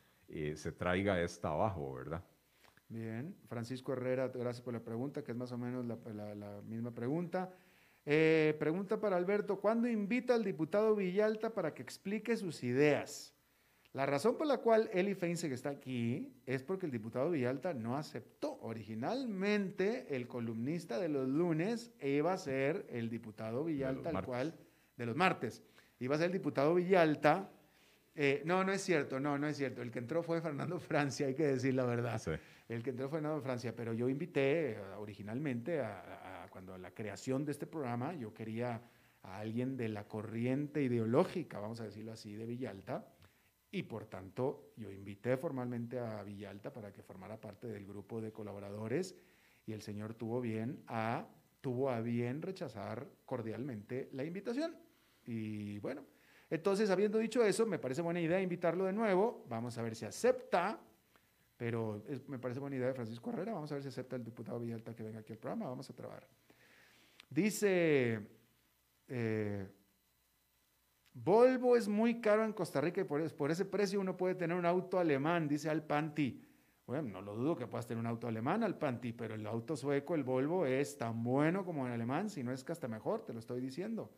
se 0.55 0.73
traiga 0.73 1.21
esta 1.21 1.49
abajo, 1.49 1.93
¿verdad? 1.93 2.25
Bien, 2.91 3.37
Francisco 3.47 3.93
Herrera, 3.93 4.27
gracias 4.29 4.63
por 4.63 4.75
la 4.75 4.83
pregunta, 4.83 5.23
que 5.23 5.31
es 5.31 5.39
más 5.39 5.53
o 5.53 5.59
menos 5.59 5.87
la, 5.87 6.61
misma 6.67 6.93
pregunta. 6.93 7.55
Eh, 8.05 8.57
pregunta 8.59 8.99
para 8.99 9.17
Alberto, 9.17 9.61
¿cuándo 9.61 9.87
invita 9.87 10.35
al 10.35 10.43
diputado 10.43 10.97
Villalta 10.97 11.55
para 11.55 11.73
que 11.73 11.83
explique 11.83 12.37
sus 12.37 12.65
ideas? 12.65 13.33
La 13.93 14.07
razón 14.07 14.39
por 14.39 14.47
la 14.47 14.59
cual 14.59 14.89
Eli 14.93 15.15
Feinstein 15.15 15.53
está 15.53 15.71
aquí 15.71 16.33
es 16.47 16.63
porque 16.63 16.87
el 16.87 16.93
diputado 16.93 17.31
Villalta 17.31 17.75
no 17.75 17.97
aceptó. 17.97 18.57
Originalmente, 18.63 20.15
el 20.15 20.29
columnista 20.29 21.01
de 21.01 21.09
los 21.09 21.29
lunes 21.29 21.93
iba 22.01 22.33
a 22.33 22.39
ser 22.39 22.87
el 22.89 23.11
diputado 23.11 23.65
Villalta, 23.65 24.11
al 24.11 24.25
cual, 24.25 24.55
de 24.97 25.07
los 25.07 25.17
martes, 25.17 25.65
iba 25.99 26.15
a 26.15 26.19
ser 26.19 26.27
el 26.27 26.33
diputado 26.33 26.73
Villalta. 26.77 27.51
Eh, 28.15 28.43
no, 28.45 28.63
no 28.63 28.71
es 28.71 28.81
cierto, 28.81 29.19
no, 29.19 29.37
no 29.39 29.49
es 29.49 29.57
cierto. 29.57 29.83
El 29.83 29.91
que 29.91 29.99
entró 29.99 30.23
fue 30.23 30.41
Fernando 30.41 30.79
Francia, 30.79 31.27
hay 31.27 31.35
que 31.35 31.47
decir 31.47 31.75
la 31.75 31.85
verdad. 31.85 32.23
El 32.69 32.85
que 32.85 32.91
entró 32.91 33.09
fue 33.09 33.19
Fernando 33.19 33.43
Francia, 33.43 33.75
pero 33.75 33.93
yo 33.93 34.09
invité 34.09 34.73
eh, 34.73 34.81
originalmente 34.99 35.81
a, 35.81 36.47
cuando 36.51 36.79
la 36.79 36.93
creación 36.93 37.45
de 37.45 37.51
este 37.51 37.67
programa, 37.67 38.15
yo 38.15 38.33
quería 38.33 38.83
a 39.23 39.39
alguien 39.39 39.77
de 39.77 39.89
la 39.89 40.05
corriente 40.05 40.81
ideológica, 40.81 41.59
vamos 41.59 41.81
a 41.81 41.85
decirlo 41.85 42.13
así, 42.13 42.35
de 42.35 42.47
Villalta 42.47 43.05
y 43.73 43.85
por 43.85 44.07
tanto, 44.07 44.73
yo 44.77 44.91
invité 44.91 45.37
formalmente 45.37 45.99
a 45.99 46.23
Villalta 46.23 46.73
para 46.73 46.93
que 46.93 47.03
formara 47.03 47.41
parte 47.41 47.69
del 47.69 47.87
grupo 47.87 48.21
de 48.21 48.33
colaboradores 48.33 49.15
y 49.65 49.73
el 49.73 49.83
señor 49.83 50.15
tuvo 50.15 50.41
bien 50.41 50.83
a, 50.89 51.29
tuvo 51.61 51.91
a 51.91 52.01
bien 52.01 52.43
rechazar 52.43 53.07
cordialmente 53.25 54.09
la 54.13 54.25
invitación. 54.25 54.75
Y 55.25 55.79
bueno, 55.79 56.05
entonces, 56.51 56.91
habiendo 56.91 57.19
dicho 57.19 57.45
eso, 57.45 57.65
me 57.65 57.79
parece 57.79 58.03
buena 58.03 58.21
idea 58.21 58.41
invitarlo 58.41 58.87
de 58.87 58.93
nuevo. 58.93 59.45
Vamos 59.49 59.79
a 59.79 59.83
ver 59.83 59.95
si 59.95 60.05
acepta, 60.05 60.81
pero 61.57 62.03
me 62.27 62.41
parece 62.41 62.59
buena 62.59 62.75
idea 62.75 62.89
de 62.89 62.95
Francisco 62.95 63.31
Herrera. 63.31 63.53
Vamos 63.53 63.71
a 63.71 63.75
ver 63.75 63.83
si 63.85 63.89
acepta 63.89 64.17
el 64.17 64.25
diputado 64.25 64.59
Villalta 64.59 64.97
que 64.97 65.05
venga 65.05 65.21
aquí 65.21 65.33
al 65.33 65.39
programa. 65.39 65.67
Vamos 65.67 65.89
a 65.89 65.95
trabajar. 65.95 66.27
Dice 67.29 68.19
eh, 69.07 69.69
Volvo 71.13 71.77
es 71.77 71.89
muy 71.89 72.21
caro 72.21 72.45
en 72.45 72.53
Costa 72.53 72.81
Rica 72.81 73.01
y 73.01 73.05
por, 73.05 73.51
ese 73.51 73.65
precio 73.65 74.01
uno 74.01 74.17
puede 74.17 74.37
tener 74.37 74.57
un 74.57 74.67
auto 74.67 74.99
alemán, 74.99 75.49
dice 75.49 75.69
Alpanti. 75.69 76.47
Bueno, 76.87 77.09
no 77.09 77.23
lo 77.23 77.37
dudo 77.37 77.57
que 77.57 77.67
puedas 77.67 77.87
tener 77.87 78.01
un 78.01 78.07
auto 78.07 78.27
alemán, 78.27 78.63
Alpanti, 78.65 79.13
pero 79.13 79.35
el 79.35 79.47
auto 79.47 79.77
sueco, 79.77 80.15
el 80.15 80.25
Volvo, 80.25 80.67
es 80.67 80.97
tan 80.99 81.23
bueno 81.23 81.65
como 81.65 81.87
en 81.87 81.93
alemán, 81.93 82.31
si 82.31 82.43
no 82.43 82.53
es 82.53 82.65
que 82.65 82.73
hasta 82.73 82.89
mejor, 82.89 83.25
te 83.25 83.33
lo 83.33 83.39
estoy 83.39 83.61
diciendo. 83.61 84.11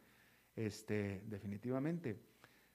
Este, 0.54 1.22
definitivamente. 1.26 2.18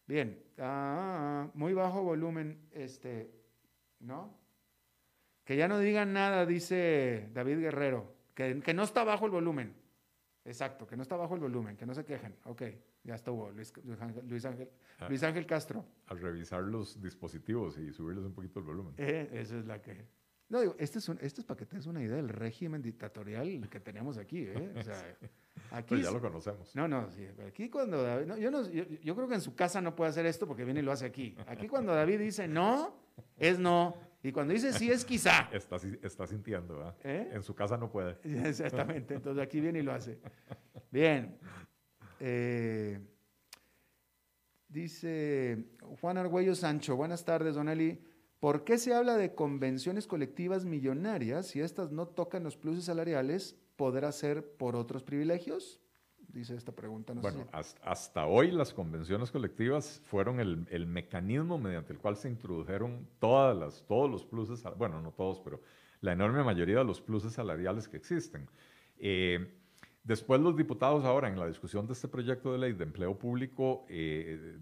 Bien, 0.06 0.44
ah, 0.60 1.50
muy 1.54 1.74
bajo 1.74 2.04
volumen, 2.04 2.68
este, 2.72 3.32
¿no? 4.00 4.38
Que 5.44 5.58
ya 5.58 5.68
no 5.68 5.80
digan 5.80 6.14
nada, 6.14 6.46
dice 6.46 7.30
David 7.34 7.60
Guerrero, 7.60 8.14
que 8.34 8.74
no 8.74 8.84
está 8.84 9.04
bajo 9.04 9.26
el 9.26 9.32
volumen. 9.32 9.74
Exacto, 10.48 10.88
que 10.88 10.96
no 10.96 11.04
está 11.04 11.18
bajo 11.18 11.36
el 11.36 11.42
volumen, 11.42 11.76
que 11.76 11.86
no 11.86 11.94
se 11.94 12.06
quejen. 12.06 12.36
Ok. 12.46 12.64
Ya 13.04 13.16
estuvo, 13.16 13.52
Luis, 13.52 13.74
Luis, 13.84 14.46
Ángel, 14.46 14.70
ah. 15.00 15.08
Luis 15.10 15.24
Ángel 15.24 15.46
Castro. 15.46 15.86
Al 16.08 16.20
revisar 16.20 16.64
los 16.64 17.02
dispositivos 17.02 17.78
y 17.78 17.92
subirles 17.92 18.26
un 18.26 18.34
poquito 18.34 18.60
el 18.60 18.66
volumen. 18.66 18.94
Eh, 18.98 19.30
esa 19.34 19.58
es 19.58 19.66
la 19.66 19.82
que... 19.82 20.06
No, 20.50 20.62
digo, 20.62 20.76
este 20.80 21.00
es, 21.00 21.10
un, 21.10 21.20
este 21.22 21.42
es 21.42 21.46
para 21.46 21.58
que 21.58 21.66
te 21.66 21.76
des 21.76 21.86
una 21.88 22.02
idea 22.02 22.16
del 22.16 22.30
régimen 22.30 22.82
dictatorial 22.82 23.68
que 23.70 23.82
tenemos 23.82 24.18
aquí. 24.18 24.44
¿eh? 24.48 24.74
O 24.78 24.82
sea, 24.82 25.18
aquí 25.72 25.90
pues 25.90 26.04
ya 26.04 26.12
lo 26.12 26.22
conocemos. 26.22 26.74
No, 26.74 26.88
no, 26.88 27.12
sí. 27.12 27.28
Aquí 27.46 27.70
cuando 27.70 28.02
David, 28.02 28.36
yo, 28.36 28.50
no, 28.50 28.66
yo, 28.70 29.16
creo 29.16 29.28
que 29.28 29.36
en 29.36 29.42
su 29.42 29.56
casa 29.56 29.82
no 29.82 29.94
puede 29.94 30.12
hacer 30.12 30.26
esto 30.26 30.48
porque 30.48 30.64
viene 30.64 30.80
y 30.80 30.84
lo 30.84 30.94
hace 30.94 31.06
aquí. 31.06 31.36
Aquí 31.48 31.68
cuando 31.68 31.94
David 31.94 32.20
dice 32.20 32.48
no, 32.48 32.96
es 33.38 33.60
no. 33.60 34.07
Y 34.24 34.32
cuando 34.32 34.54
dice 34.54 34.74
sí, 34.74 34.92
es 34.92 35.06
quizá. 35.06 35.50
Está, 35.54 35.78
está 36.02 36.28
sintiendo, 36.28 36.78
¿verdad? 36.78 36.96
¿Eh? 37.04 37.30
En 37.34 37.44
su 37.44 37.54
casa 37.54 37.78
no 37.78 37.90
puede. 37.90 38.18
Exactamente. 38.48 39.14
Entonces 39.14 39.42
aquí 39.44 39.60
viene 39.60 39.80
y 39.80 39.84
lo 39.84 39.94
hace. 39.94 40.20
Bien. 40.92 41.38
Eh, 42.20 43.00
dice 44.68 45.66
Juan 46.02 46.18
Argüello 46.18 46.56
Sancho, 46.56 46.96
buenas 46.96 47.24
tardes, 47.26 47.56
Don 47.56 47.70
Eli. 47.70 48.02
¿Por 48.40 48.64
qué 48.64 48.78
se 48.78 48.94
habla 48.94 49.18
de 49.18 49.34
convenciones 49.34 50.08
colectivas 50.08 50.66
millonarias 50.66 51.48
si 51.48 51.62
estas 51.62 51.92
no 51.92 52.08
tocan 52.08 52.44
los 52.44 52.58
pluses 52.58 52.86
salariales? 52.86 53.56
¿Podrá 53.76 54.12
ser 54.12 54.54
por 54.58 54.76
otros 54.76 55.04
privilegios? 55.04 55.80
Dice 56.38 56.56
esta 56.56 56.72
pregunta. 56.72 57.14
bueno, 57.14 57.48
hasta, 57.52 58.28
hoy 58.28 58.52
las 58.52 58.72
convenciones 58.72 59.32
colectivas 59.32 60.02
fueron 60.06 60.40
el, 60.40 60.86
mecanismo 60.86 61.58
mediante 61.58 61.94
el 61.94 62.00
cual 62.00 62.16
se 62.16 62.30
introdujeron 62.30 63.08
todas 63.20 63.58
las, 63.58 63.84
todos 63.88 64.10
los 64.10 64.24
pluses, 64.24 64.64
bueno, 64.78 65.02
no 65.02 65.12
todos, 65.12 65.40
pero 65.40 65.60
la 66.02 66.14
enorme 66.14 66.44
mayoría 66.44 66.78
de 66.78 66.84
los 66.84 67.02
pluses 67.02 67.34
salariales 67.34 67.88
que 67.88 67.98
existen. 67.98 68.48
Eh, 69.00 69.52
Después 70.08 70.40
los 70.40 70.56
diputados 70.56 71.04
ahora 71.04 71.28
en 71.28 71.38
la 71.38 71.48
discusión 71.48 71.86
de 71.86 71.92
este 71.92 72.08
proyecto 72.08 72.54
de 72.54 72.58
ley 72.58 72.72
de 72.72 72.86
empleo 72.86 73.20
público, 73.20 73.86
eh, 73.90 74.58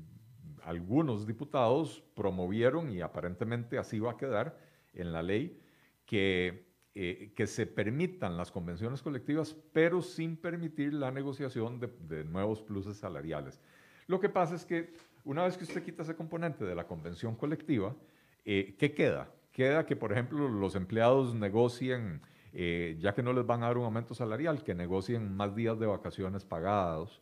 algunos 0.64 1.28
diputados 1.28 2.04
promovieron, 2.16 2.90
y 2.90 3.02
aparentemente 3.02 3.78
así 3.78 4.00
va 4.00 4.14
a 4.14 4.18
quedar 4.18 4.58
en 4.96 5.14
la 5.14 5.22
ley, 5.22 5.62
que, 6.08 6.66
eh, 6.98 7.34
que 7.36 7.46
se 7.46 7.68
permitan 7.68 8.38
las 8.38 8.54
convenciones 8.54 9.02
colectivas, 9.02 9.54
pero 9.74 10.02
sin 10.02 10.38
permitir 10.38 10.94
la 10.94 11.12
negociación 11.12 11.78
de, 11.78 12.24
nuevos 12.24 12.62
pluses 12.62 12.96
salariales. 12.96 13.60
Lo 14.08 14.22
que 14.22 14.30
pasa 14.30 14.56
es 14.56 14.64
que 14.64 14.94
una 15.26 15.44
vez 15.44 15.58
que 15.58 15.66
usted 15.66 15.84
quita 15.84 16.04
ese 16.04 16.16
componente 16.16 16.64
de 16.64 16.74
la 16.74 16.88
convención 16.88 17.36
colectiva, 17.36 17.94
eh, 18.46 18.78
¿qué 18.80 18.94
queda? 18.94 19.30
Queda 19.52 19.86
que, 19.86 19.98
por 19.98 20.14
ejemplo, 20.14 20.48
los 20.48 20.76
empleados 20.76 21.36
negocien 21.36 22.22
eh, 22.54 22.96
ya 23.02 23.14
que 23.14 23.24
no 23.24 23.34
les 23.34 23.46
van 23.46 23.64
a 23.64 23.66
dar 23.66 23.78
un 23.78 23.84
aumento 23.84 24.16
salarial, 24.16 24.64
que 24.64 24.74
negocien 24.74 25.36
más 25.36 25.54
días 25.54 25.78
de 25.78 25.88
vacaciones 25.88 26.46
pagados 26.46 27.20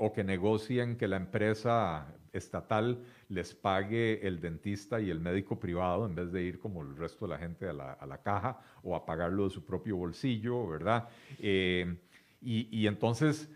o 0.00 0.12
que 0.12 0.22
negocien 0.22 0.96
que 0.98 1.08
la 1.08 1.16
empresa 1.16 2.14
estatal 2.32 3.02
les 3.28 3.54
pague 3.54 4.26
el 4.26 4.40
dentista 4.40 5.00
y 5.00 5.10
el 5.10 5.20
médico 5.20 5.58
privado 5.58 6.06
en 6.06 6.14
vez 6.14 6.32
de 6.32 6.42
ir 6.42 6.58
como 6.58 6.82
el 6.82 6.96
resto 6.96 7.26
de 7.26 7.30
la 7.30 7.38
gente 7.38 7.68
a 7.68 7.72
la, 7.72 8.20
caja 8.22 8.60
o 8.82 8.96
a 8.96 9.04
pagarlo 9.04 9.44
de 9.44 9.50
su 9.50 9.64
propio 9.64 9.96
bolsillo, 9.96 10.66
¿verdad? 10.66 11.08
Eh, 11.38 11.96
y 12.40 12.86
entonces 12.86 13.48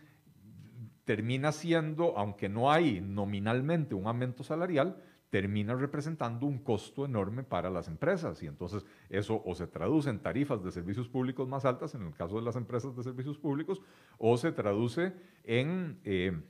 termina 1.04 1.52
siendo, 1.52 2.18
aunque 2.18 2.48
no 2.48 2.70
hay 2.70 3.00
nominalmente 3.00 3.94
un 3.94 4.06
aumento 4.06 4.42
salarial, 4.44 4.96
termina 5.30 5.74
representando 5.74 6.46
un 6.46 6.58
costo 6.58 7.04
enorme 7.04 7.42
para 7.42 7.70
las 7.70 7.88
empresas 7.88 8.42
y 8.42 8.46
entonces 8.46 8.84
eso 9.08 9.42
o 9.44 9.54
se 9.54 9.66
traduce 9.66 10.10
en 10.10 10.20
tarifas 10.20 10.62
de 10.62 10.70
servicios 10.70 11.08
públicos 11.08 11.48
más 11.48 11.64
altas 11.64 11.94
en 11.94 12.02
el 12.02 12.14
caso 12.14 12.36
de 12.36 12.42
las 12.42 12.56
empresas 12.56 12.96
de 12.96 13.02
servicios 13.02 13.38
públicos 13.38 13.82
o 14.18 14.36
se 14.36 14.52
traduce 14.52 15.12
en 15.44 16.00
eh, 16.04 16.40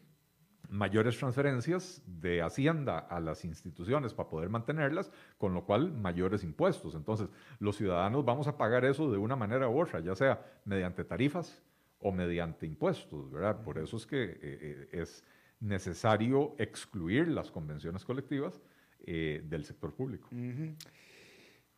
mayores 0.68 1.18
transferencias 1.18 2.02
de 2.06 2.42
Hacienda 2.42 2.98
a 2.98 3.20
las 3.20 3.44
instituciones 3.44 4.14
para 4.14 4.28
poder 4.28 4.48
mantenerlas, 4.48 5.10
con 5.38 5.54
lo 5.54 5.64
cual 5.64 5.92
mayores 5.92 6.44
impuestos. 6.44 6.94
Entonces 6.94 7.28
los 7.58 7.76
ciudadanos 7.76 8.24
vamos 8.24 8.46
a 8.46 8.56
pagar 8.56 8.84
eso 8.84 9.10
de 9.10 9.18
una 9.18 9.36
manera 9.36 9.68
u 9.68 9.80
otra, 9.80 10.00
ya 10.00 10.14
sea 10.14 10.44
mediante 10.64 11.04
tarifas 11.04 11.62
o 12.00 12.12
mediante 12.12 12.66
impuestos, 12.66 13.30
¿verdad? 13.30 13.62
Por 13.62 13.78
eso 13.78 13.96
es 13.96 14.06
que 14.06 14.22
eh, 14.22 14.38
eh, 14.42 14.88
es 14.92 15.24
necesario 15.60 16.54
excluir 16.58 17.28
las 17.28 17.50
convenciones 17.50 18.04
colectivas 18.04 18.60
eh, 19.06 19.42
del 19.44 19.64
sector 19.64 19.94
público. 19.94 20.28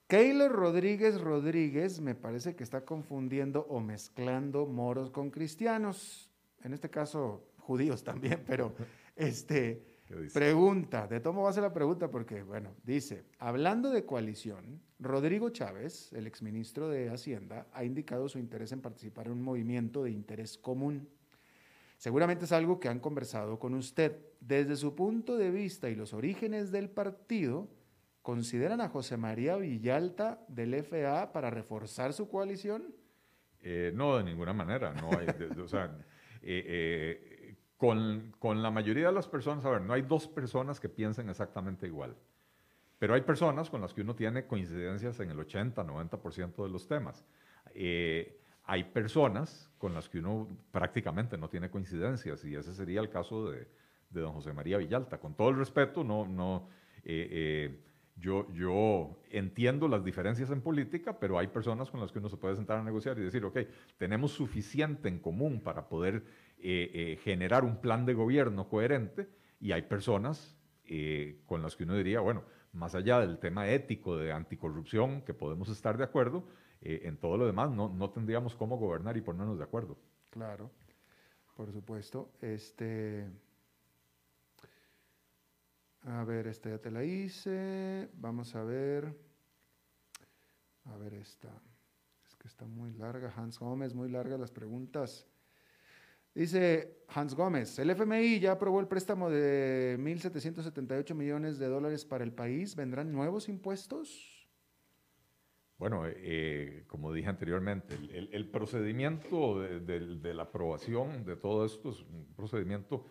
Keylor 0.09 0.51
Rodríguez 0.51 1.21
Rodríguez 1.21 2.01
me 2.01 2.15
parece 2.15 2.57
que 2.57 2.65
está 2.65 2.85
confundiendo 2.85 3.67
o 3.69 3.81
mezclando 3.81 4.67
moros 4.67 5.11
con 5.11 5.31
cristianos, 5.31 6.31
en 6.63 6.73
este 6.73 6.91
caso 6.91 7.49
judíos 7.69 8.03
también, 8.03 8.43
pero 8.47 8.75
este 9.15 9.99
pregunta, 10.33 11.07
de 11.07 11.21
tomo 11.21 11.43
va 11.43 11.51
a 11.51 11.53
ser 11.53 11.65
la 11.65 11.73
pregunta 11.73 12.11
porque, 12.11 12.43
bueno, 12.43 12.75
dice, 12.83 13.25
hablando 13.39 13.91
de 13.91 14.07
coalición, 14.07 14.81
Rodrigo 14.99 15.51
Chávez, 15.51 16.11
el 16.15 16.27
exministro 16.27 16.89
de 16.89 17.11
Hacienda, 17.11 17.67
ha 17.75 17.85
indicado 17.85 18.27
su 18.31 18.39
interés 18.39 18.73
en 18.73 18.81
participar 18.81 19.27
en 19.27 19.33
un 19.33 19.43
movimiento 19.43 20.03
de 20.03 20.13
interés 20.13 20.57
común. 20.57 21.11
Seguramente 21.99 22.47
es 22.47 22.53
algo 22.53 22.81
que 22.81 22.89
han 22.89 23.01
conversado 23.01 23.59
con 23.59 23.75
usted. 23.75 24.17
Desde 24.41 24.75
su 24.77 24.95
punto 24.95 25.37
de 25.37 25.51
vista 25.51 25.91
y 25.91 25.95
los 25.95 26.15
orígenes 26.15 26.73
del 26.73 26.89
partido, 26.89 27.69
¿consideran 28.23 28.81
a 28.81 28.89
José 28.89 29.19
María 29.19 29.57
Villalta 29.57 30.43
del 30.49 30.75
FA 30.85 31.33
para 31.33 31.51
reforzar 31.51 32.15
su 32.15 32.31
coalición? 32.31 32.95
Eh, 33.61 33.93
no, 33.95 34.17
de 34.17 34.25
ninguna 34.25 34.55
manera. 34.55 34.95
No 34.95 35.11
o 35.11 35.69
sea, 35.69 35.85
eh, 36.43 36.65
eh, 36.67 37.28
con, 37.79 38.35
con, 38.39 38.63
la 38.63 38.71
mayoría 38.71 39.07
de 39.07 39.13
las 39.13 39.27
personas, 39.27 39.65
a 39.65 39.71
ver, 39.71 39.81
no 39.81 39.95
hay 39.95 40.03
dos 40.03 40.29
personas 40.29 40.79
que 40.79 40.91
piensen 40.91 41.31
exactamente 41.31 41.87
igual. 41.87 42.15
Pero 42.99 43.15
hay 43.15 43.21
personas 43.23 43.71
con 43.71 43.81
las 43.81 43.95
que 43.95 44.03
uno 44.03 44.15
tiene 44.15 44.47
coincidencias 44.47 45.19
en 45.21 45.31
el 45.31 45.39
80, 45.39 45.85
90% 45.85 46.63
de 46.65 46.69
los 46.69 46.87
temas. 46.87 47.25
hay 48.65 48.85
personas 48.93 49.71
con 49.79 49.95
las 49.95 50.09
que 50.09 50.19
uno 50.19 50.49
prácticamente 50.73 51.39
no 51.39 51.49
tiene 51.49 51.71
coincidencias 51.71 52.45
y 52.45 52.55
ese 52.55 52.75
sería 52.75 53.01
el 53.01 53.09
caso 53.09 53.51
de, 53.51 53.69
don 54.11 54.33
José 54.33 54.53
María 54.53 54.79
Villalta. 54.79 55.19
Con 55.19 55.35
todo 55.35 55.51
el 55.51 55.57
respeto, 55.57 56.03
no, 56.03 56.27
no, 56.27 56.69
eh, 57.05 57.29
eh, 57.31 57.81
yo, 58.21 59.21
entiendo 59.31 59.89
las 59.89 60.05
diferencias 60.05 60.51
en 60.51 60.61
política, 60.61 61.19
pero 61.19 61.39
hay 61.39 61.49
personas 61.49 61.91
con 61.91 62.01
las 62.01 62.11
que 62.11 62.19
uno 62.19 62.29
se 62.29 62.37
puede 62.37 62.57
sentar 62.57 62.79
a 62.79 62.83
negociar 62.83 63.19
y 63.19 63.23
decir, 63.23 63.45
ok, 63.45 63.59
tenemos 63.97 64.33
suficiente 64.33 65.09
en 65.09 65.19
común 65.19 65.61
para 65.61 65.89
poder 65.89 66.25
eh, 66.59 66.91
eh, 66.93 67.19
generar 67.23 67.65
un 67.65 67.81
plan 67.81 68.07
de 68.07 68.15
gobierno 68.15 68.69
coherente 68.69 69.29
y 69.61 69.73
hay 69.73 69.83
personas 69.83 70.57
eh, 70.85 71.43
con 71.47 71.63
las 71.63 71.77
que 71.77 71.85
uno 71.85 71.95
diría, 71.95 72.21
bueno, 72.21 72.45
más 72.73 72.95
allá 72.95 73.21
del 73.21 73.39
tema 73.39 73.69
ético 73.69 74.17
de 74.17 74.33
anticorrupción, 74.33 75.23
que 75.23 75.35
podemos 75.35 75.69
estar 75.69 75.97
de 75.97 76.05
acuerdo, 76.05 76.47
en 76.81 77.17
todo 77.17 77.37
lo 77.37 77.45
demás 77.45 77.73
no, 77.73 77.89
no 77.89 78.11
tendríamos 78.11 78.55
cómo 78.55 78.79
gobernar 78.79 79.17
y 79.17 79.21
ponernos 79.21 79.59
de 79.59 79.65
acuerdo. 79.65 79.99
Claro, 80.31 80.71
por 81.57 81.73
supuesto. 81.73 82.31
Este... 82.41 83.29
A 86.11 86.25
ver, 86.25 86.47
esta 86.47 86.71
ya 86.71 86.79
te 86.79 86.91
la 86.91 87.05
hice. 87.05 88.09
Vamos 88.15 88.55
a 88.55 88.65
ver. 88.65 89.15
A 90.85 90.97
ver 90.97 91.13
esta. 91.13 91.49
Es 92.27 92.35
que 92.35 92.49
está 92.49 92.67
muy 92.67 92.93
larga. 92.95 93.31
Hans 93.37 93.59
Gómez, 93.59 93.95
muy 93.95 94.09
largas 94.09 94.41
las 94.41 94.51
preguntas. 94.51 95.27
Dice 96.35 97.03
Hans 97.09 97.35
Gómez, 97.35 97.79
el 97.79 97.91
FMI 97.91 98.41
ya 98.41 98.53
aprobó 98.53 98.81
el 98.81 98.87
préstamo 98.87 99.29
de 99.29 99.99
1.778 99.99 101.15
millones 101.15 101.59
de 101.59 101.67
dólares 101.67 102.07
para 102.07 102.25
el 102.25 102.33
país. 102.33 102.75
¿Vendrán 102.75 103.13
nuevos 103.13 103.49
impuestos? 103.51 104.49
Bueno, 105.77 106.05
eh, 106.07 106.85
como 106.87 107.13
dije 107.13 107.29
anteriormente, 107.29 107.95
el, 107.95 108.51
procedimiento 108.51 109.61
de, 109.61 110.35
la 110.35 110.45
aprobación 110.45 111.25
de 111.25 111.37
todo 111.37 111.67
esto 111.67 111.91
es 111.91 112.01
un 112.01 112.33
procedimiento 112.35 113.05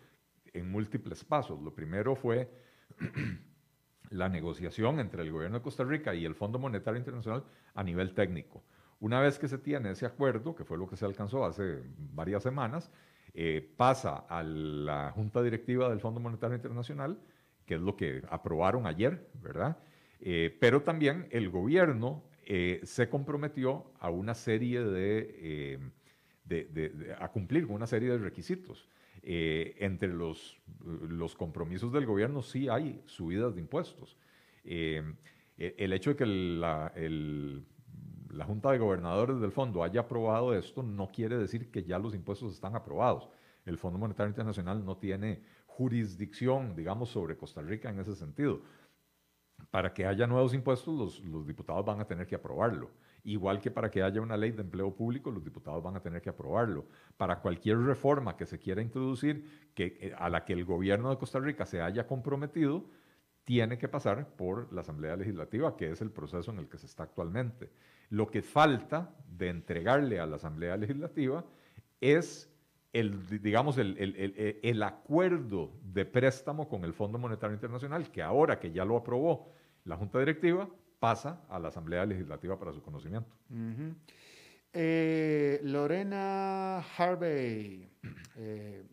en 0.52 0.68
múltiples 0.68 1.24
pasos. 1.24 1.62
Lo 1.62 1.72
primero 1.72 2.16
fue 2.16 2.67
la 4.10 4.28
negociación 4.28 5.00
entre 5.00 5.22
el 5.22 5.32
gobierno 5.32 5.58
de 5.58 5.62
Costa 5.62 5.84
Rica 5.84 6.14
y 6.14 6.24
el 6.24 6.34
Fondo 6.34 6.58
Monetario 6.58 6.98
Internacional 6.98 7.44
a 7.74 7.82
nivel 7.82 8.14
técnico. 8.14 8.64
Una 9.00 9.20
vez 9.20 9.38
que 9.38 9.48
se 9.48 9.58
tiene 9.58 9.90
ese 9.90 10.06
acuerdo, 10.06 10.54
que 10.54 10.64
fue 10.64 10.76
lo 10.76 10.88
que 10.88 10.96
se 10.96 11.04
alcanzó 11.04 11.44
hace 11.44 11.82
varias 11.96 12.42
semanas, 12.42 12.90
eh, 13.34 13.74
pasa 13.76 14.24
a 14.28 14.42
la 14.42 15.12
Junta 15.12 15.42
Directiva 15.42 15.88
del 15.88 16.00
Fondo 16.00 16.18
Monetario 16.18 16.56
Internacional, 16.56 17.20
que 17.66 17.74
es 17.74 17.80
lo 17.80 17.96
que 17.96 18.22
aprobaron 18.30 18.86
ayer, 18.86 19.28
¿verdad? 19.34 19.78
Eh, 20.20 20.56
pero 20.60 20.82
también 20.82 21.28
el 21.30 21.48
gobierno 21.48 22.24
eh, 22.44 22.80
se 22.82 23.08
comprometió 23.08 23.92
a 24.00 24.10
una 24.10 24.34
serie 24.34 24.82
de, 24.82 25.78
a 27.20 27.28
cumplir 27.28 27.66
con 27.66 27.76
una 27.76 27.86
serie 27.86 28.10
de 28.10 28.18
requisitos. 28.18 28.88
Eh, 29.22 29.74
entre 29.78 30.08
los, 30.08 30.58
los, 30.84 31.34
compromisos 31.34 31.92
del 31.92 32.06
gobierno 32.06 32.42
sí 32.42 32.68
hay 32.68 33.02
subidas 33.06 33.54
de 33.54 33.60
impuestos. 33.60 34.16
Eh, 34.64 35.02
e, 35.56 35.74
el 35.78 35.92
hecho 35.92 36.10
de 36.10 36.16
que 36.16 36.26
la, 36.26 36.92
la 38.30 38.44
Junta 38.44 38.70
de 38.70 38.78
Gobernadores 38.78 39.40
del 39.40 39.52
Fondo 39.52 39.82
haya 39.82 40.02
aprobado 40.02 40.54
esto 40.54 40.82
no 40.82 41.08
quiere 41.08 41.36
decir 41.36 41.70
que 41.70 41.82
ya 41.84 41.98
los 41.98 42.14
impuestos 42.14 42.54
están 42.54 42.76
aprobados. 42.76 43.28
El 43.66 43.78
Fondo 43.78 43.98
Monetario 43.98 44.30
Internacional 44.30 44.84
no 44.84 44.96
tiene 44.96 45.42
jurisdicción, 45.66 46.74
digamos, 46.74 47.10
sobre 47.10 47.36
Costa 47.36 47.60
Rica 47.60 47.90
en 47.90 48.00
ese 48.00 48.14
sentido. 48.14 48.62
Para 49.70 49.92
que 49.92 50.06
haya 50.06 50.26
nuevos 50.26 50.54
impuestos, 50.54 50.94
los, 50.96 51.20
los 51.24 51.46
diputados 51.46 51.84
van 51.84 52.00
a 52.00 52.06
tener 52.06 52.26
que 52.26 52.36
aprobarlo. 52.36 52.90
Igual 53.24 53.60
que 53.60 53.70
para 53.70 53.90
que 53.90 54.02
haya 54.02 54.20
una 54.20 54.36
ley 54.36 54.52
de 54.52 54.62
empleo 54.62 54.94
público, 54.94 55.30
los 55.30 55.44
diputados 55.44 55.82
van 55.82 55.96
a 55.96 56.00
tener 56.00 56.22
que 56.22 56.30
aprobarlo. 56.30 56.86
Para 57.16 57.40
cualquier 57.40 57.78
reforma 57.78 58.36
que 58.36 58.46
se 58.46 58.58
quiera 58.58 58.80
introducir, 58.80 59.70
que, 59.74 59.98
eh, 60.00 60.14
a 60.16 60.28
la 60.28 60.44
que 60.44 60.52
el 60.52 60.64
gobierno 60.64 61.10
de 61.10 61.18
Costa 61.18 61.38
Rica 61.38 61.66
se 61.66 61.82
haya 61.82 62.06
comprometido, 62.06 62.86
tiene 63.44 63.78
que 63.78 63.88
pasar 63.88 64.28
por 64.36 64.72
la 64.72 64.82
Asamblea 64.82 65.16
Legislativa, 65.16 65.76
que 65.76 65.90
es 65.90 66.00
el 66.02 66.10
proceso 66.10 66.50
en 66.50 66.58
el 66.58 66.68
que 66.68 66.78
se 66.78 66.86
está 66.86 67.04
actualmente. 67.04 67.70
Lo 68.10 68.30
que 68.30 68.42
falta 68.42 69.14
de 69.26 69.48
entregarle 69.48 70.20
a 70.20 70.26
la 70.26 70.36
Asamblea 70.36 70.76
Legislativa 70.76 71.44
es 72.00 72.52
el, 72.92 73.40
digamos, 73.42 73.78
el, 73.78 73.96
el, 73.98 74.58
el, 74.62 74.82
acuerdo 74.82 75.72
de 75.82 76.04
préstamo 76.04 76.68
con 76.68 76.84
el 76.84 76.94
Fondo 76.94 77.18
Monetario 77.18 77.54
Internacional, 77.54 78.10
que 78.10 78.22
ahora 78.22 78.58
que 78.58 78.72
ya 78.72 78.84
lo 78.84 78.96
aprobó 78.96 79.52
la 79.84 79.96
Junta 79.96 80.18
Directiva, 80.18 80.68
pasa 80.98 81.40
a 81.48 81.58
la 81.58 81.68
Asamblea 81.68 82.04
Legislativa 82.06 82.58
para 82.58 82.72
su 82.72 82.82
conocimiento. 82.82 83.34
Eh, 84.72 85.60
Lorena 85.62 86.78
Harvey, 86.96 87.88
eh, 88.36 88.84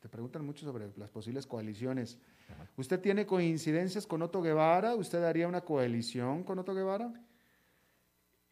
te 0.00 0.08
preguntan 0.08 0.44
mucho 0.44 0.64
sobre 0.64 0.90
las 0.96 1.10
posibles 1.10 1.46
coaliciones. 1.46 2.18
¿Usted 2.76 3.00
tiene 3.00 3.26
coincidencias 3.26 4.06
con 4.06 4.22
Otto 4.22 4.40
Guevara? 4.40 4.94
¿Usted 4.94 5.22
haría 5.24 5.48
una 5.48 5.62
coalición 5.62 6.44
con 6.44 6.58
Otto 6.58 6.74
Guevara? 6.74 7.12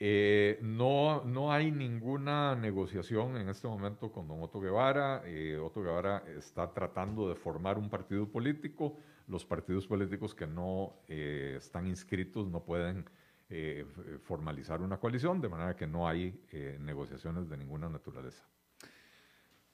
Eh, 0.00 0.58
no, 0.60 1.24
no 1.24 1.52
hay 1.52 1.70
ninguna 1.70 2.56
negociación 2.56 3.36
en 3.36 3.48
este 3.48 3.68
momento 3.68 4.10
con 4.10 4.26
don 4.26 4.42
Otto 4.42 4.60
Guevara. 4.60 5.22
Otto 5.62 5.82
Guevara 5.82 6.24
está 6.36 6.72
tratando 6.72 7.28
de 7.28 7.36
formar 7.36 7.78
un 7.78 7.88
partido 7.88 8.28
político 8.28 8.98
los 9.26 9.44
partidos 9.44 9.86
políticos 9.86 10.34
que 10.34 10.46
no 10.46 11.02
eh, 11.08 11.54
están 11.58 11.86
inscritos 11.86 12.48
no 12.48 12.64
pueden 12.64 13.04
eh, 13.48 13.86
formalizar 14.22 14.80
una 14.80 14.98
coalición, 14.98 15.40
de 15.40 15.48
manera 15.48 15.76
que 15.76 15.86
no 15.86 16.08
hay 16.08 16.44
eh, 16.50 16.78
negociaciones 16.80 17.48
de 17.48 17.56
ninguna 17.56 17.88
naturaleza. 17.88 18.44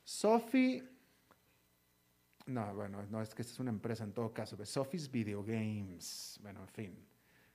Sophie, 0.04 0.82
no, 2.46 2.74
bueno, 2.74 3.02
no 3.10 3.22
es 3.22 3.34
que 3.34 3.42
esta 3.42 3.54
es 3.54 3.60
una 3.60 3.70
empresa 3.70 4.04
en 4.04 4.12
todo 4.12 4.32
caso, 4.32 4.56
Sophie's 4.64 5.10
Video 5.10 5.42
Games, 5.44 6.38
bueno, 6.42 6.62
en 6.62 6.68
fin. 6.68 7.09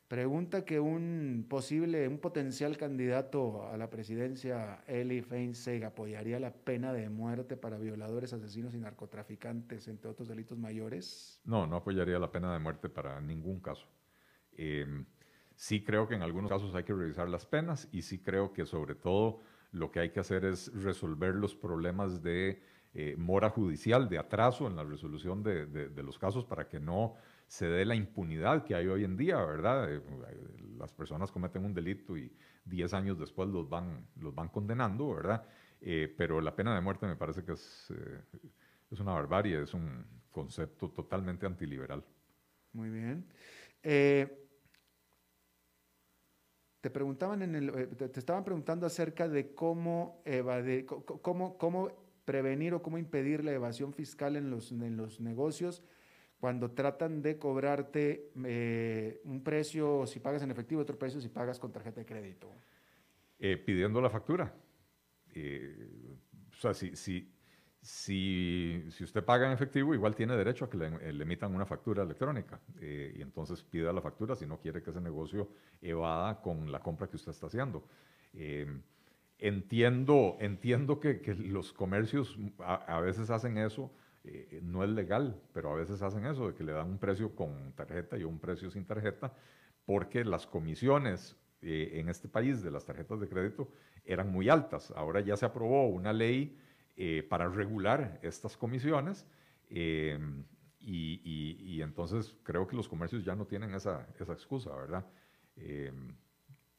Pregunta 0.07 0.65
que 0.65 0.79
un 0.79 1.47
posible, 1.49 2.07
un 2.07 2.19
potencial 2.19 2.77
candidato 2.77 3.67
a 3.67 3.75
la 3.75 3.89
presidencia, 3.89 4.83
Eli 4.85 5.23
Feinseg, 5.23 5.83
apoyaría 5.83 6.39
la 6.39 6.53
pena 6.53 6.93
de 6.93 7.09
muerte 7.09 7.57
para 7.57 7.79
violadores, 7.79 8.31
asesinos 8.31 8.75
y 8.75 8.77
narcotraficantes, 8.77 9.87
entre 9.87 10.11
otros 10.11 10.27
delitos 10.27 10.59
mayores. 10.59 11.41
No, 11.43 11.65
no 11.65 11.77
apoyaría 11.77 12.19
la 12.19 12.31
pena 12.31 12.53
de 12.53 12.59
muerte 12.59 12.87
para 12.87 13.19
ningún 13.19 13.59
caso. 13.59 13.87
Em, 14.55 15.07
sí 15.55 15.83
creo 15.83 16.07
que 16.07 16.13
en 16.13 16.21
algunos 16.21 16.51
casos 16.51 16.75
hay 16.75 16.83
que 16.83 16.93
revisar 16.93 17.27
las 17.27 17.47
penas 17.47 17.89
y 17.91 18.03
sí 18.03 18.19
creo 18.19 18.53
que 18.53 18.67
sobre 18.67 18.93
todo 18.93 19.41
lo 19.71 19.89
que 19.89 20.01
hay 20.01 20.11
que 20.11 20.19
hacer 20.19 20.45
es 20.45 20.71
resolver 20.83 21.33
los 21.33 21.55
problemas 21.55 22.21
de 22.21 22.61
eh, 22.93 23.15
mora 23.17 23.49
judicial, 23.49 24.07
de 24.07 24.19
atraso 24.19 24.67
en 24.67 24.75
la 24.75 24.83
resolución 24.83 25.41
de 25.41 26.03
los 26.03 26.19
casos 26.19 26.45
para 26.45 26.69
que 26.69 26.79
no 26.79 27.15
se 27.47 27.67
dé 27.67 27.85
la 27.85 27.95
impunidad 27.95 28.63
que 28.63 28.75
hay 28.75 28.87
hoy 28.87 29.03
en 29.03 29.17
día, 29.17 29.37
¿verdad? 29.37 29.93
Eh, 29.93 30.01
las 30.77 30.91
personas 30.91 31.31
cometen 31.31 31.63
un 31.65 31.73
delito 31.73 32.17
y 32.17 32.31
10 32.65 32.93
años 32.93 33.19
después 33.19 33.49
los 33.49 33.69
van, 33.69 34.07
los 34.19 34.33
van 34.33 34.49
condenando, 34.49 35.13
¿verdad? 35.13 35.47
Eh, 35.81 36.13
pero 36.17 36.41
la 36.41 36.55
pena 36.55 36.73
de 36.73 36.81
muerte 36.81 37.05
me 37.05 37.15
parece 37.15 37.43
que 37.43 37.53
es, 37.53 37.91
eh, 37.91 38.21
es 38.89 38.99
una 38.99 39.13
barbarie, 39.13 39.61
es 39.61 39.73
un 39.73 40.05
concepto 40.31 40.89
totalmente 40.89 41.45
antiliberal. 41.45 42.03
Muy 42.73 42.89
bien. 42.89 43.25
te 43.81 44.27
preguntaban 46.91 47.41
en 47.43 47.55
el, 47.55 47.95
te, 47.95 48.19
estaban 48.19 48.43
preguntando 48.43 48.85
acerca 48.85 49.29
de 49.29 49.53
cómo 49.53 50.21
evadir, 50.25 50.85
cómo, 50.85 51.57
cómo 51.57 51.89
prevenir 52.25 52.73
o 52.73 52.81
cómo 52.81 52.97
impedir 52.97 53.45
la 53.45 53.53
evasión 53.53 53.93
fiscal 53.93 54.35
en 54.35 54.49
los, 54.49 54.71
en 54.71 54.97
los 54.97 55.21
negocios 55.21 55.83
cuando 56.39 56.71
tratan 56.71 57.21
de 57.21 57.37
cobrarte 57.37 58.31
eh, 58.43 59.21
un 59.23 59.43
precio 59.43 60.05
si 60.05 60.19
pagas 60.19 60.43
en 60.43 60.51
efectivo, 60.51 60.81
otro 60.81 60.97
precio 60.97 61.21
si 61.21 61.29
pagas 61.29 61.59
con 61.59 61.71
tarjeta 61.71 62.01
de 62.01 62.05
crédito? 62.05 62.51
Eh, 63.39 63.57
pidiendo 63.57 64.01
la 64.01 64.09
factura. 64.09 64.53
Eh, 65.33 66.17
o 66.51 66.55
sea, 66.55 66.73
si, 66.73 66.95
si, 66.95 67.31
si, 67.81 68.85
si, 68.89 69.03
usted 69.03 69.23
paga 69.23 69.47
en 69.47 69.53
efectivo, 69.53 69.93
igual 69.93 70.15
tiene 70.15 70.35
derecho 70.35 70.65
a 70.65 70.69
que 70.69 70.77
le, 70.77 70.87
emitan 71.21 71.53
una 71.53 71.65
factura 71.65 72.03
electrónica. 72.03 72.59
y 72.81 73.21
entonces 73.21 73.63
pida 73.63 73.91
la 73.91 74.01
factura 74.01 74.35
si 74.35 74.45
no 74.45 74.59
quiere 74.59 74.81
que 74.81 74.91
ese 74.91 75.01
negocio 75.01 75.49
evada 75.81 76.41
con 76.41 76.71
la 76.71 76.79
compra 76.79 77.07
que 77.07 77.15
usted 77.15 77.31
está 77.31 77.47
haciendo. 77.47 77.87
entiendo 79.37 80.37
entiendo 80.39 80.99
que, 80.99 81.21
que 81.21 81.35
los 81.35 81.73
comercios 81.73 82.37
a, 82.59 82.75
a 82.97 83.01
veces 83.01 83.29
hacen 83.29 83.57
eso 83.57 83.91
eh, 84.27 84.59
no 84.63 84.83
es 84.83 84.89
legal, 84.89 85.39
pero 85.53 85.71
a 85.71 85.75
veces 85.75 86.01
hacen 86.01 86.25
eso, 86.25 86.47
de 86.47 86.55
que 86.55 86.63
le 86.63 86.71
dan 86.71 86.89
un 86.89 86.97
precio 86.97 87.35
con 87.35 87.73
tarjeta 87.73 88.17
y 88.17 88.23
un 88.23 88.39
precio 88.39 88.71
sin 88.71 88.85
tarjeta, 88.85 89.33
porque 89.85 90.25
las 90.25 90.47
comisiones 90.47 91.35
eh, 91.61 91.99
en 91.99 92.09
este 92.09 92.27
país 92.27 92.63
de 92.63 92.71
las 92.71 92.85
tarjetas 92.85 93.19
de 93.19 93.27
crédito 93.27 93.71
eran 94.03 94.31
muy 94.31 94.49
altas. 94.49 94.91
Ahora 94.95 95.19
ya 95.21 95.37
se 95.37 95.45
aprobó 95.45 95.87
una 95.87 96.11
ley 96.11 96.57
eh, 96.95 97.25
para 97.29 97.47
regular 97.49 98.19
estas 98.23 98.57
comisiones 98.57 99.27
y, 99.69 100.11
entonces 101.81 102.35
creo 102.43 102.67
que 102.67 102.75
los 102.75 102.87
comercios 102.87 103.23
ya 103.23 103.35
no 103.35 103.45
tienen 103.45 103.73
esa, 103.75 104.07
esa 104.19 104.33
excusa, 104.33 104.75
¿verdad? 104.75 105.05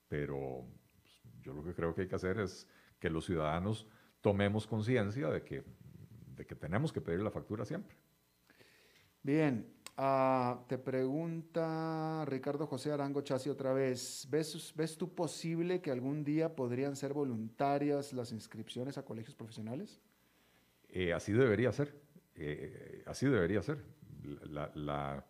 pero 0.08 0.66
pues, 1.00 1.22
yo 1.42 1.54
lo 1.54 1.64
que 1.64 1.74
creo 1.74 1.94
que 1.94 2.02
hay 2.02 2.08
que 2.08 2.14
hacer 2.16 2.38
es 2.40 2.68
que 2.98 3.08
los 3.08 3.24
ciudadanos 3.24 3.86
tomemos 4.20 4.66
conciencia 4.66 5.28
de 5.28 5.42
que 5.42 5.64
de 6.36 6.46
que 6.46 6.54
tenemos 6.54 6.92
que 6.92 7.00
pedir 7.00 7.20
la 7.20 7.30
factura 7.30 7.64
siempre. 7.64 7.96
Bien, 9.22 9.76
Ah, 9.98 10.62
te 10.68 10.76
pregunta 10.76 12.22
Ricardo 12.26 12.66
José 12.66 12.92
Arango 12.92 13.22
Chasi 13.22 13.48
otra 13.48 13.72
vez. 13.72 14.28
¿Ves, 14.30 14.74
¿Ves 14.76 14.98
tú 14.98 15.14
posible 15.14 15.80
que 15.80 15.90
algún 15.90 16.22
día 16.22 16.54
podrían 16.54 16.96
ser 16.96 17.14
voluntarias 17.14 18.12
las 18.12 18.30
inscripciones 18.30 18.98
a 18.98 19.04
colegios 19.04 19.34
profesionales? 19.34 20.02
Eh, 20.90 21.14
así 21.14 21.32
debería 21.32 21.72
ser. 21.72 21.98
Eh, 22.34 23.02
así 23.06 23.26
debería 23.26 23.62
ser. 23.62 23.82
La, 24.44 25.24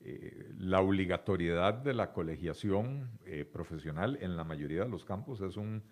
eh, 0.00 0.50
la, 0.58 0.80
obligatoriedad 0.80 1.74
de 1.74 1.94
la 1.94 2.12
colegiación 2.12 3.10
profesional 3.52 4.18
en 4.20 4.36
la 4.36 4.42
mayoría 4.42 4.82
de 4.82 4.88
los 4.88 5.04
campos 5.04 5.40
es 5.42 5.56
un, 5.56 5.84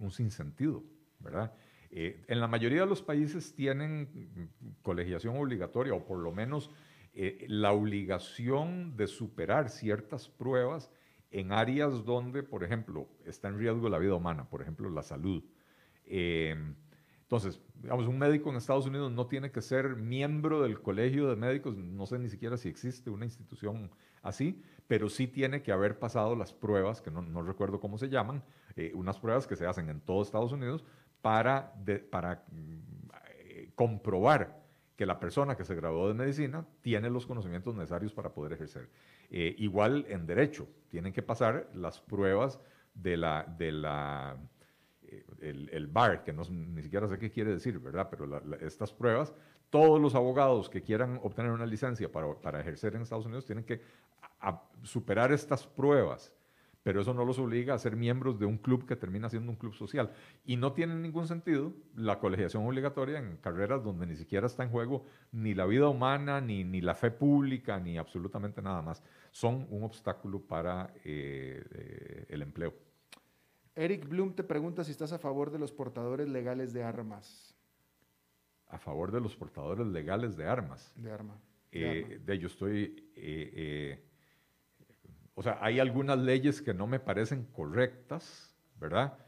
un 0.00 0.10
sinsentido, 0.10 0.82
¿verdad? 1.20 1.54
En 1.90 2.40
la 2.40 2.48
mayoría 2.48 2.80
de 2.80 2.86
los 2.86 3.02
países 3.02 3.54
tienen 3.54 4.50
colegiación 4.82 5.36
obligatoria 5.36 5.94
o 5.94 6.04
por 6.04 6.18
lo 6.18 6.32
menos 6.32 6.70
eh, 7.18 7.46
la 7.48 7.72
obligación 7.72 8.94
de 8.94 9.06
superar 9.06 9.70
ciertas 9.70 10.28
pruebas 10.28 10.90
en 11.30 11.50
áreas 11.50 12.04
donde, 12.04 12.42
por 12.42 12.62
ejemplo, 12.62 13.08
está 13.24 13.48
en 13.48 13.58
riesgo 13.58 13.88
la 13.88 13.98
vida 13.98 14.14
humana, 14.14 14.50
por 14.50 14.60
ejemplo, 14.60 14.90
la 14.90 15.02
salud. 15.02 15.42
Em, 16.04 16.74
entonces, 17.22 17.58
digamos, 17.80 18.06
un 18.06 18.18
médico 18.18 18.50
en 18.50 18.56
Estados 18.56 18.84
Unidos 18.84 19.10
no 19.10 19.28
tiene 19.28 19.50
que 19.50 19.62
ser 19.62 19.96
miembro 19.96 20.62
del 20.62 20.82
colegio 20.82 21.26
de 21.26 21.36
médicos, 21.36 21.74
no 21.74 22.04
sé 22.04 22.18
ni 22.18 22.28
siquiera 22.28 22.58
si 22.58 22.68
existe 22.68 23.08
una 23.08 23.24
institución 23.24 23.90
así, 24.20 24.62
pero 24.86 25.08
sí 25.08 25.26
tiene 25.26 25.62
que 25.62 25.72
haber 25.72 25.98
pasado 25.98 26.36
las 26.36 26.52
pruebas, 26.52 27.00
que 27.00 27.10
no, 27.10 27.40
recuerdo 27.40 27.80
cómo 27.80 27.96
se 27.96 28.10
llaman, 28.10 28.44
eh, 28.76 28.92
unas 28.94 29.18
pruebas 29.18 29.46
que 29.46 29.56
se 29.56 29.66
hacen 29.66 29.88
en 29.88 30.02
todo 30.02 30.20
Estados 30.20 30.52
Unidos 30.52 30.84
para, 31.26 31.72
para 32.08 32.44
eh, 32.54 33.72
comprobar 33.74 34.62
que 34.94 35.04
la 35.04 35.18
persona 35.18 35.56
que 35.56 35.64
se 35.64 35.74
graduó 35.74 36.06
de 36.06 36.14
medicina 36.14 36.64
tiene 36.82 37.10
los 37.10 37.26
conocimientos 37.26 37.74
necesarios 37.74 38.12
para 38.12 38.32
poder 38.32 38.52
ejercer. 38.52 38.88
Eh, 39.28 39.56
igual 39.58 40.06
en 40.08 40.24
derecho, 40.24 40.68
tienen 40.88 41.12
que 41.12 41.22
pasar 41.22 41.68
las 41.74 42.00
pruebas 42.00 42.60
de 42.94 43.16
la, 43.16 43.44
de 43.58 43.72
la 43.72 44.36
eh, 45.02 45.24
el, 45.40 45.88
BAR, 45.88 46.22
que 46.22 46.32
no, 46.32 46.44
ni 46.48 46.80
siquiera 46.80 47.08
sé 47.08 47.18
qué 47.18 47.28
quiere 47.28 47.50
decir, 47.54 47.80
¿verdad? 47.80 48.06
Pero 48.08 48.40
estas 48.60 48.92
pruebas, 48.92 49.34
todos 49.68 50.00
los 50.00 50.14
abogados 50.14 50.70
que 50.70 50.80
quieran 50.80 51.18
obtener 51.24 51.50
una 51.50 51.66
licencia 51.66 52.12
para, 52.12 52.32
para 52.34 52.60
ejercer 52.60 52.94
en 52.94 53.02
Estados 53.02 53.26
Unidos 53.26 53.46
tienen 53.46 53.64
que 53.64 53.80
superar 54.84 55.32
estas 55.32 55.66
pruebas 55.66 56.32
pero 56.86 57.00
eso 57.00 57.12
no 57.12 57.24
los 57.24 57.40
obliga 57.40 57.74
a 57.74 57.78
ser 57.80 57.96
miembros 57.96 58.38
de 58.38 58.46
un 58.46 58.58
club 58.58 58.86
que 58.86 58.94
termina 58.94 59.28
siendo 59.28 59.50
un 59.50 59.56
club 59.56 59.74
social. 59.74 60.12
Y 60.44 60.56
no 60.56 60.72
tiene 60.72 60.94
ningún 60.94 61.26
sentido 61.26 61.72
la 61.96 62.20
colegiación 62.20 62.64
obligatoria 62.64 63.18
en 63.18 63.38
carreras 63.38 63.82
donde 63.82 64.06
ni 64.06 64.14
siquiera 64.14 64.46
está 64.46 64.62
en 64.62 64.70
juego 64.70 65.04
ni 65.32 65.52
la 65.52 65.66
vida 65.66 65.88
humana, 65.88 66.40
ni, 66.40 66.62
ni 66.62 66.80
la 66.80 66.94
fe 66.94 67.10
pública, 67.10 67.80
ni 67.80 67.98
absolutamente 67.98 68.62
nada 68.62 68.82
más. 68.82 69.02
Son 69.32 69.66
un 69.68 69.82
obstáculo 69.82 70.40
para 70.42 70.94
eh, 71.04 71.60
eh, 71.72 72.26
el 72.28 72.42
empleo. 72.42 72.72
Eric 73.74 74.08
Bloom 74.08 74.34
te 74.34 74.44
pregunta 74.44 74.84
si 74.84 74.92
estás 74.92 75.12
a 75.12 75.18
favor 75.18 75.50
de 75.50 75.58
los 75.58 75.72
portadores 75.72 76.28
legales 76.28 76.72
de 76.72 76.84
armas. 76.84 77.56
A 78.68 78.78
favor 78.78 79.10
de 79.10 79.20
los 79.20 79.34
portadores 79.34 79.88
legales 79.88 80.36
de 80.36 80.46
armas. 80.46 80.92
De 80.94 81.10
arma. 81.10 81.36
Eh, 81.72 82.20
de, 82.24 82.32
ello 82.32 82.46
estoy 82.46 83.10
o 85.38 85.42
sea, 85.42 85.58
hay 85.60 85.80
algunas 85.80 86.18
leyes 86.18 86.62
que 86.62 86.72
no 86.72 86.86
me 86.86 86.98
parecen 86.98 87.44
correctas, 87.52 88.56
¿verdad? 88.80 89.18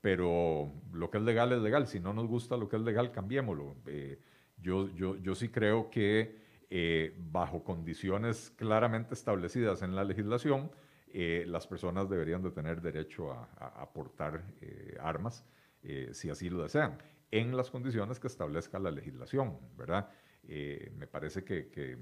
Pero 0.00 0.72
lo 0.92 1.10
que 1.10 1.18
es 1.18 1.24
legal 1.24 1.52
es 1.52 1.60
legal. 1.60 1.86
Si 1.86 2.00
no 2.00 2.14
nos 2.14 2.26
gusta 2.26 2.56
lo 2.56 2.70
que 2.70 2.76
es 2.76 2.82
legal, 2.82 3.12
cambiémoslo. 3.12 3.76
Eh, 3.86 4.18
yo, 4.56 4.88
yo, 4.94 5.16
yo 5.16 5.34
sí 5.34 5.50
creo 5.50 5.90
que 5.90 6.38
eh, 6.70 7.14
bajo 7.18 7.64
condiciones 7.64 8.50
claramente 8.56 9.12
establecidas 9.12 9.82
en 9.82 9.94
la 9.94 10.04
legislación, 10.04 10.70
eh, 11.08 11.44
las 11.46 11.66
personas 11.66 12.08
deberían 12.08 12.42
de 12.42 12.50
tener 12.50 12.80
derecho 12.80 13.30
a, 13.32 13.44
a, 13.58 13.92
portar 13.92 14.42
armas 15.00 15.44
si 16.12 16.28
así 16.28 16.50
lo 16.50 16.62
desean, 16.62 16.98
en 17.30 17.56
las 17.56 17.70
condiciones 17.70 18.18
que 18.18 18.26
establezca 18.26 18.78
la 18.78 18.90
legislación, 18.90 19.58
¿verdad? 19.76 20.10
me 20.44 21.06
parece 21.06 21.44
que, 21.44 21.68
que 21.68 21.98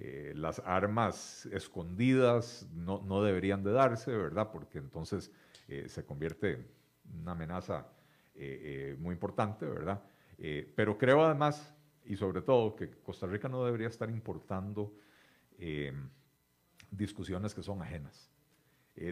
eh, 0.00 0.32
las 0.36 0.60
armas 0.64 1.46
escondidas 1.46 2.68
no, 2.72 3.02
no, 3.04 3.20
deberían 3.24 3.64
de 3.64 3.72
darse, 3.72 4.16
¿verdad? 4.16 4.48
Porque 4.52 4.78
entonces 4.78 5.32
eh, 5.66 5.88
se 5.88 6.04
convierte 6.04 6.52
en 6.52 7.20
una 7.20 7.32
amenaza 7.32 7.88
eh, 8.36 8.96
muy 9.00 9.14
importante, 9.14 9.66
¿verdad? 9.66 10.02
pero 10.76 10.96
creo 10.96 11.24
además, 11.24 11.74
y 12.04 12.14
sobre 12.14 12.42
todo, 12.42 12.76
que 12.76 12.88
Costa 13.02 13.26
Rica 13.26 13.48
no 13.48 13.64
debería 13.64 13.88
estar 13.88 14.08
importando 14.08 14.94
discusiones 16.92 17.52
que 17.52 17.62
son 17.64 17.82
ajenas. 17.82 18.30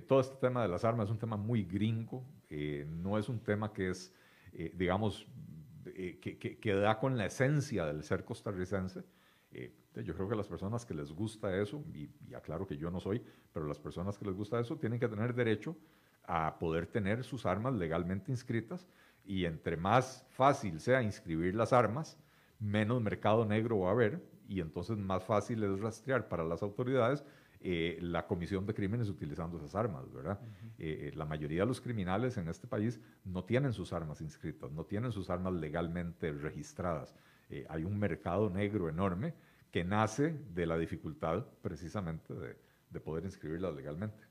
todo 0.06 0.20
este 0.20 0.36
tema 0.36 0.62
de 0.62 0.68
las 0.68 0.84
armas 0.84 1.06
es 1.06 1.10
un 1.10 1.18
tema 1.18 1.36
muy 1.36 1.64
gringo, 1.64 2.24
no 2.86 3.18
es 3.18 3.28
un 3.28 3.40
tema 3.40 3.72
que 3.72 3.90
es, 3.90 4.14
digamos, 4.74 5.26
que, 5.82 6.38
que, 6.38 6.58
que, 6.58 6.74
da 6.74 7.00
con 7.00 7.18
la 7.18 7.26
esencia 7.26 7.86
del 7.86 8.04
ser 8.04 8.24
costarricense. 8.24 9.02
Yo 10.02 10.14
creo 10.14 10.28
que 10.28 10.36
las 10.36 10.48
personas 10.48 10.84
que 10.84 10.94
les 10.94 11.12
gusta 11.12 11.54
eso, 11.60 11.84
y, 11.94 12.08
aclaro 12.34 12.66
que 12.66 12.76
yo 12.76 12.90
no 12.90 13.00
soy, 13.00 13.22
pero 13.52 13.66
las 13.66 13.78
personas 13.78 14.18
que 14.18 14.24
les 14.24 14.34
gusta 14.34 14.60
eso 14.60 14.76
tienen 14.76 15.00
que 15.00 15.08
tener 15.08 15.34
derecho 15.34 15.76
a 16.24 16.58
poder 16.58 16.86
tener 16.86 17.24
sus 17.24 17.46
armas 17.46 17.74
legalmente 17.74 18.30
inscritas 18.32 18.88
y 19.24 19.44
entre 19.44 19.76
más 19.76 20.24
fácil 20.30 20.80
sea 20.80 21.02
inscribir 21.02 21.54
las 21.54 21.72
armas, 21.72 22.18
menos 22.58 23.00
mercado 23.00 23.44
negro 23.44 23.80
va 23.80 23.90
a 23.90 23.92
haber 23.92 24.22
y 24.48 24.60
entonces 24.60 24.96
más 24.96 25.24
fácil 25.24 25.62
es 25.62 25.80
rastrear 25.80 26.28
para 26.28 26.44
las 26.44 26.62
autoridades 26.62 27.24
eh, 27.60 27.98
la 28.00 28.26
comisión 28.26 28.66
de 28.66 28.74
crímenes 28.74 29.08
utilizando 29.08 29.56
esas 29.56 29.74
armas, 29.74 30.12
¿verdad? 30.12 30.38
Eh, 30.78 31.10
la 31.14 31.24
mayoría 31.24 31.62
de 31.62 31.66
los 31.66 31.80
criminales 31.80 32.36
en 32.36 32.48
este 32.48 32.66
país 32.66 33.00
no 33.24 33.44
tienen 33.44 33.72
sus 33.72 33.92
armas 33.92 34.20
inscritas, 34.20 34.70
no 34.70 34.84
tienen 34.84 35.10
sus 35.10 35.30
armas 35.30 35.54
legalmente 35.54 36.30
registradas. 36.32 37.14
Eh, 37.48 37.66
hay 37.68 37.84
un 37.84 37.98
mercado 37.98 38.50
negro 38.50 38.88
enorme 38.88 39.34
que 39.76 39.84
nace 39.84 40.34
de 40.54 40.64
la 40.64 40.78
dificultad 40.78 41.44
precisamente 41.60 42.32
de, 42.32 42.98
poder 42.98 43.26
inscribirlas 43.26 43.74
legalmente. 43.74 44.24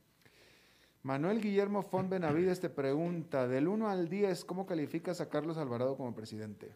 Manuel 1.03 1.39
Guillermo 1.39 1.83
Font 1.83 2.09
Benavides 2.09 2.59
te 2.59 2.71
pregunta, 2.71 3.47
del 3.47 3.67
1 3.67 3.87
al 3.87 4.09
10, 4.09 4.43
¿cómo 4.43 4.65
calificas 4.65 5.21
a 5.21 5.29
Carlos 5.29 5.57
Alvarado 5.57 5.97
como 5.97 6.15
presidente? 6.15 6.73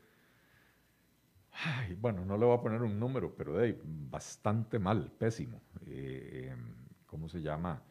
bueno, 2.00 2.24
no 2.24 2.38
le 2.38 2.46
voy 2.46 2.56
a 2.56 2.62
poner 2.62 2.84
un 2.84 3.00
número, 3.00 3.34
pero 3.36 3.58
de 3.58 3.76
bastante 3.84 4.78
mal, 4.78 5.12
pésimo. 5.18 5.64
Eh, 5.88 6.56
¿Cómo 7.08 7.28
se 7.28 7.42
llama? 7.42 7.82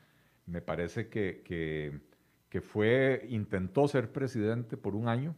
Me 0.47 0.61
parece 0.61 1.09
que, 1.09 1.43
que, 1.45 2.03
que, 2.49 2.61
fue, 2.61 3.27
intentó 3.31 3.89
ser 3.89 4.13
presidente 4.13 4.77
por 4.77 4.95
un 4.95 5.09
año, 5.09 5.35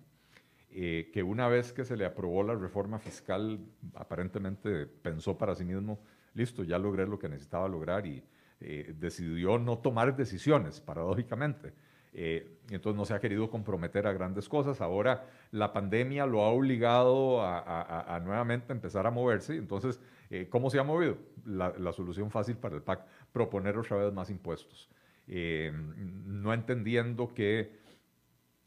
eh, 0.73 1.11
que 1.13 1.25
una 1.25 1.49
vez 1.49 1.73
que 1.73 1.85
se 1.85 1.97
le 1.97 2.05
aprobó 2.05 2.45
la 2.45 2.55
reforma 2.55 3.01
fiscal, 3.01 3.59
aparentemente 3.95 4.87
pensó 4.87 5.37
para 5.37 5.57
sí 5.57 5.65
mismo, 5.65 5.99
listo, 6.35 6.63
ya 6.63 6.79
logré 6.79 7.09
lo 7.09 7.19
que 7.19 7.29
necesitaba 7.29 7.69
lograr 7.69 8.07
y 8.07 8.23
eh, 8.61 8.95
decidió 8.97 9.59
no 9.59 9.79
tomar 9.79 10.17
decisiones, 10.17 10.81
paradójicamente. 10.81 11.73
Eh, 12.13 12.59
entonces 12.71 12.97
no 12.97 13.05
se 13.05 13.15
ha 13.15 13.21
querido 13.21 13.51
comprometer 13.51 14.07
a 14.07 14.13
grandes 14.13 14.49
cosas. 14.49 14.81
Ahora 14.81 15.27
la 15.51 15.73
pandemia 15.73 16.25
lo 16.25 16.43
ha 16.43 16.51
obligado 16.51 17.43
a, 17.43 18.21
nuevamente 18.25 18.73
empezar 18.73 19.09
a 19.09 19.11
moverse. 19.11 19.57
Entonces, 19.57 20.01
¿cómo 20.51 20.71
se 20.71 20.79
ha 20.79 20.85
movido? 20.85 21.19
La, 21.47 21.75
la, 21.79 21.93
solución 21.93 22.31
fácil 22.31 22.57
para 22.57 22.77
el 22.77 22.83
PAC, 22.83 23.07
proponer 23.33 23.77
otra 23.77 23.97
vez 23.97 24.13
más 24.13 24.31
impuestos. 24.31 24.89
no 25.27 26.53
entendiendo 26.55 27.33
que 27.35 27.80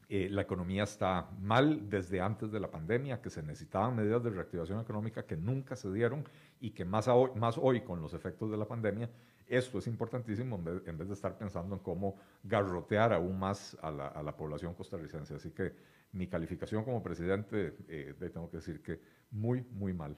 eh, 0.08 0.28
la 0.30 0.42
economía 0.42 0.84
está 0.84 1.30
mal 1.40 1.88
desde 1.88 2.20
antes 2.20 2.52
de 2.52 2.60
la 2.60 2.70
pandemia, 2.70 3.20
que 3.22 3.30
se 3.30 3.42
necesitaban 3.42 3.96
medidas 3.96 4.22
de 4.22 4.30
reactivación 4.30 4.80
económica 4.80 5.24
que 5.26 5.36
nunca 5.36 5.76
se 5.76 5.92
dieron 5.92 6.24
y 6.60 6.70
que 6.70 6.84
más, 6.84 7.08
hoy, 7.08 7.30
más 7.36 7.56
hoy 7.58 7.80
con 7.82 8.00
los 8.00 8.14
efectos 8.14 8.50
de 8.50 8.56
la 8.56 8.66
pandemia, 8.66 9.10
esto 9.46 9.78
es 9.78 9.86
importantísimo 9.86 10.56
en 10.56 10.98
vez, 10.98 11.08
de 11.08 11.14
estar 11.14 11.36
pensando 11.36 11.74
en 11.76 11.82
cómo 11.82 12.16
garrotear 12.42 13.12
aún 13.12 13.38
más 13.38 13.76
a 13.82 13.90
la, 13.90 14.36
población 14.36 14.74
costarricense. 14.74 15.34
Así 15.34 15.50
que 15.50 15.74
mi 16.12 16.26
calificación 16.26 16.84
como 16.84 17.02
presidente, 17.02 17.76
eh, 17.88 18.14
tengo 18.32 18.50
que 18.50 18.58
decir 18.58 18.82
que 18.82 19.00
muy, 19.30 19.62
muy 19.72 19.92
mal. 19.92 20.16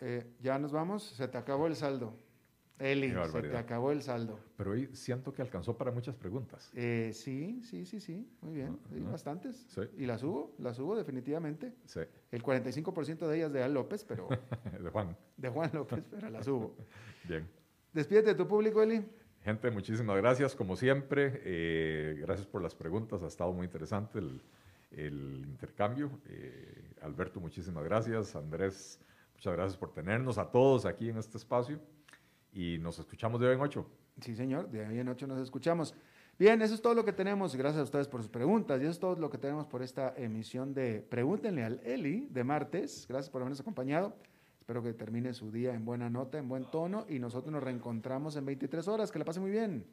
Eh, 0.00 0.36
ya 0.40 0.58
nos 0.58 0.72
vamos, 0.72 1.02
se 1.02 1.28
te 1.28 1.36
acabó 1.36 1.66
el 1.66 1.76
saldo. 1.76 2.27
Eli, 2.78 3.12
se 3.30 3.42
te 3.42 3.56
acabó 3.56 3.90
el 3.90 4.02
saldo. 4.02 4.38
Pero 4.56 4.72
hoy 4.72 4.88
siento 4.92 5.32
que 5.32 5.42
alcanzó 5.42 5.76
para 5.76 5.90
muchas 5.90 6.14
preguntas. 6.14 6.70
Eh, 6.74 7.10
sí, 7.12 7.60
sí, 7.62 7.84
sí, 7.84 8.00
sí, 8.00 8.28
muy 8.40 8.54
bien, 8.54 8.78
bastantes. 9.10 9.66
Y 9.96 10.06
las 10.06 10.22
hubo, 10.22 10.54
las 10.58 10.78
hubo 10.78 10.96
definitivamente. 10.96 11.74
Sí. 11.84 12.00
El 12.30 12.42
45% 12.42 13.26
de 13.26 13.36
ellas 13.36 13.52
de 13.52 13.62
Al 13.62 13.74
López, 13.74 14.04
pero... 14.04 14.28
de 14.82 14.90
Juan. 14.90 15.16
De 15.36 15.48
Juan 15.48 15.70
López, 15.72 16.04
pero 16.10 16.30
las 16.30 16.46
hubo. 16.46 16.74
bien. 17.28 17.48
Despídete 17.92 18.28
de 18.30 18.34
tu 18.34 18.46
público, 18.46 18.82
Eli. 18.82 19.04
Gente, 19.42 19.70
muchísimas 19.70 20.16
gracias, 20.16 20.54
como 20.54 20.76
siempre. 20.76 21.40
Eh, 21.44 22.16
gracias 22.20 22.46
por 22.46 22.62
las 22.62 22.74
preguntas, 22.74 23.22
ha 23.22 23.26
estado 23.26 23.52
muy 23.52 23.66
interesante 23.66 24.18
el, 24.18 24.40
el 24.92 25.44
intercambio. 25.46 26.10
Eh, 26.26 26.92
Alberto, 27.02 27.40
muchísimas 27.40 27.84
gracias. 27.84 28.36
Andrés 28.36 29.00
Muchas 29.38 29.52
gracias 29.52 29.76
por 29.76 29.92
tenernos 29.92 30.36
a 30.36 30.50
todos 30.50 30.84
aquí 30.84 31.10
en 31.10 31.16
este 31.16 31.38
espacio 31.38 31.78
y 32.58 32.76
nos 32.78 32.98
escuchamos 32.98 33.40
de 33.40 33.46
hoy 33.46 33.54
en 33.54 33.60
ocho. 33.60 33.86
Sí, 34.20 34.34
señor, 34.34 34.68
de 34.68 34.84
hoy 34.84 34.98
en 34.98 35.08
ocho 35.08 35.28
nos 35.28 35.40
escuchamos. 35.40 35.94
Bien, 36.36 36.60
eso 36.60 36.74
es 36.74 36.82
todo 36.82 36.92
lo 36.92 37.04
que 37.04 37.12
tenemos. 37.12 37.54
Gracias 37.54 37.80
a 37.80 37.84
ustedes 37.84 38.08
por 38.08 38.20
sus 38.20 38.30
preguntas. 38.30 38.80
Y 38.80 38.82
eso 38.82 38.90
es 38.90 38.98
todo 38.98 39.14
lo 39.14 39.30
que 39.30 39.38
tenemos 39.38 39.68
por 39.68 39.80
esta 39.80 40.12
emisión 40.16 40.74
de 40.74 41.00
Pregúntenle 41.08 41.62
al 41.62 41.80
Eli 41.84 42.26
de 42.30 42.42
martes. 42.42 43.06
Gracias 43.08 43.30
por 43.30 43.42
habernos 43.42 43.60
acompañado. 43.60 44.16
Espero 44.58 44.82
que 44.82 44.92
termine 44.92 45.34
su 45.34 45.52
día 45.52 45.72
en 45.72 45.84
buena 45.84 46.10
nota, 46.10 46.36
en 46.38 46.48
buen 46.48 46.64
tono. 46.64 47.06
Y 47.08 47.20
nosotros 47.20 47.52
nos 47.52 47.62
reencontramos 47.62 48.34
en 48.34 48.44
23 48.44 48.88
horas. 48.88 49.12
Que 49.12 49.20
la 49.20 49.24
pase 49.24 49.38
muy 49.38 49.52
bien. 49.52 49.86